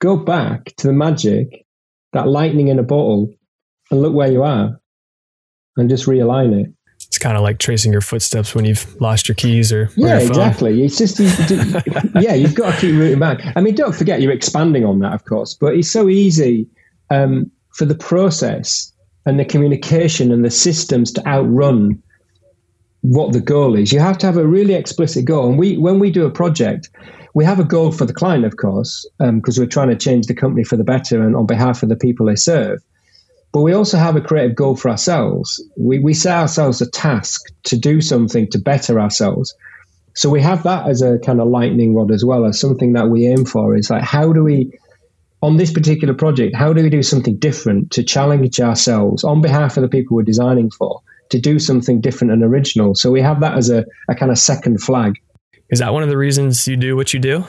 go 0.00 0.16
back 0.16 0.74
to 0.78 0.88
the 0.88 0.92
magic, 0.92 1.64
that 2.12 2.26
lightning 2.26 2.66
in 2.66 2.80
a 2.80 2.84
bottle, 2.84 3.32
and 3.92 4.02
look 4.02 4.14
where 4.14 4.30
you 4.30 4.42
are 4.42 4.80
and 5.76 5.88
just 5.88 6.06
realign 6.06 6.60
it. 6.60 6.72
It's 7.16 7.22
kind 7.22 7.38
of 7.38 7.42
like 7.42 7.56
tracing 7.56 7.92
your 7.92 8.02
footsteps 8.02 8.54
when 8.54 8.66
you've 8.66 9.00
lost 9.00 9.26
your 9.26 9.36
keys 9.36 9.72
or, 9.72 9.88
yeah, 9.96 10.18
or 10.18 10.20
exactly. 10.20 10.84
It's 10.84 10.98
just 10.98 11.18
you, 11.18 11.30
yeah, 12.20 12.34
you've 12.34 12.54
got 12.54 12.74
to 12.74 12.78
keep 12.78 12.94
rooting 12.94 13.18
back. 13.18 13.40
I 13.56 13.62
mean, 13.62 13.74
don't 13.74 13.94
forget 13.94 14.20
you're 14.20 14.32
expanding 14.32 14.84
on 14.84 14.98
that, 14.98 15.14
of 15.14 15.24
course, 15.24 15.54
but 15.54 15.74
it's 15.74 15.90
so 15.90 16.10
easy 16.10 16.68
um, 17.08 17.50
for 17.70 17.86
the 17.86 17.94
process 17.94 18.92
and 19.24 19.40
the 19.40 19.46
communication 19.46 20.30
and 20.30 20.44
the 20.44 20.50
systems 20.50 21.10
to 21.12 21.26
outrun 21.26 22.02
what 23.00 23.32
the 23.32 23.40
goal 23.40 23.76
is. 23.76 23.94
You 23.94 24.00
have 24.00 24.18
to 24.18 24.26
have 24.26 24.36
a 24.36 24.46
really 24.46 24.74
explicit 24.74 25.24
goal. 25.24 25.48
And 25.48 25.58
we, 25.58 25.78
when 25.78 25.98
we 25.98 26.10
do 26.10 26.26
a 26.26 26.30
project, 26.30 26.90
we 27.32 27.46
have 27.46 27.58
a 27.58 27.64
goal 27.64 27.92
for 27.92 28.04
the 28.04 28.12
client, 28.12 28.44
of 28.44 28.58
course, 28.58 29.08
because 29.20 29.58
um, 29.58 29.62
we're 29.62 29.70
trying 29.70 29.88
to 29.88 29.96
change 29.96 30.26
the 30.26 30.34
company 30.34 30.64
for 30.64 30.76
the 30.76 30.84
better 30.84 31.22
and 31.22 31.34
on 31.34 31.46
behalf 31.46 31.82
of 31.82 31.88
the 31.88 31.96
people 31.96 32.26
they 32.26 32.36
serve. 32.36 32.82
But 33.56 33.62
we 33.62 33.72
also 33.72 33.96
have 33.96 34.16
a 34.16 34.20
creative 34.20 34.54
goal 34.54 34.76
for 34.76 34.90
ourselves. 34.90 35.66
We, 35.78 35.98
we 35.98 36.12
set 36.12 36.36
ourselves 36.36 36.82
a 36.82 36.90
task 36.90 37.40
to 37.62 37.78
do 37.78 38.02
something 38.02 38.50
to 38.50 38.58
better 38.58 39.00
ourselves. 39.00 39.54
So 40.14 40.28
we 40.28 40.42
have 40.42 40.64
that 40.64 40.86
as 40.86 41.00
a 41.00 41.18
kind 41.20 41.40
of 41.40 41.48
lightning 41.48 41.94
rod 41.94 42.10
as 42.10 42.22
well 42.22 42.44
as 42.44 42.60
something 42.60 42.92
that 42.92 43.08
we 43.08 43.26
aim 43.26 43.46
for 43.46 43.74
is 43.74 43.88
like, 43.88 44.02
how 44.02 44.30
do 44.34 44.44
we, 44.44 44.78
on 45.40 45.56
this 45.56 45.72
particular 45.72 46.12
project, 46.12 46.54
how 46.54 46.74
do 46.74 46.82
we 46.82 46.90
do 46.90 47.02
something 47.02 47.38
different 47.38 47.92
to 47.92 48.02
challenge 48.04 48.60
ourselves 48.60 49.24
on 49.24 49.40
behalf 49.40 49.78
of 49.78 49.82
the 49.82 49.88
people 49.88 50.18
we're 50.18 50.22
designing 50.22 50.70
for 50.70 51.00
to 51.30 51.40
do 51.40 51.58
something 51.58 52.02
different 52.02 52.34
and 52.34 52.42
original? 52.42 52.94
So 52.94 53.10
we 53.10 53.22
have 53.22 53.40
that 53.40 53.56
as 53.56 53.70
a, 53.70 53.86
a 54.10 54.14
kind 54.14 54.30
of 54.30 54.36
second 54.36 54.82
flag. 54.82 55.14
Is 55.70 55.78
that 55.78 55.94
one 55.94 56.02
of 56.02 56.10
the 56.10 56.18
reasons 56.18 56.68
you 56.68 56.76
do 56.76 56.94
what 56.94 57.14
you 57.14 57.20
do? 57.20 57.46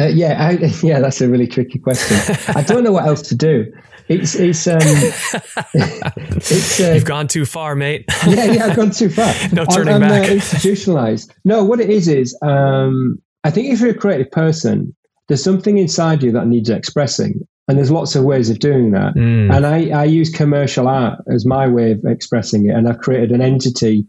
Uh, 0.00 0.06
yeah, 0.06 0.48
I, 0.48 0.52
yeah, 0.82 1.00
that's 1.00 1.20
a 1.20 1.28
really 1.28 1.46
tricky 1.46 1.78
question. 1.78 2.36
I 2.54 2.62
don't 2.62 2.82
know 2.82 2.92
what 2.92 3.06
else 3.06 3.22
to 3.22 3.34
do. 3.34 3.70
It's 4.08 4.34
it's 4.34 4.66
um, 4.66 4.80
it's 5.74 6.80
uh, 6.80 6.92
you've 6.92 7.04
gone 7.04 7.28
too 7.28 7.44
far, 7.44 7.74
mate. 7.76 8.04
yeah, 8.26 8.44
yeah, 8.44 8.66
I've 8.66 8.76
gone 8.76 8.90
too 8.90 9.08
far. 9.08 9.32
no 9.52 9.64
turning 9.66 9.94
I'm, 9.94 10.02
I'm, 10.02 10.10
uh, 10.10 10.20
back. 10.20 10.30
Uh, 10.30 10.34
institutionalized. 10.34 11.32
No, 11.44 11.64
what 11.64 11.80
it 11.80 11.88
is 11.88 12.08
is 12.08 12.36
um, 12.42 13.20
I 13.44 13.50
think 13.50 13.72
if 13.72 13.80
you're 13.80 13.90
a 13.90 13.94
creative 13.94 14.30
person, 14.30 14.94
there's 15.28 15.44
something 15.44 15.78
inside 15.78 16.22
you 16.22 16.32
that 16.32 16.46
needs 16.46 16.68
expressing, 16.68 17.46
and 17.68 17.78
there's 17.78 17.90
lots 17.90 18.16
of 18.16 18.24
ways 18.24 18.50
of 18.50 18.58
doing 18.58 18.90
that. 18.92 19.14
Mm. 19.14 19.54
And 19.54 19.66
I, 19.66 19.90
I 19.90 20.04
use 20.04 20.30
commercial 20.30 20.88
art 20.88 21.20
as 21.30 21.46
my 21.46 21.68
way 21.68 21.92
of 21.92 22.04
expressing 22.04 22.66
it, 22.68 22.74
and 22.74 22.88
I've 22.88 22.98
created 22.98 23.30
an 23.30 23.40
entity 23.40 24.06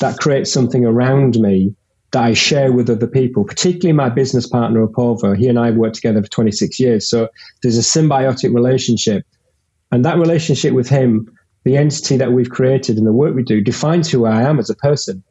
that 0.00 0.18
creates 0.18 0.50
something 0.50 0.84
around 0.84 1.38
me 1.38 1.74
that 2.14 2.22
I 2.22 2.32
share 2.32 2.72
with 2.72 2.88
other 2.88 3.06
people, 3.06 3.44
particularly 3.44 3.92
my 3.92 4.08
business 4.08 4.46
partner, 4.46 4.86
Apurva. 4.86 5.36
He 5.36 5.48
and 5.48 5.58
I 5.58 5.66
have 5.66 5.76
worked 5.76 5.96
together 5.96 6.22
for 6.22 6.28
26 6.28 6.80
years. 6.80 7.08
So 7.08 7.28
there's 7.62 7.76
a 7.76 7.80
symbiotic 7.80 8.54
relationship. 8.54 9.24
And 9.92 10.04
that 10.04 10.16
relationship 10.16 10.74
with 10.74 10.88
him, 10.88 11.28
the 11.64 11.76
entity 11.76 12.16
that 12.16 12.32
we've 12.32 12.50
created 12.50 12.98
and 12.98 13.06
the 13.06 13.12
work 13.12 13.34
we 13.34 13.42
do, 13.42 13.60
defines 13.60 14.10
who 14.10 14.26
I 14.26 14.42
am 14.42 14.58
as 14.58 14.70
a 14.70 14.76
person. 14.76 15.22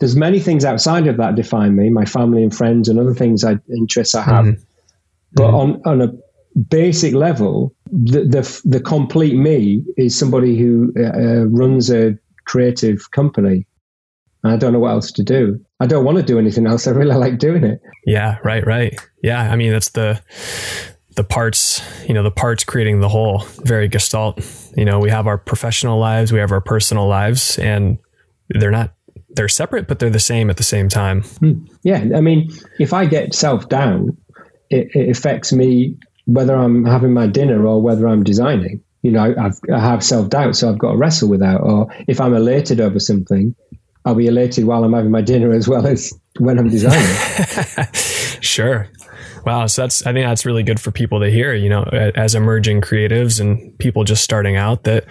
There's 0.00 0.16
many 0.16 0.38
things 0.38 0.64
outside 0.64 1.06
of 1.08 1.16
that 1.16 1.34
define 1.34 1.74
me, 1.74 1.90
my 1.90 2.04
family 2.04 2.42
and 2.42 2.54
friends 2.54 2.88
and 2.88 3.00
other 3.00 3.14
things 3.14 3.42
I 3.42 3.56
interests 3.74 4.14
I 4.14 4.22
have. 4.22 4.44
Mm-hmm. 4.44 4.62
But 5.32 5.50
mm-hmm. 5.50 5.88
on, 5.88 6.00
on 6.00 6.02
a 6.02 6.58
basic 6.58 7.14
level, 7.14 7.74
the, 7.90 8.20
the, 8.20 8.60
the 8.64 8.80
complete 8.80 9.34
me 9.34 9.82
is 9.96 10.16
somebody 10.16 10.58
who 10.58 10.92
uh, 10.96 11.02
uh 11.02 11.44
runs 11.46 11.90
a 11.90 12.18
creative 12.44 13.10
company 13.10 13.66
I 14.44 14.56
don't 14.56 14.72
know 14.72 14.78
what 14.78 14.92
else 14.92 15.12
to 15.12 15.22
do. 15.22 15.60
I 15.80 15.86
don't 15.86 16.04
want 16.04 16.18
to 16.18 16.22
do 16.22 16.38
anything 16.38 16.66
else. 16.66 16.86
I 16.86 16.92
really 16.92 17.16
like 17.16 17.38
doing 17.38 17.64
it. 17.64 17.80
Yeah, 18.06 18.38
right, 18.44 18.64
right. 18.66 18.98
Yeah, 19.22 19.40
I 19.50 19.56
mean 19.56 19.72
that's 19.72 19.90
the 19.90 20.22
the 21.16 21.24
parts, 21.24 21.82
you 22.06 22.14
know, 22.14 22.22
the 22.22 22.30
parts 22.30 22.62
creating 22.62 23.00
the 23.00 23.08
whole. 23.08 23.40
Very 23.64 23.88
gestalt. 23.88 24.40
You 24.76 24.84
know, 24.84 25.00
we 25.00 25.10
have 25.10 25.26
our 25.26 25.36
professional 25.36 25.98
lives, 25.98 26.32
we 26.32 26.38
have 26.38 26.52
our 26.52 26.60
personal 26.60 27.08
lives, 27.08 27.58
and 27.58 27.98
they're 28.48 28.70
not 28.70 28.94
they're 29.30 29.48
separate, 29.48 29.86
but 29.86 29.98
they're 29.98 30.10
the 30.10 30.20
same 30.20 30.50
at 30.50 30.56
the 30.56 30.62
same 30.62 30.88
time. 30.88 31.22
Hmm. 31.22 31.64
Yeah, 31.82 32.04
I 32.14 32.20
mean, 32.20 32.50
if 32.78 32.92
I 32.92 33.06
get 33.06 33.34
self 33.34 33.68
down, 33.68 34.16
it, 34.70 34.88
it, 34.94 35.10
affects 35.10 35.52
me 35.52 35.96
whether 36.26 36.54
I'm 36.54 36.84
having 36.84 37.12
my 37.12 37.26
dinner 37.26 37.66
or 37.66 37.82
whether 37.82 38.06
I'm 38.08 38.22
designing. 38.22 38.82
You 39.02 39.12
know, 39.12 39.34
I've, 39.38 39.58
I 39.72 39.78
have 39.78 40.04
self 40.04 40.28
doubt, 40.28 40.56
so 40.56 40.68
I've 40.68 40.78
got 40.78 40.92
to 40.92 40.98
wrestle 40.98 41.28
with 41.28 41.40
that. 41.40 41.60
Or 41.60 41.88
if 42.06 42.20
I'm 42.20 42.34
elated 42.34 42.80
over 42.80 42.98
something, 42.98 43.54
I'll 44.04 44.14
be 44.14 44.26
elated 44.26 44.64
while 44.64 44.84
I'm 44.84 44.92
having 44.92 45.10
my 45.10 45.22
dinner 45.22 45.52
as 45.52 45.68
well 45.68 45.86
as 45.86 46.12
when 46.38 46.58
I'm 46.58 46.68
designing. 46.68 47.92
sure. 48.40 48.88
Wow. 49.44 49.66
So 49.66 49.82
that's, 49.82 50.06
I 50.06 50.12
think 50.12 50.26
that's 50.26 50.46
really 50.46 50.62
good 50.62 50.80
for 50.80 50.90
people 50.90 51.20
to 51.20 51.30
hear, 51.30 51.54
you 51.54 51.68
know, 51.68 51.82
as 51.82 52.34
emerging 52.34 52.80
creatives 52.80 53.40
and 53.40 53.76
people 53.78 54.04
just 54.04 54.22
starting 54.22 54.56
out 54.56 54.84
that 54.84 55.04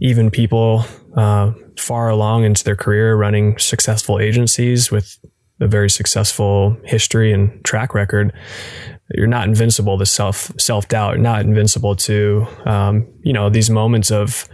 even 0.00 0.30
people 0.30 0.84
uh, 1.16 1.52
far 1.78 2.08
along 2.08 2.44
into 2.44 2.64
their 2.64 2.76
career 2.76 3.16
running 3.16 3.58
successful 3.58 4.18
agencies 4.18 4.90
with 4.90 5.18
a 5.60 5.66
very 5.66 5.88
successful 5.88 6.76
history 6.84 7.32
and 7.32 7.64
track 7.64 7.94
record, 7.94 8.32
you're 9.14 9.26
not 9.26 9.48
invincible 9.48 9.98
to 9.98 10.06
self 10.06 10.50
self 10.58 10.88
doubt. 10.88 11.18
Not 11.18 11.42
invincible 11.42 11.94
to 11.96 12.46
um, 12.64 13.06
you 13.22 13.32
know 13.32 13.48
these 13.48 13.70
moments 13.70 14.10
of 14.10 14.48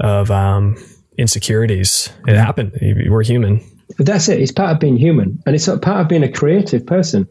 of 0.00 0.30
um, 0.30 0.76
insecurities. 1.18 2.10
It 2.26 2.36
happened. 2.36 2.78
We're 3.08 3.22
human. 3.22 3.60
But 3.96 4.06
that's 4.06 4.28
it. 4.28 4.40
It's 4.40 4.52
part 4.52 4.72
of 4.72 4.80
being 4.80 4.96
human, 4.96 5.42
and 5.46 5.54
it's 5.54 5.66
part 5.66 5.86
of 5.86 6.08
being 6.08 6.24
a 6.24 6.32
creative 6.32 6.86
person. 6.86 7.28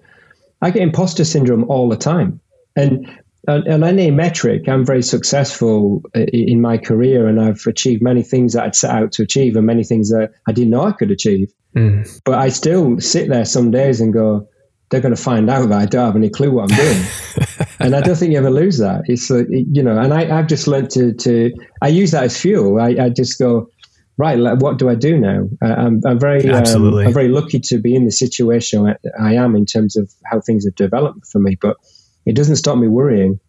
I 0.61 0.71
get 0.71 0.81
imposter 0.81 1.25
syndrome 1.25 1.65
all 1.65 1.89
the 1.89 1.97
time, 1.97 2.39
and 2.75 3.07
on 3.47 3.83
any 3.83 4.09
metric, 4.09 4.67
I'm 4.67 4.85
very 4.85 5.03
successful 5.03 6.01
in 6.15 6.61
my 6.61 6.77
career, 6.77 7.27
and 7.27 7.39
I've 7.39 7.63
achieved 7.67 8.01
many 8.01 8.23
things 8.23 8.53
that 8.53 8.63
I'd 8.63 8.75
set 8.75 8.91
out 8.91 9.11
to 9.13 9.23
achieve, 9.23 9.55
and 9.55 9.65
many 9.65 9.83
things 9.83 10.09
that 10.09 10.31
I 10.47 10.51
didn't 10.51 10.71
know 10.71 10.83
I 10.83 10.93
could 10.93 11.11
achieve. 11.11 11.53
Mm. 11.75 12.21
But 12.23 12.39
I 12.39 12.49
still 12.49 12.99
sit 12.99 13.29
there 13.29 13.45
some 13.45 13.69
days 13.69 14.01
and 14.01 14.13
go, 14.13 14.47
they're 14.89 15.01
going 15.01 15.15
to 15.15 15.21
find 15.21 15.49
out 15.49 15.69
that 15.69 15.79
I 15.79 15.85
don't 15.85 16.05
have 16.05 16.15
any 16.15 16.29
clue 16.29 16.51
what 16.51 16.71
I'm 16.71 16.77
doing. 16.77 17.03
and 17.79 17.95
I 17.95 18.01
don't 18.01 18.15
think 18.15 18.31
you 18.31 18.37
ever 18.37 18.51
lose 18.51 18.77
that. 18.77 19.01
It's 19.05 19.29
like, 19.29 19.47
you 19.49 19.83
know, 19.83 19.97
and 19.99 20.13
I, 20.13 20.25
have 20.25 20.47
just 20.47 20.67
learned 20.67 20.91
to, 20.91 21.13
to, 21.13 21.51
I 21.81 21.87
use 21.87 22.11
that 22.11 22.23
as 22.23 22.39
fuel. 22.39 22.79
I, 22.79 22.89
I 23.05 23.09
just 23.09 23.37
go, 23.39 23.69
right, 24.17 24.37
like, 24.37 24.59
what 24.59 24.77
do 24.77 24.89
I 24.89 24.95
do 24.95 25.17
now? 25.17 25.47
Uh, 25.61 25.73
I'm, 25.73 26.01
I'm, 26.05 26.19
very, 26.19 26.49
um, 26.49 26.97
I'm 26.97 27.13
very 27.13 27.27
lucky 27.27 27.59
to 27.59 27.77
be 27.79 27.95
in 27.95 28.05
the 28.05 28.11
situation 28.11 28.95
I 29.19 29.35
am 29.35 29.55
in 29.55 29.65
terms 29.65 29.95
of 29.95 30.11
how 30.25 30.41
things 30.41 30.65
have 30.65 30.75
developed 30.75 31.27
for 31.27 31.39
me, 31.39 31.57
but 31.59 31.77
it 32.25 32.35
doesn't 32.35 32.55
stop 32.55 32.77
me 32.77 32.87
worrying. 32.87 33.39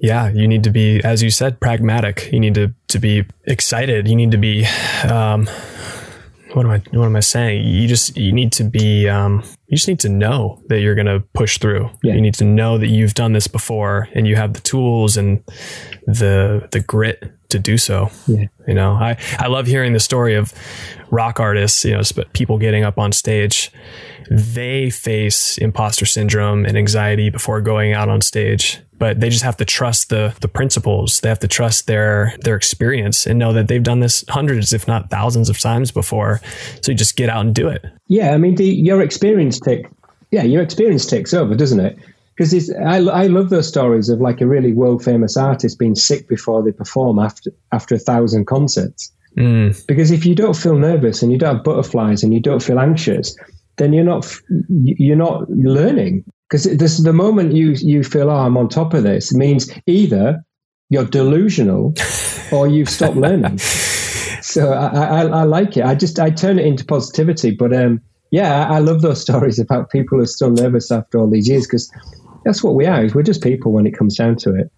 Yeah, 0.00 0.28
you 0.28 0.46
need 0.46 0.62
to 0.64 0.70
be, 0.70 1.02
as 1.02 1.22
you 1.22 1.30
said, 1.30 1.60
pragmatic. 1.60 2.30
You 2.32 2.38
need 2.38 2.54
to, 2.54 2.72
to 2.88 2.98
be 2.98 3.24
excited. 3.44 4.06
You 4.06 4.14
need 4.14 4.30
to 4.30 4.38
be, 4.38 4.64
um, 5.04 5.48
what 6.52 6.64
am 6.64 6.72
I 6.72 6.82
what 6.96 7.06
am 7.06 7.16
I 7.16 7.20
saying? 7.20 7.66
You 7.66 7.86
just 7.88 8.16
you 8.16 8.32
need 8.32 8.52
to 8.52 8.64
be 8.64 9.08
um, 9.08 9.42
you 9.66 9.76
just 9.76 9.88
need 9.88 10.00
to 10.00 10.08
know 10.08 10.62
that 10.68 10.80
you're 10.80 10.94
going 10.94 11.06
to 11.06 11.20
push 11.34 11.58
through. 11.58 11.90
Yeah. 12.02 12.14
You 12.14 12.20
need 12.20 12.34
to 12.34 12.44
know 12.44 12.78
that 12.78 12.88
you've 12.88 13.14
done 13.14 13.32
this 13.32 13.46
before 13.46 14.08
and 14.14 14.26
you 14.26 14.36
have 14.36 14.54
the 14.54 14.60
tools 14.60 15.16
and 15.16 15.44
the 16.06 16.68
the 16.72 16.80
grit 16.80 17.32
to 17.50 17.58
do 17.58 17.78
so. 17.78 18.10
Yeah. 18.26 18.46
You 18.66 18.74
know, 18.74 18.92
I 18.92 19.16
I 19.38 19.48
love 19.48 19.66
hearing 19.66 19.92
the 19.92 20.00
story 20.00 20.34
of 20.34 20.52
rock 21.10 21.40
artists, 21.40 21.84
you 21.84 21.92
know, 21.92 22.02
people 22.32 22.58
getting 22.58 22.84
up 22.84 22.98
on 22.98 23.12
stage. 23.12 23.70
They 24.30 24.90
face 24.90 25.56
imposter 25.58 26.04
syndrome 26.04 26.66
and 26.66 26.76
anxiety 26.76 27.30
before 27.30 27.60
going 27.60 27.94
out 27.94 28.08
on 28.08 28.20
stage 28.20 28.80
but 28.98 29.20
they 29.20 29.30
just 29.30 29.44
have 29.44 29.56
to 29.58 29.64
trust 29.64 30.08
the 30.08 30.34
the 30.40 30.48
principles. 30.48 31.20
They 31.20 31.28
have 31.28 31.38
to 31.40 31.48
trust 31.48 31.86
their 31.86 32.34
their 32.40 32.56
experience 32.56 33.26
and 33.26 33.38
know 33.38 33.52
that 33.52 33.68
they've 33.68 33.82
done 33.82 34.00
this 34.00 34.24
hundreds, 34.28 34.72
if 34.72 34.86
not 34.88 35.10
thousands, 35.10 35.48
of 35.48 35.58
times 35.58 35.90
before. 35.90 36.40
So 36.82 36.92
you 36.92 36.98
just 36.98 37.16
get 37.16 37.28
out 37.28 37.44
and 37.44 37.54
do 37.54 37.68
it. 37.68 37.84
Yeah, 38.08 38.32
I 38.32 38.38
mean, 38.38 38.56
the, 38.56 38.64
your 38.64 39.02
experience 39.02 39.60
take 39.60 39.86
yeah, 40.30 40.42
your 40.42 40.62
experience 40.62 41.06
takes 41.06 41.32
over, 41.32 41.54
doesn't 41.54 41.80
it? 41.80 41.98
Because 42.36 42.70
I, 42.74 42.98
I 42.98 43.26
love 43.26 43.50
those 43.50 43.66
stories 43.66 44.08
of 44.08 44.20
like 44.20 44.40
a 44.40 44.46
really 44.46 44.72
world 44.72 45.02
famous 45.02 45.36
artist 45.36 45.78
being 45.78 45.96
sick 45.96 46.28
before 46.28 46.62
they 46.62 46.72
perform 46.72 47.18
after 47.18 47.50
after 47.72 47.94
a 47.94 47.98
thousand 47.98 48.46
concerts. 48.46 49.12
Mm. 49.36 49.86
Because 49.86 50.10
if 50.10 50.24
you 50.24 50.34
don't 50.34 50.56
feel 50.56 50.76
nervous 50.76 51.22
and 51.22 51.32
you 51.32 51.38
don't 51.38 51.56
have 51.56 51.64
butterflies 51.64 52.22
and 52.22 52.32
you 52.32 52.40
don't 52.40 52.62
feel 52.62 52.78
anxious, 52.78 53.36
then 53.76 53.92
you're 53.92 54.04
not 54.04 54.26
you're 54.68 55.16
not 55.16 55.48
learning 55.50 56.24
because 56.48 56.64
this 56.64 56.98
the 56.98 57.12
moment 57.12 57.52
you 57.52 57.72
you 57.72 58.02
feel 58.02 58.30
oh 58.30 58.36
I'm 58.36 58.56
on 58.56 58.68
top 58.68 58.94
of 58.94 59.02
this 59.02 59.34
means 59.34 59.70
either 59.86 60.44
you're 60.90 61.04
delusional 61.04 61.94
or 62.52 62.66
you've 62.66 62.88
stopped 62.88 63.16
learning. 63.16 63.58
so 63.58 64.72
I, 64.72 64.86
I, 64.86 65.20
I, 65.26 65.42
like 65.44 65.76
it. 65.76 65.84
I 65.84 65.94
just 65.94 66.18
I 66.18 66.30
turn 66.30 66.58
it 66.58 66.66
into 66.66 66.84
positivity. 66.84 67.50
But 67.50 67.74
um, 67.74 68.00
yeah, 68.30 68.66
I, 68.66 68.76
I 68.76 68.78
love 68.78 69.02
those 69.02 69.20
stories 69.28 69.58
about 69.58 69.90
people 69.90 70.18
who 70.18 70.24
are 70.24 70.26
still 70.26 70.50
nervous 70.50 70.90
after 70.90 71.18
all 71.18 71.30
these 71.30 71.48
years 71.48 71.66
because 71.66 71.92
that's 72.44 72.62
what 72.62 72.74
we 72.74 72.86
are. 72.86 73.06
We're 73.14 73.22
just 73.22 73.42
people 73.42 73.72
when 73.72 73.86
it 73.86 73.96
comes 73.96 74.16
down 74.16 74.36
to 74.36 74.54
it. 74.54 74.70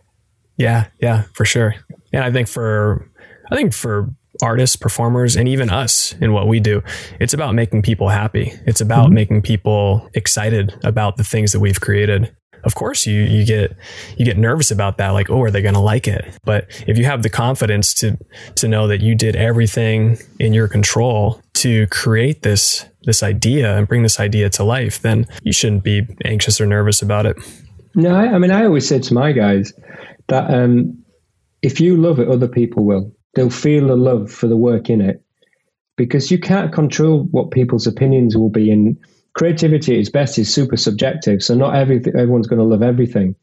Yeah, 0.56 0.88
yeah, 1.00 1.22
for 1.32 1.44
sure. 1.44 1.74
And 2.12 2.24
I 2.24 2.30
think 2.30 2.48
for 2.48 3.08
I 3.50 3.56
think 3.56 3.72
for 3.72 4.10
artists, 4.42 4.76
performers, 4.76 5.36
and 5.36 5.48
even 5.48 5.70
us 5.70 6.14
in 6.20 6.32
what 6.32 6.48
we 6.48 6.60
do. 6.60 6.82
It's 7.20 7.34
about 7.34 7.54
making 7.54 7.82
people 7.82 8.08
happy. 8.08 8.52
It's 8.66 8.80
about 8.80 9.06
mm-hmm. 9.06 9.14
making 9.14 9.42
people 9.42 10.08
excited 10.14 10.78
about 10.84 11.16
the 11.16 11.24
things 11.24 11.52
that 11.52 11.60
we've 11.60 11.80
created. 11.80 12.34
Of 12.62 12.74
course, 12.74 13.06
you 13.06 13.22
you 13.22 13.46
get 13.46 13.76
you 14.18 14.24
get 14.24 14.36
nervous 14.36 14.70
about 14.70 14.98
that, 14.98 15.10
like, 15.10 15.30
oh, 15.30 15.40
are 15.42 15.50
they 15.50 15.62
going 15.62 15.74
to 15.74 15.80
like 15.80 16.06
it? 16.06 16.38
But 16.44 16.66
if 16.86 16.98
you 16.98 17.04
have 17.06 17.22
the 17.22 17.30
confidence 17.30 17.94
to 17.94 18.18
to 18.56 18.68
know 18.68 18.86
that 18.88 19.00
you 19.00 19.14
did 19.14 19.34
everything 19.34 20.18
in 20.38 20.52
your 20.52 20.68
control 20.68 21.40
to 21.54 21.86
create 21.86 22.42
this 22.42 22.84
this 23.04 23.22
idea 23.22 23.76
and 23.76 23.88
bring 23.88 24.02
this 24.02 24.20
idea 24.20 24.50
to 24.50 24.64
life, 24.64 25.00
then 25.00 25.26
you 25.42 25.52
shouldn't 25.52 25.84
be 25.84 26.06
anxious 26.24 26.60
or 26.60 26.66
nervous 26.66 27.00
about 27.00 27.24
it. 27.24 27.36
No, 27.94 28.14
I, 28.14 28.34
I 28.34 28.38
mean, 28.38 28.50
I 28.50 28.64
always 28.64 28.86
say 28.86 28.98
to 28.98 29.14
my 29.14 29.32
guys 29.32 29.72
that 30.28 30.52
um, 30.52 31.02
if 31.62 31.80
you 31.80 31.96
love 31.96 32.20
it, 32.20 32.28
other 32.28 32.48
people 32.48 32.84
will 32.84 33.12
they'll 33.34 33.50
feel 33.50 33.86
the 33.86 33.96
love 33.96 34.30
for 34.30 34.46
the 34.46 34.56
work 34.56 34.90
in 34.90 35.00
it. 35.00 35.22
Because 35.96 36.30
you 36.30 36.38
can't 36.38 36.72
control 36.72 37.24
what 37.30 37.50
people's 37.50 37.86
opinions 37.86 38.36
will 38.36 38.48
be 38.48 38.70
and 38.70 38.96
creativity 39.34 39.94
at 39.94 40.00
its 40.00 40.08
best 40.08 40.38
is 40.38 40.52
super 40.52 40.76
subjective 40.76 41.40
so 41.42 41.54
not 41.54 41.74
everything 41.74 42.12
everyone's 42.16 42.46
going 42.46 42.58
to 42.58 42.64
love 42.64 42.82
everything. 42.82 43.34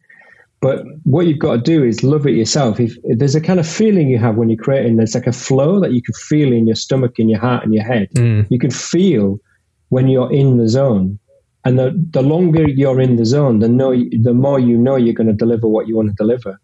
But 0.59 0.83
what 1.03 1.27
you've 1.27 1.37
got 1.37 1.57
to 1.57 1.61
do 1.61 1.83
is 1.83 2.03
love 2.03 2.25
it 2.25 2.31
yourself. 2.31 2.79
If, 2.79 2.97
if, 3.03 3.19
there's 3.19 3.35
a 3.35 3.41
kind 3.41 3.59
of 3.59 3.67
feeling 3.67 4.09
you 4.09 4.17
have 4.17 4.37
when 4.37 4.49
you're 4.49 4.57
creating 4.57 4.97
there's 4.97 5.13
like 5.13 5.27
a 5.27 5.31
flow 5.31 5.79
that 5.79 5.91
you 5.91 6.01
can 6.01 6.15
feel 6.15 6.51
in 6.51 6.65
your 6.65 6.75
stomach 6.75 7.19
in 7.19 7.29
your 7.29 7.39
heart 7.39 7.63
and 7.63 7.75
your 7.75 7.83
head. 7.83 8.09
Mm. 8.15 8.47
you 8.49 8.57
can 8.57 8.71
feel 8.71 9.39
when 9.89 10.07
you're 10.07 10.31
in 10.33 10.57
the 10.57 10.67
zone. 10.67 11.19
And 11.63 11.77
the, 11.77 11.91
the 12.11 12.23
longer 12.23 12.67
you're 12.67 13.01
in 13.01 13.17
the 13.17 13.25
zone 13.25 13.59
the, 13.59 13.67
know, 13.67 13.91
the 13.91 14.33
more 14.33 14.59
you 14.59 14.77
know 14.77 14.95
you're 14.95 15.13
going 15.13 15.27
to 15.27 15.33
deliver 15.33 15.67
what 15.67 15.87
you 15.87 15.95
want 15.95 16.09
to 16.09 16.15
deliver 16.15 16.59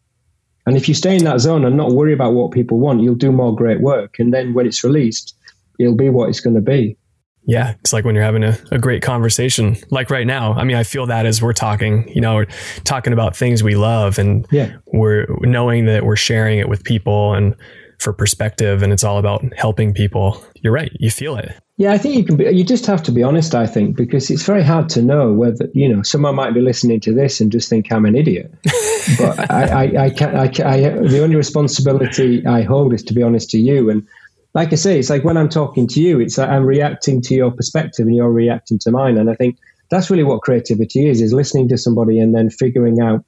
and 0.66 0.78
if 0.78 0.88
you 0.88 0.94
stay 0.94 1.16
in 1.16 1.26
that 1.26 1.40
zone 1.40 1.66
and 1.66 1.76
not 1.76 1.92
worry 1.92 2.14
about 2.14 2.34
what 2.34 2.52
people 2.52 2.80
want, 2.80 3.02
you'll 3.02 3.16
do 3.16 3.32
more 3.32 3.56
great 3.56 3.82
work. 3.82 4.18
And 4.20 4.34
then 4.34 4.54
when 4.54 4.66
it's 4.66 4.84
released, 4.84 5.36
it'll 5.80 5.96
be 5.96 6.10
what 6.10 6.30
it's 6.30 6.40
going 6.40 6.56
to 6.56 6.62
be. 6.62 6.98
Yeah, 7.46 7.74
it's 7.82 7.92
like 7.92 8.06
when 8.06 8.16
you're 8.16 8.24
having 8.24 8.44
a, 8.44 8.58
a 8.72 8.80
great 8.80 9.02
conversation, 9.02 9.76
like 9.90 10.10
right 10.10 10.26
now. 10.26 10.54
I 10.54 10.64
mean, 10.64 10.78
I 10.78 10.84
feel 10.84 11.06
that 11.08 11.26
as 11.26 11.42
we're 11.42 11.52
talking, 11.52 12.08
you 12.08 12.22
know, 12.22 12.36
we're 12.36 12.48
talking 12.86 13.12
about 13.12 13.36
things 13.36 13.62
we 13.62 13.76
love 13.76 14.18
and 14.18 14.48
yeah. 14.50 14.78
we're 14.94 15.26
knowing 15.42 15.86
that 15.88 16.06
we're 16.06 16.16
sharing 16.16 16.60
it 16.60 16.70
with 16.70 16.86
people 16.86 17.34
and 17.34 17.54
for 18.00 18.14
perspective 18.14 18.84
and 18.84 18.92
it's 18.92 19.04
all 19.04 19.18
about 19.18 19.44
helping 19.56 19.94
people. 19.94 20.44
You're 20.56 20.74
right. 20.74 20.92
You 21.00 21.12
feel 21.12 21.38
it. 21.38 21.54
Yeah, 21.78 21.92
I 21.92 21.98
think 21.98 22.16
you 22.16 22.24
can 22.24 22.36
be, 22.38 22.46
you 22.52 22.64
just 22.64 22.86
have 22.86 23.02
to 23.04 23.12
be 23.12 23.24
honest, 23.24 23.56
I 23.56 23.66
think, 23.66 23.98
because 23.98 24.30
it's 24.30 24.44
very 24.44 24.64
hard 24.64 24.90
to 24.90 25.02
know 25.02 25.34
whether, 25.34 25.68
you 25.74 25.90
know, 25.90 26.04
someone 26.04 26.36
might 26.36 26.54
be 26.54 26.62
listening 26.62 27.00
to 27.02 27.14
this 27.14 27.42
and 27.42 27.52
just 27.52 27.68
think 27.68 27.92
I'm 27.92 28.06
an 28.06 28.16
idiot. 28.16 28.54
but 29.18 29.52
I, 29.52 29.64
I, 29.66 30.04
I 30.06 30.10
can't, 30.12 30.36
I, 30.36 30.48
can't, 30.48 30.70
I, 30.70 30.80
the 31.08 31.24
only 31.24 31.36
responsibility 31.36 32.46
I 32.46 32.62
hold 32.62 32.94
is 32.94 33.02
to 33.04 33.14
be 33.14 33.24
honest 33.24 33.50
to 33.52 33.58
you. 33.58 33.90
And 33.90 34.08
like 34.54 34.72
I 34.72 34.76
say, 34.76 35.00
it's 35.00 35.10
like 35.10 35.24
when 35.24 35.36
I'm 35.36 35.50
talking 35.50 35.88
to 35.88 36.02
you, 36.02 36.20
it's 36.20 36.38
like 36.38 36.50
I'm 36.50 36.64
reacting 36.64 37.22
to 37.24 37.34
your 37.34 37.50
perspective 37.50 38.06
and 38.06 38.16
you're 38.16 38.32
reacting 38.32 38.78
to 38.80 38.92
mine. 38.92 39.18
And 39.18 39.32
I 39.32 39.34
think 39.34 39.58
that's 39.90 40.12
really 40.12 40.24
what 40.24 40.42
creativity 40.42 41.10
is, 41.10 41.22
is 41.22 41.34
listening 41.34 41.70
to 41.70 41.78
somebody 41.78 42.20
and 42.20 42.36
then 42.36 42.52
figuring 42.52 43.02
out 43.02 43.26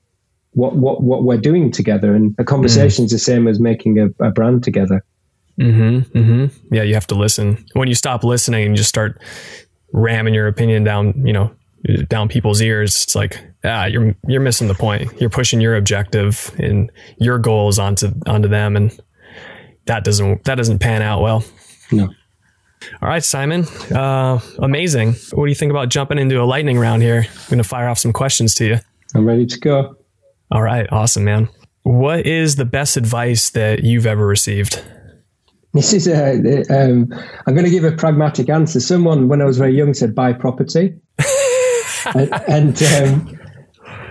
what, 0.55 0.75
what, 0.75 1.03
what 1.03 1.23
we're 1.23 1.37
doing 1.37 1.71
together. 1.71 2.15
And 2.15 2.33
a 2.39 2.43
conversation 2.43 3.05
is 3.05 3.11
mm. 3.11 3.15
the 3.15 3.19
same 3.19 3.47
as 3.47 3.59
making 3.59 3.99
a, 3.99 4.25
a 4.25 4.31
brand 4.31 4.63
together. 4.63 5.03
Mm-hmm, 5.59 6.17
mm-hmm. 6.17 6.73
Yeah, 6.75 6.83
you 6.83 6.93
have 6.95 7.07
to 7.07 7.15
listen. 7.15 7.63
When 7.73 7.87
you 7.87 7.95
stop 7.95 8.23
listening 8.23 8.65
and 8.65 8.75
just 8.75 8.89
start 8.89 9.21
ramming 9.93 10.33
your 10.33 10.47
opinion 10.47 10.83
down, 10.83 11.25
you 11.25 11.31
know, 11.31 11.55
down 12.09 12.27
people's 12.27 12.61
ears, 12.61 13.03
it's 13.03 13.15
like, 13.15 13.39
ah, 13.63 13.85
you're 13.85 14.15
you're 14.27 14.41
missing 14.41 14.67
the 14.67 14.73
point. 14.73 15.21
You're 15.21 15.29
pushing 15.29 15.61
your 15.61 15.75
objective 15.75 16.53
and 16.57 16.91
your 17.19 17.37
goals 17.37 17.79
onto 17.79 18.11
onto 18.25 18.49
them, 18.49 18.75
and 18.75 18.99
that 19.85 20.03
doesn't 20.03 20.43
that 20.43 20.55
doesn't 20.55 20.79
pan 20.79 21.01
out 21.01 21.21
well. 21.21 21.43
No. 21.91 22.09
All 23.01 23.09
right, 23.09 23.23
Simon. 23.23 23.65
Uh, 23.93 24.39
amazing. 24.59 25.13
What 25.33 25.45
do 25.45 25.49
you 25.49 25.55
think 25.55 25.69
about 25.71 25.89
jumping 25.89 26.19
into 26.19 26.41
a 26.41 26.43
lightning 26.43 26.77
round 26.77 27.01
here? 27.01 27.27
I'm 27.29 27.49
going 27.49 27.57
to 27.57 27.63
fire 27.63 27.87
off 27.87 27.97
some 27.97 28.13
questions 28.13 28.53
to 28.55 28.65
you. 28.65 28.77
I'm 29.15 29.25
ready 29.25 29.45
to 29.45 29.59
go. 29.59 29.95
All 30.51 30.61
right, 30.61 30.87
awesome, 30.91 31.23
man. 31.23 31.49
What 31.83 32.25
is 32.25 32.55
the 32.55 32.65
best 32.65 32.97
advice 32.97 33.49
that 33.51 33.83
you've 33.83 34.05
ever 34.05 34.25
received? 34.25 34.83
This 35.73 35.91
is 35.91 36.07
a. 36.07 36.63
Um, 36.69 37.13
I'm 37.45 37.53
going 37.53 37.65
to 37.65 37.71
give 37.71 37.83
a 37.83 37.91
pragmatic 37.91 38.49
answer. 38.49 38.79
Someone, 38.79 39.27
when 39.27 39.41
I 39.41 39.45
was 39.45 39.57
very 39.57 39.75
young, 39.75 39.93
said 39.93 40.15
buy 40.15 40.33
property, 40.33 40.95
and, 42.15 42.33
and 42.47 42.83
um, 42.83 43.39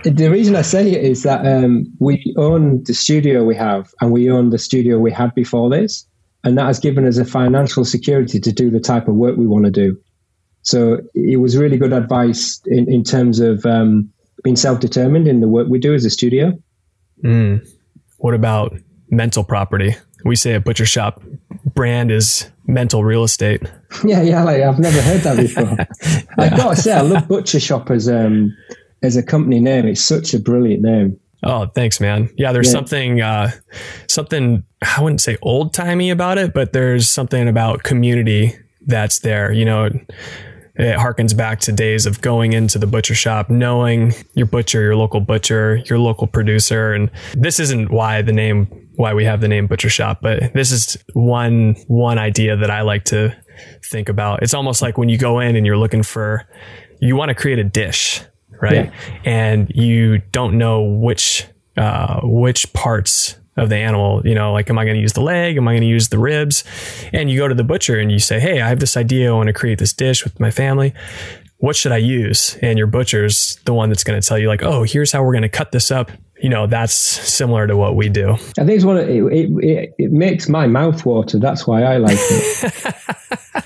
the 0.03 0.29
reason 0.29 0.55
I 0.55 0.61
say 0.61 0.91
it 0.91 1.03
is 1.03 1.23
that 1.23 1.45
um, 1.45 1.91
we 1.99 2.35
own 2.37 2.83
the 2.83 2.93
studio 2.93 3.43
we 3.43 3.55
have, 3.55 3.91
and 3.99 4.11
we 4.11 4.29
own 4.29 4.51
the 4.51 4.59
studio 4.59 4.99
we 4.99 5.11
had 5.11 5.33
before 5.33 5.69
this, 5.69 6.07
and 6.43 6.57
that 6.57 6.65
has 6.65 6.79
given 6.79 7.07
us 7.07 7.17
a 7.17 7.25
financial 7.25 7.83
security 7.83 8.39
to 8.39 8.51
do 8.51 8.69
the 8.69 8.79
type 8.79 9.07
of 9.07 9.15
work 9.15 9.37
we 9.37 9.47
want 9.47 9.65
to 9.65 9.71
do. 9.71 9.97
So 10.61 10.99
it 11.13 11.39
was 11.39 11.57
really 11.57 11.77
good 11.77 11.93
advice 11.93 12.61
in, 12.65 12.91
in 12.91 13.03
terms 13.03 13.39
of 13.39 13.65
um, 13.65 14.11
being 14.45 14.55
self-determined 14.55 15.27
in 15.27 15.41
the 15.41 15.47
work 15.47 15.67
we 15.67 15.79
do 15.79 15.93
as 15.93 16.05
a 16.05 16.09
studio. 16.09 16.53
Mm. 17.23 17.67
What 18.19 18.35
about 18.35 18.77
mental 19.09 19.43
property? 19.43 19.95
We 20.23 20.35
say 20.35 20.53
a 20.53 20.59
butcher 20.59 20.85
shop 20.85 21.21
brand 21.75 22.11
is 22.11 22.49
mental 22.67 23.03
real 23.03 23.23
estate. 23.23 23.61
Yeah, 24.03 24.21
yeah, 24.23 24.43
like 24.43 24.61
I've 24.61 24.77
never 24.77 25.01
heard 25.01 25.21
that 25.21 25.37
before. 25.37 25.63
yeah. 26.03 26.25
I've 26.37 26.57
got 26.57 26.75
to 26.75 26.81
say, 26.81 26.91
I 26.91 26.99
love 26.99 27.29
Butcher 27.29 27.61
Shop 27.61 27.89
as 27.89 28.09
um 28.09 28.53
as 29.01 29.15
a 29.15 29.23
company 29.23 29.61
name. 29.61 29.87
It's 29.87 30.01
such 30.01 30.33
a 30.33 30.39
brilliant 30.39 30.83
name. 30.83 31.17
Oh, 31.43 31.67
thanks, 31.67 32.01
man. 32.01 32.29
Yeah, 32.35 32.51
there's 32.51 32.67
yeah. 32.67 32.73
something 32.73 33.21
uh, 33.21 33.51
something 34.09 34.65
I 34.81 35.01
wouldn't 35.01 35.21
say 35.21 35.37
old 35.41 35.73
timey 35.73 36.09
about 36.09 36.37
it, 36.37 36.53
but 36.53 36.73
there's 36.73 37.09
something 37.09 37.47
about 37.47 37.83
community 37.83 38.53
that's 38.85 39.19
there. 39.19 39.53
You 39.53 39.63
know, 39.63 39.89
it 40.77 40.97
harkens 40.97 41.35
back 41.35 41.59
to 41.61 41.71
days 41.71 42.05
of 42.05 42.21
going 42.21 42.53
into 42.53 42.77
the 42.77 42.87
butcher 42.87 43.15
shop, 43.15 43.49
knowing 43.49 44.13
your 44.33 44.45
butcher, 44.45 44.81
your 44.81 44.95
local 44.95 45.21
butcher, 45.21 45.77
your 45.85 45.99
local 45.99 46.27
producer. 46.27 46.93
And 46.93 47.09
this 47.33 47.59
isn't 47.59 47.91
why 47.91 48.21
the 48.21 48.33
name, 48.33 48.67
why 48.95 49.13
we 49.13 49.23
have 49.23 49.39
the 49.41 49.47
name 49.47 49.67
butcher 49.67 49.89
shop, 49.89 50.19
but 50.21 50.53
this 50.53 50.71
is 50.71 50.97
one, 51.13 51.75
one 51.87 52.17
idea 52.17 52.57
that 52.57 52.69
I 52.69 52.81
like 52.81 53.05
to 53.05 53.35
think 53.85 54.09
about. 54.09 54.43
It's 54.43 54.53
almost 54.53 54.81
like 54.81 54.97
when 54.97 55.07
you 55.07 55.17
go 55.17 55.39
in 55.39 55.55
and 55.55 55.65
you're 55.65 55.77
looking 55.77 56.03
for, 56.03 56.47
you 56.99 57.15
want 57.15 57.29
to 57.29 57.35
create 57.35 57.59
a 57.59 57.63
dish, 57.63 58.21
right? 58.61 58.85
Yeah. 58.85 59.19
And 59.23 59.71
you 59.73 60.19
don't 60.31 60.57
know 60.57 60.83
which, 60.83 61.45
uh, 61.77 62.19
which 62.23 62.71
parts 62.73 63.37
of 63.57 63.69
the 63.69 63.77
animal. 63.77 64.21
You 64.25 64.35
know, 64.35 64.53
like, 64.53 64.69
am 64.69 64.77
I 64.77 64.83
going 64.83 64.95
to 64.95 65.01
use 65.01 65.13
the 65.13 65.21
leg? 65.21 65.57
Am 65.57 65.67
I 65.67 65.73
going 65.73 65.81
to 65.81 65.87
use 65.87 66.09
the 66.09 66.19
ribs? 66.19 66.63
And 67.13 67.29
you 67.29 67.37
go 67.37 67.47
to 67.47 67.55
the 67.55 67.63
butcher 67.63 67.99
and 67.99 68.11
you 68.11 68.19
say, 68.19 68.39
Hey, 68.39 68.61
I 68.61 68.69
have 68.69 68.79
this 68.79 68.97
idea. 68.97 69.31
I 69.31 69.35
want 69.35 69.47
to 69.47 69.53
create 69.53 69.79
this 69.79 69.93
dish 69.93 70.23
with 70.23 70.39
my 70.39 70.51
family. 70.51 70.93
What 71.57 71.75
should 71.75 71.93
I 71.93 71.97
use? 71.97 72.57
And 72.61 72.77
your 72.77 72.87
butcher's 72.87 73.57
the 73.65 73.73
one 73.73 73.89
that's 73.89 74.03
going 74.03 74.19
to 74.19 74.27
tell 74.27 74.37
you, 74.37 74.49
like, 74.49 74.61
oh, 74.61 74.83
here's 74.83 75.11
how 75.11 75.23
we're 75.23 75.31
going 75.31 75.43
to 75.43 75.49
cut 75.49 75.71
this 75.71 75.89
up. 75.89 76.11
You 76.41 76.49
know, 76.49 76.67
that's 76.67 76.93
similar 76.93 77.65
to 77.65 77.77
what 77.77 77.95
we 77.95 78.09
do. 78.09 78.33
I 78.33 78.35
think 78.35 78.71
it's 78.71 78.83
one. 78.83 78.97
Of, 78.97 79.07
it, 79.07 79.23
it, 79.23 79.95
it 79.97 80.11
makes 80.11 80.49
my 80.49 80.67
mouth 80.67 81.05
water. 81.05 81.39
That's 81.39 81.65
why 81.65 81.83
I 81.83 81.97
like 81.97 82.17
it. 82.19 82.95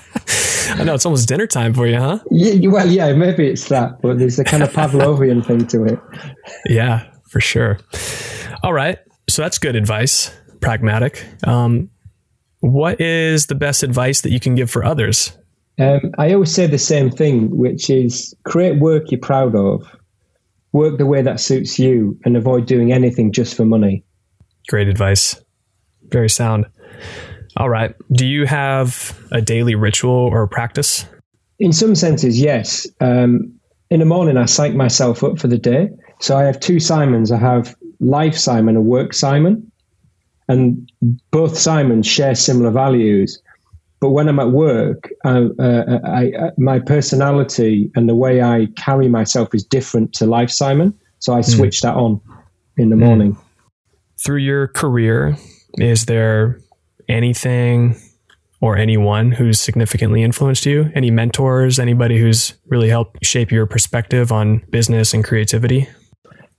I 0.78 0.84
know 0.84 0.94
it's 0.94 1.04
almost 1.04 1.28
dinner 1.28 1.46
time 1.46 1.74
for 1.74 1.86
you, 1.86 1.98
huh? 1.98 2.20
Yeah, 2.30 2.68
well, 2.70 2.88
yeah, 2.88 3.12
maybe 3.12 3.48
it's 3.48 3.68
that, 3.68 4.00
but 4.00 4.18
there's 4.18 4.38
a 4.38 4.44
kind 4.44 4.62
of 4.62 4.72
Pavlovian 4.72 5.44
thing 5.44 5.66
to 5.68 5.84
it. 5.84 5.98
Yeah, 6.66 7.06
for 7.28 7.40
sure. 7.40 7.78
All 8.62 8.72
right, 8.72 8.98
so 9.30 9.42
that's 9.42 9.58
good 9.58 9.76
advice. 9.76 10.30
Pragmatic. 10.60 11.26
Um, 11.46 11.90
what 12.60 13.00
is 13.00 13.46
the 13.46 13.54
best 13.54 13.82
advice 13.82 14.20
that 14.20 14.30
you 14.30 14.40
can 14.40 14.54
give 14.54 14.70
for 14.70 14.84
others? 14.84 15.36
Um, 15.78 16.12
I 16.18 16.34
always 16.34 16.54
say 16.54 16.66
the 16.66 16.78
same 16.78 17.10
thing, 17.10 17.56
which 17.56 17.88
is 17.88 18.34
create 18.44 18.78
work 18.78 19.10
you're 19.10 19.20
proud 19.20 19.54
of, 19.56 19.88
work 20.72 20.98
the 20.98 21.06
way 21.06 21.22
that 21.22 21.40
suits 21.40 21.78
you, 21.78 22.18
and 22.24 22.36
avoid 22.36 22.66
doing 22.66 22.92
anything 22.92 23.32
just 23.32 23.56
for 23.56 23.64
money. 23.64 24.04
Great 24.68 24.88
advice. 24.88 25.42
Very 26.08 26.28
sound. 26.28 26.66
All 27.56 27.70
right. 27.70 27.94
Do 28.12 28.26
you 28.26 28.46
have 28.46 29.18
a 29.32 29.40
daily 29.40 29.74
ritual 29.74 30.12
or 30.12 30.46
practice? 30.46 31.06
In 31.58 31.72
some 31.72 31.94
senses, 31.94 32.38
yes. 32.38 32.86
Um, 33.00 33.54
in 33.90 34.00
the 34.00 34.06
morning, 34.06 34.36
I 34.36 34.44
psych 34.44 34.74
myself 34.74 35.24
up 35.24 35.38
for 35.38 35.48
the 35.48 35.58
day. 35.58 35.90
So 36.20 36.36
I 36.36 36.44
have 36.44 36.60
two 36.60 36.78
Simons. 36.78 37.32
I 37.32 37.38
have 37.38 37.74
Life 38.00 38.36
Simon 38.36 38.76
and 38.76 38.86
Work 38.86 39.12
Simon. 39.14 39.70
And 40.48 40.90
both 41.30 41.56
Simons 41.56 42.06
share 42.06 42.34
similar 42.34 42.70
values. 42.70 43.40
But 44.00 44.10
when 44.10 44.28
I'm 44.28 44.40
at 44.40 44.50
work, 44.50 45.10
uh, 45.24 45.48
uh, 45.58 46.00
I, 46.04 46.32
uh, 46.32 46.50
my 46.56 46.80
personality 46.80 47.90
and 47.94 48.08
the 48.08 48.14
way 48.14 48.42
I 48.42 48.66
carry 48.76 49.08
myself 49.08 49.54
is 49.54 49.62
different 49.62 50.14
to 50.14 50.26
Life 50.26 50.50
Simon. 50.50 50.98
So 51.18 51.34
I 51.34 51.42
hmm. 51.42 51.50
switch 51.50 51.78
mm. 51.78 51.82
that 51.82 51.94
on 51.96 52.20
in 52.78 52.88
the 52.88 52.96
mm. 52.96 53.00
morning. 53.00 53.36
Through 54.18 54.38
your 54.38 54.68
career, 54.68 55.36
is 55.74 56.06
there 56.06 56.60
anything 57.08 57.96
or 58.62 58.76
anyone 58.76 59.32
who's 59.32 59.60
significantly 59.60 60.22
influenced 60.22 60.66
you? 60.66 60.90
Any 60.94 61.10
mentors, 61.10 61.78
anybody 61.78 62.18
who's 62.18 62.54
really 62.66 62.88
helped 62.88 63.24
shape 63.24 63.50
your 63.50 63.66
perspective 63.66 64.32
on 64.32 64.58
business 64.70 65.12
and 65.14 65.24
creativity? 65.24 65.88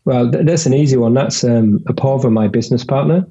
Well, 0.06 0.32
th- 0.32 0.46
that's 0.46 0.66
an 0.66 0.74
easy 0.74 0.98
one. 0.98 1.14
That's 1.14 1.44
um, 1.44 1.80
Apurva, 1.88 2.32
my 2.32 2.48
business 2.48 2.84
partner. 2.84 3.28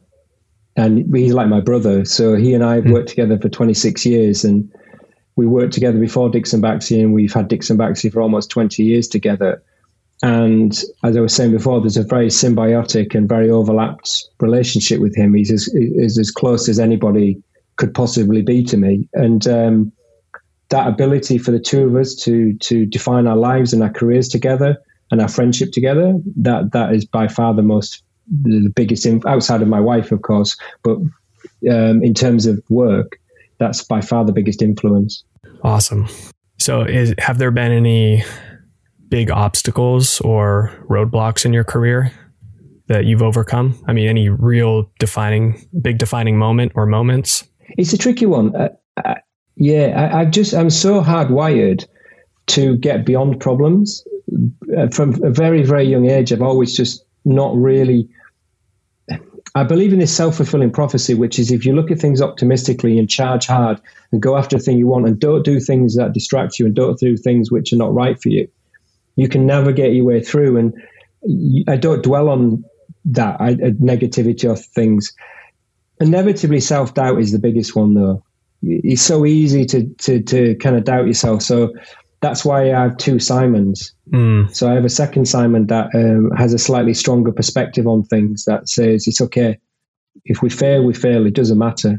And 0.77 1.15
he's 1.15 1.35
like 1.35 1.49
my 1.49 1.61
brother. 1.61 2.05
So 2.05 2.37
he 2.37 2.55
and 2.55 2.65
I 2.65 2.77
have 2.77 2.85
mm. 2.85 2.93
worked 2.93 3.09
together 3.09 3.39
for 3.39 3.49
26 3.49 4.07
years. 4.07 4.45
And 4.45 4.71
we 5.37 5.47
worked 5.47 5.73
together 5.73 5.99
before 5.99 6.29
Dixon 6.29 6.63
Baxi, 6.63 7.01
and 7.01 7.13
we've 7.13 7.33
had 7.33 7.49
Dixon 7.49 7.77
Baxi 7.77 8.13
for 8.13 8.21
almost 8.21 8.51
20 8.51 8.83
years 8.83 9.09
together. 9.09 9.63
And 10.23 10.73
as 11.03 11.17
I 11.17 11.21
was 11.21 11.35
saying 11.35 11.53
before, 11.53 11.81
there's 11.81 11.97
a 11.97 12.05
very 12.05 12.29
symbiotic 12.29 13.15
and 13.15 13.29
very 13.29 13.51
overlapped 13.51 14.29
relationship 14.39 15.01
with 15.01 15.17
him. 15.17 15.35
He's 15.35 15.51
as, 15.51 15.69
is 15.75 16.19
as 16.19 16.31
close 16.31 16.69
as 16.69 16.79
anybody 16.79 17.43
could 17.77 17.95
possibly 17.95 18.43
be 18.43 18.63
to 18.65 18.77
me. 18.77 19.09
And 19.15 19.47
um, 19.49 19.93
that 20.69 20.87
ability 20.87 21.39
for 21.39 21.51
the 21.51 21.59
two 21.59 21.87
of 21.87 21.97
us 21.97 22.15
to 22.15 22.55
to 22.55 22.87
define 22.87 23.27
our 23.27 23.37
lives 23.37 23.73
and 23.73 23.83
our 23.83 23.91
careers 23.91 24.29
together 24.29 24.77
and 25.11 25.21
our 25.21 25.29
friendship 25.29 25.73
together, 25.73 26.15
that 26.37 26.73
that 26.73 26.95
is 26.95 27.05
by 27.05 27.29
far 27.29 27.55
the 27.55 27.63
most 27.63 28.03
the 28.43 28.73
biggest 28.75 29.07
outside 29.27 29.61
of 29.61 29.69
my 29.69 29.81
wife, 29.81 30.13
of 30.13 30.23
course, 30.23 30.57
but 30.85 30.99
um, 31.71 32.03
in 32.03 32.15
terms 32.15 32.47
of 32.47 32.63
work, 32.69 33.19
that's 33.59 33.83
by 33.83 34.01
far 34.01 34.25
the 34.25 34.33
biggest 34.33 34.63
influence. 34.63 35.25
Awesome. 35.63 36.07
So, 36.59 36.83
is, 36.83 37.15
have 37.19 37.39
there 37.39 37.51
been 37.51 37.73
any 37.73 38.23
big 39.09 39.31
obstacles 39.31 40.21
or 40.21 40.73
roadblocks 40.89 41.45
in 41.45 41.53
your 41.53 41.65
career 41.65 42.13
that 42.87 43.05
you've 43.05 43.23
overcome? 43.23 43.83
I 43.87 43.93
mean, 43.93 44.09
any 44.09 44.29
real 44.29 44.91
defining, 44.99 45.67
big 45.81 45.99
defining 45.99 46.39
moment 46.39 46.73
or 46.75 46.87
moments? 46.87 47.45
It's 47.79 47.93
a 47.93 47.99
tricky 47.99 48.27
one. 48.27 48.55
Uh, 48.55 48.69
uh, 49.05 49.15
yeah, 49.57 50.11
I, 50.13 50.21
I 50.21 50.25
just 50.25 50.55
I'm 50.55 50.71
so 50.71 51.03
hardwired 51.03 51.87
to 52.49 52.77
get 52.79 53.05
beyond 53.05 53.41
problems. 53.41 54.05
Uh, 54.77 54.89
from 54.89 55.23
a 55.25 55.31
very 55.31 55.63
very 55.63 55.85
young 55.85 56.09
age, 56.09 56.33
I've 56.33 56.43
always 56.43 56.77
just 56.77 57.05
not 57.25 57.55
really. 57.57 58.09
I 59.57 59.65
believe 59.65 59.93
in 59.93 59.99
this 59.99 60.17
self 60.17 60.37
fulfilling 60.37 60.71
prophecy, 60.71 61.15
which 61.15 61.39
is 61.39 61.51
if 61.51 61.67
you 61.67 61.75
look 61.75 61.91
at 61.91 61.99
things 61.99 62.23
optimistically 62.23 62.99
and 62.99 63.11
charge 63.11 63.47
hard 63.47 63.81
and 64.13 64.23
go 64.23 64.37
after 64.37 64.57
the 64.57 64.63
thing 64.63 64.79
you 64.79 64.87
want 64.87 65.09
and 65.09 65.19
don't 65.19 65.45
do 65.45 65.59
things 65.59 65.97
that 65.97 66.13
distract 66.13 66.59
you 66.61 66.67
and 66.67 66.75
don't 66.75 66.99
do 67.01 67.17
things 67.17 67.51
which 67.51 67.73
are 67.73 67.77
not 67.77 67.93
right 67.93 68.21
for 68.21 68.29
you, 68.29 68.49
you 69.17 69.29
can 69.29 69.47
navigate 69.47 69.95
your 69.95 70.05
way 70.05 70.23
through. 70.23 70.57
And 70.57 71.69
I 71.69 71.77
don't 71.77 72.03
dwell 72.03 72.29
on 72.29 72.65
that 73.07 73.41
I, 73.41 73.55
negativity 73.55 74.51
of 74.51 74.65
things. 74.65 75.13
Inevitably, 76.01 76.61
self 76.61 76.95
doubt 76.95 77.21
is 77.21 77.33
the 77.33 77.39
biggest 77.39 77.75
one, 77.75 77.95
though. 77.95 78.23
It's 78.63 79.03
so 79.03 79.27
easy 79.27 79.65
to 79.67 79.87
to 79.87 80.23
to 80.23 80.55
kind 80.57 80.77
of 80.77 80.85
doubt 80.85 81.07
yourself. 81.07 81.43
So 81.43 81.73
that's 82.21 82.45
why 82.45 82.73
I 82.73 82.83
have 82.83 82.97
two 82.97 83.19
Simons. 83.19 83.95
Mm. 84.13 84.55
So 84.55 84.71
I 84.71 84.75
have 84.75 84.85
a 84.85 84.91
second 84.91 85.27
Simon 85.27 85.67
that 85.69 85.95
um, 85.95 86.31
has 86.37 86.53
a 86.53 86.59
slightly 86.59 86.95
stronger 86.95 87.33
perspective 87.33 87.87
on 87.87 88.05
things 88.05 88.45
that 88.45 88.69
says 88.69 89.07
it's 89.07 89.21
okay. 89.21 89.59
If 90.25 90.43
we 90.43 90.51
fail, 90.51 90.85
we 90.85 90.93
fail. 90.93 91.27
It 91.27 91.35
doesn't 91.35 91.59
matter. 91.59 91.97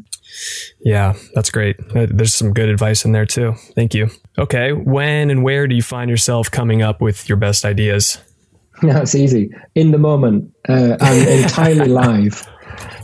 Yeah, 0.84 1.13
that's 1.34 1.49
great. 1.49 1.78
Uh, 1.95 2.07
there's 2.09 2.34
some 2.34 2.53
good 2.53 2.69
advice 2.69 3.05
in 3.05 3.13
there 3.13 3.26
too. 3.26 3.53
Thank 3.76 3.93
you. 3.93 4.09
Okay, 4.38 4.74
when 4.74 5.30
and 5.30 5.43
where 5.43 5.67
do 5.67 5.76
you 5.76 5.82
find 5.82 6.09
yourself 6.09 6.51
coming 6.51 6.82
up 6.82 7.01
with 7.01 7.28
your 7.28 7.38
best 7.38 7.65
ideas? 7.65 8.19
That's 8.82 9.13
easy. 9.13 9.51
In 9.76 9.91
the 9.91 9.97
moment, 9.97 10.51
uh, 10.67 10.97
I'm 10.99 11.28
entirely 11.28 11.86
live. 11.88 12.47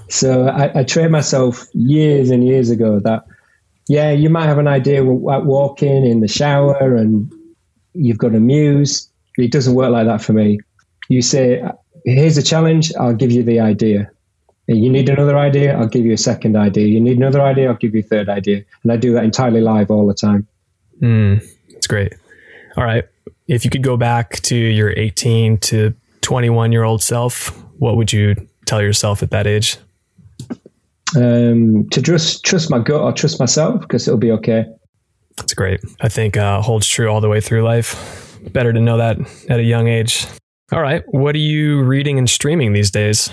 So 0.09 0.47
I, 0.47 0.79
I 0.79 0.83
trained 0.83 1.11
myself 1.11 1.67
years 1.73 2.29
and 2.29 2.45
years 2.45 2.69
ago 2.69 2.99
that, 2.99 3.25
yeah, 3.87 4.11
you 4.11 4.29
might 4.29 4.45
have 4.45 4.57
an 4.57 4.67
idea 4.67 4.99
at 4.99 5.45
walking 5.45 6.05
in 6.05 6.19
the 6.19 6.27
shower 6.27 6.95
and 6.95 7.31
you've 7.93 8.17
got 8.17 8.35
a 8.35 8.39
muse. 8.39 9.09
It 9.37 9.51
doesn't 9.51 9.75
work 9.75 9.91
like 9.91 10.07
that 10.07 10.21
for 10.21 10.33
me. 10.33 10.59
You 11.09 11.21
say, 11.21 11.63
here's 12.05 12.37
a 12.37 12.43
challenge, 12.43 12.91
I'll 12.99 13.13
give 13.13 13.31
you 13.31 13.43
the 13.43 13.59
idea. 13.59 14.11
You 14.67 14.89
need 14.89 15.07
another 15.07 15.37
idea, 15.37 15.77
I'll 15.77 15.87
give 15.87 16.05
you 16.05 16.13
a 16.13 16.17
second 16.17 16.57
idea. 16.57 16.87
You 16.87 16.99
need 16.99 17.17
another 17.17 17.41
idea, 17.41 17.69
I'll 17.69 17.77
give 17.77 17.95
you 17.95 18.01
a 18.01 18.03
third 18.03 18.27
idea. 18.27 18.63
And 18.83 18.91
I 18.91 18.97
do 18.97 19.13
that 19.13 19.23
entirely 19.23 19.61
live 19.61 19.89
all 19.89 20.05
the 20.05 20.13
time. 20.13 20.45
Mm, 21.01 21.45
that's 21.71 21.87
great. 21.87 22.13
All 22.75 22.83
right. 22.83 23.05
If 23.47 23.63
you 23.63 23.71
could 23.71 23.83
go 23.83 23.95
back 23.95 24.41
to 24.41 24.55
your 24.55 24.91
18 24.97 25.59
to 25.59 25.93
21 26.21 26.73
year 26.73 26.83
old 26.83 27.01
self, 27.01 27.49
what 27.79 27.95
would 27.95 28.11
you 28.11 28.35
tell 28.65 28.81
yourself 28.81 29.23
at 29.23 29.31
that 29.31 29.47
age? 29.47 29.77
Um, 31.15 31.87
to 31.91 32.01
just 32.01 32.43
trust 32.43 32.69
my 32.69 32.79
gut 32.79 33.01
or 33.01 33.13
trust 33.13 33.39
myself 33.39 33.81
because 33.81 34.07
it'll 34.07 34.19
be 34.19 34.31
okay. 34.31 34.65
That's 35.37 35.53
great. 35.53 35.79
I 36.01 36.09
think 36.09 36.35
uh, 36.35 36.61
holds 36.61 36.87
true 36.87 37.07
all 37.09 37.21
the 37.21 37.29
way 37.29 37.39
through 37.39 37.63
life. 37.63 38.39
Better 38.51 38.73
to 38.73 38.79
know 38.79 38.97
that 38.97 39.17
at 39.49 39.59
a 39.59 39.63
young 39.63 39.87
age. 39.87 40.25
All 40.71 40.81
right. 40.81 41.03
What 41.07 41.35
are 41.35 41.39
you 41.39 41.83
reading 41.83 42.17
and 42.17 42.29
streaming 42.29 42.73
these 42.73 42.91
days? 42.91 43.29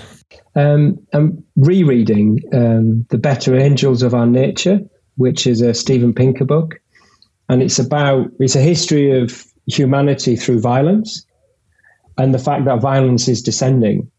Um, 0.55 0.97
I'm 1.13 1.43
rereading 1.57 2.39
um, 2.53 3.05
The 3.09 3.17
Better 3.17 3.55
Angels 3.55 4.03
of 4.03 4.13
Our 4.13 4.25
Nature, 4.25 4.79
which 5.17 5.45
is 5.45 5.61
a 5.61 5.73
Steven 5.73 6.13
Pinker 6.13 6.45
book. 6.45 6.75
And 7.49 7.61
it's 7.61 7.77
about, 7.77 8.27
it's 8.39 8.55
a 8.55 8.61
history 8.61 9.19
of 9.19 9.45
humanity 9.67 10.35
through 10.35 10.61
violence 10.61 11.25
and 12.17 12.33
the 12.33 12.39
fact 12.39 12.65
that 12.65 12.79
violence 12.81 13.27
is 13.27 13.41
descending. 13.41 14.09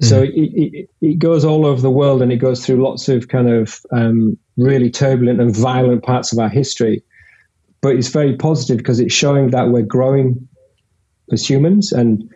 So 0.00 0.22
it, 0.22 0.32
it, 0.34 0.90
it, 1.02 1.18
goes 1.18 1.44
all 1.44 1.66
over 1.66 1.80
the 1.80 1.90
world 1.90 2.22
and 2.22 2.32
it 2.32 2.36
goes 2.36 2.64
through 2.64 2.82
lots 2.82 3.08
of 3.08 3.28
kind 3.28 3.50
of 3.50 3.80
um, 3.92 4.38
really 4.56 4.90
turbulent 4.90 5.40
and 5.40 5.54
violent 5.54 6.02
parts 6.02 6.32
of 6.32 6.38
our 6.38 6.48
history. 6.48 7.02
But 7.82 7.96
it's 7.96 8.08
very 8.08 8.36
positive 8.36 8.78
because 8.78 8.98
it's 8.98 9.14
showing 9.14 9.50
that 9.50 9.68
we're 9.68 9.82
growing 9.82 10.48
as 11.32 11.48
humans 11.48 11.92
and 11.92 12.28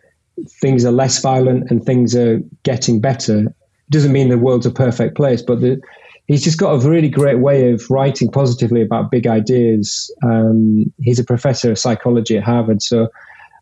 things 0.60 0.84
are 0.84 0.92
less 0.92 1.20
violent 1.20 1.70
and 1.70 1.84
things 1.84 2.14
are 2.14 2.40
getting 2.64 3.00
better. 3.00 3.40
It 3.40 3.90
doesn't 3.90 4.12
mean 4.12 4.28
the 4.28 4.38
world's 4.38 4.66
a 4.66 4.70
perfect 4.70 5.16
place, 5.16 5.42
but 5.42 5.60
the, 5.60 5.80
he's 6.26 6.44
just 6.44 6.58
got 6.58 6.72
a 6.72 6.88
really 6.88 7.08
great 7.08 7.38
way 7.38 7.70
of 7.70 7.88
writing 7.90 8.30
positively 8.30 8.82
about 8.82 9.10
big 9.10 9.26
ideas. 9.26 10.14
Um, 10.22 10.92
he's 11.00 11.18
a 11.18 11.24
professor 11.24 11.70
of 11.70 11.78
psychology 11.78 12.36
at 12.36 12.44
Harvard, 12.44 12.82
so 12.82 13.08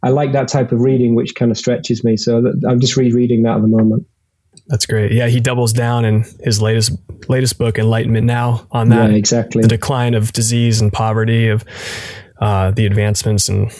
I 0.03 0.11
like 0.11 0.33
that 0.33 0.49
type 0.49 0.73
of 0.73 0.81
reading, 0.81 1.15
which 1.15 1.35
kind 1.35 1.51
of 1.51 1.59
stretches 1.59 2.03
me. 2.03 2.17
So 2.17 2.41
that, 2.43 2.67
I'm 2.69 2.81
just 2.81 2.97
rereading 2.97 3.43
that 3.45 3.57
at 3.57 3.63
the 3.63 3.69
moment. 3.69 4.07
That's 4.67 4.87
great. 4.87 5.13
Yeah, 5.13 5.29
he 5.29 5.41
doubles 5.41 5.73
down 5.73 6.05
in 6.05 6.25
his 6.41 6.61
latest 6.61 6.93
latest 7.29 7.59
book, 7.59 7.79
Enlightenment 7.79 8.27
Now, 8.27 8.67
on 8.71 8.89
that 8.91 9.11
yeah, 9.11 9.17
exactly 9.17 9.63
the 9.63 9.69
decline 9.69 10.15
of 10.15 10.33
disease 10.33 10.81
and 10.81 10.93
poverty, 10.93 11.49
of 11.49 11.65
uh, 12.41 12.71
the 12.71 12.87
advancements 12.87 13.49
in 13.49 13.71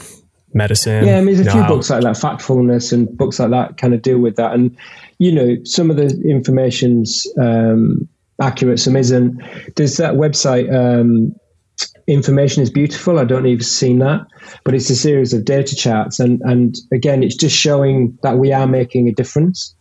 medicine. 0.55 1.05
Yeah, 1.07 1.19
I 1.19 1.21
mean, 1.21 1.35
there's 1.35 1.47
a 1.47 1.51
few 1.51 1.65
books 1.65 1.91
like 1.91 2.03
that, 2.03 2.17
Factfulness, 2.17 2.93
and 2.93 3.17
books 3.17 3.39
like 3.39 3.51
that 3.51 3.77
kind 3.77 3.95
of 3.95 4.03
deal 4.03 4.19
with 4.19 4.37
that. 4.37 4.55
And 4.55 4.77
you 5.19 5.33
know, 5.33 5.57
some 5.65 5.91
of 5.91 5.97
the 5.97 6.09
information's 6.29 7.27
um, 7.41 8.09
accurate, 8.41 8.81
some 8.81 8.97
isn't. 8.97 9.43
There's 9.77 9.97
that 9.99 10.15
website. 10.15 10.73
Um, 10.73 11.35
information 12.07 12.63
is 12.63 12.71
beautiful. 12.71 13.19
I 13.19 13.25
don't 13.25 13.43
know 13.43 13.49
if 13.49 13.53
you've 13.53 13.65
seen 13.65 13.99
that, 14.01 14.27
but 14.65 14.75
it's 14.75 14.91
a 14.91 14.97
series 14.97 15.33
of 15.33 15.45
data 15.45 15.75
charts, 15.75 16.21
and 16.21 16.41
and 16.43 16.77
again, 16.93 17.23
it's 17.23 17.37
just 17.37 17.57
showing 17.57 18.19
that 18.23 18.39
we 18.39 18.53
are 18.53 18.67
making 18.67 19.09
a 19.09 19.13
difference. 19.13 19.75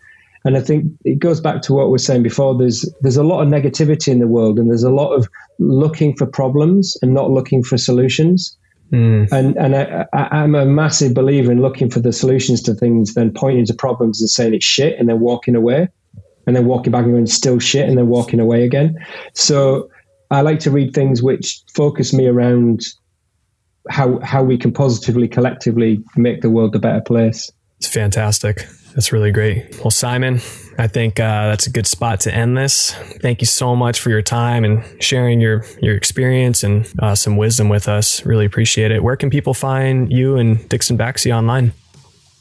And 0.44 0.58
I 0.58 0.62
think 0.62 0.92
it 1.06 1.20
goes 1.20 1.40
back 1.40 1.62
to 1.64 1.74
what 1.74 1.86
we 1.86 1.92
were 1.92 1.98
saying 2.00 2.24
before. 2.24 2.58
There's 2.58 2.90
there's 3.02 3.18
a 3.18 3.24
lot 3.24 3.42
of 3.42 3.48
negativity 3.48 4.08
in 4.08 4.20
the 4.20 4.28
world, 4.28 4.58
and 4.58 4.70
there's 4.70 4.84
a 4.84 4.92
lot 4.92 5.14
of 5.14 5.28
looking 5.60 6.16
for 6.16 6.26
problems 6.26 6.98
and 7.02 7.14
not 7.14 7.30
looking 7.30 7.64
for 7.64 7.78
solutions. 7.78 8.58
Mm. 8.92 9.32
And 9.32 9.56
and 9.58 9.76
I, 9.76 10.44
am 10.44 10.56
a 10.56 10.66
massive 10.66 11.14
believer 11.14 11.52
in 11.52 11.62
looking 11.62 11.90
for 11.90 12.00
the 12.00 12.12
solutions 12.12 12.62
to 12.64 12.74
things, 12.74 13.14
then 13.14 13.32
pointing 13.32 13.66
to 13.68 13.74
problems 13.74 14.20
and 14.20 14.30
saying 14.30 14.54
it's 14.54 14.66
shit, 14.66 15.00
and 15.00 15.08
then 15.08 15.20
walking 15.20 15.56
away, 15.56 15.88
and 16.48 16.56
then 16.56 16.66
walking 16.66 16.92
back 16.92 17.04
and 17.04 17.14
going 17.14 17.28
still 17.28 17.60
shit, 17.60 17.88
and 17.88 17.98
then 17.98 18.08
walking 18.08 18.40
away 18.40 18.64
again. 18.64 18.98
So 19.34 19.91
I 20.32 20.42
like 20.42 20.60
to 20.62 20.72
read 20.72 20.94
things 20.94 21.22
which 21.22 21.62
focus 21.74 22.14
me 22.14 22.26
around 22.26 22.82
how 23.90 24.20
how 24.20 24.44
we 24.44 24.58
can 24.58 24.72
positively 24.72 25.28
collectively 25.28 26.04
make 26.16 26.42
the 26.42 26.50
world 26.50 26.76
a 26.76 26.80
better 26.80 27.02
place. 27.02 27.52
It's 27.78 27.90
fantastic. 27.90 28.66
That's 28.94 29.12
really 29.12 29.32
great. 29.32 29.80
Well, 29.80 29.92
Simon, 29.92 30.36
I 30.78 30.88
think 30.88 31.20
uh, 31.20 31.48
that's 31.48 31.66
a 31.66 31.70
good 31.70 31.88
spot 31.88 32.20
to 32.22 32.34
end 32.34 32.58
this. 32.58 32.92
Thank 33.22 33.42
you 33.42 33.48
so 33.48 33.76
much 33.76 34.00
for 34.00 34.10
your 34.10 34.22
time 34.22 34.64
and 34.64 34.84
sharing 35.04 35.42
your 35.42 35.66
your 35.82 35.96
experience 35.96 36.64
and 36.64 36.88
uh, 37.00 37.16
some 37.16 37.38
wisdom 37.38 37.68
with 37.68 37.90
us. 37.90 38.26
Really 38.26 38.46
appreciate 38.46 38.92
it. 38.92 39.04
Where 39.04 39.18
can 39.18 39.30
people 39.30 39.54
find 39.54 40.12
you 40.12 40.38
and 40.38 40.68
Dixon 40.70 40.98
Baxi 40.98 41.36
online? 41.36 41.74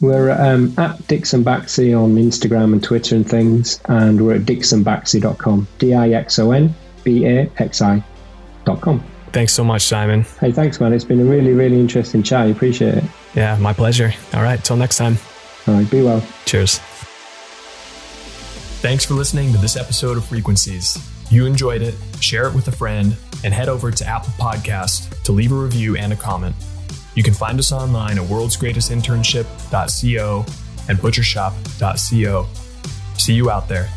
We're 0.00 0.30
um, 0.30 0.72
at 0.78 1.06
Dixon 1.08 1.44
Baxi 1.44 1.98
on 1.98 2.14
Instagram 2.16 2.72
and 2.72 2.82
Twitter 2.82 3.16
and 3.16 3.28
things, 3.28 3.80
and 3.86 4.24
we're 4.24 4.36
at 4.36 4.42
dixonbaxi.com. 4.42 5.66
D 5.78 5.94
I 5.94 6.10
X 6.10 6.38
O 6.38 6.52
N 6.52 6.74
B 7.04 7.26
A 7.26 7.50
X 7.58 7.82
I.com. 7.82 9.04
Thanks 9.32 9.52
so 9.52 9.62
much, 9.62 9.82
Simon. 9.82 10.22
Hey, 10.40 10.52
thanks, 10.52 10.80
man. 10.80 10.92
It's 10.92 11.04
been 11.04 11.20
a 11.20 11.24
really, 11.24 11.52
really 11.52 11.78
interesting 11.78 12.22
chat. 12.22 12.42
I 12.42 12.46
appreciate 12.46 12.96
it. 12.96 13.04
Yeah, 13.34 13.56
my 13.58 13.72
pleasure. 13.72 14.12
All 14.34 14.42
right, 14.42 14.62
till 14.62 14.76
next 14.76 14.96
time. 14.96 15.16
All 15.66 15.74
right, 15.74 15.90
be 15.90 16.02
well. 16.02 16.22
Cheers. 16.46 16.78
Thanks 18.80 19.04
for 19.04 19.14
listening 19.14 19.52
to 19.52 19.58
this 19.58 19.76
episode 19.76 20.16
of 20.16 20.24
Frequencies. 20.24 20.96
You 21.30 21.46
enjoyed 21.46 21.82
it, 21.82 21.94
share 22.20 22.48
it 22.48 22.54
with 22.54 22.66
a 22.68 22.72
friend, 22.72 23.16
and 23.44 23.54
head 23.54 23.68
over 23.68 23.92
to 23.92 24.06
Apple 24.06 24.32
Podcast 24.32 25.22
to 25.22 25.32
leave 25.32 25.52
a 25.52 25.54
review 25.54 25.96
and 25.96 26.12
a 26.12 26.16
comment. 26.16 26.56
You 27.14 27.22
can 27.22 27.34
find 27.34 27.58
us 27.58 27.72
online 27.72 28.18
at 28.18 28.24
worldsgreatestinternship.co 28.24 30.44
and 30.88 30.98
butchershop.co. 30.98 32.46
See 33.16 33.34
you 33.34 33.50
out 33.50 33.68
there. 33.68 33.90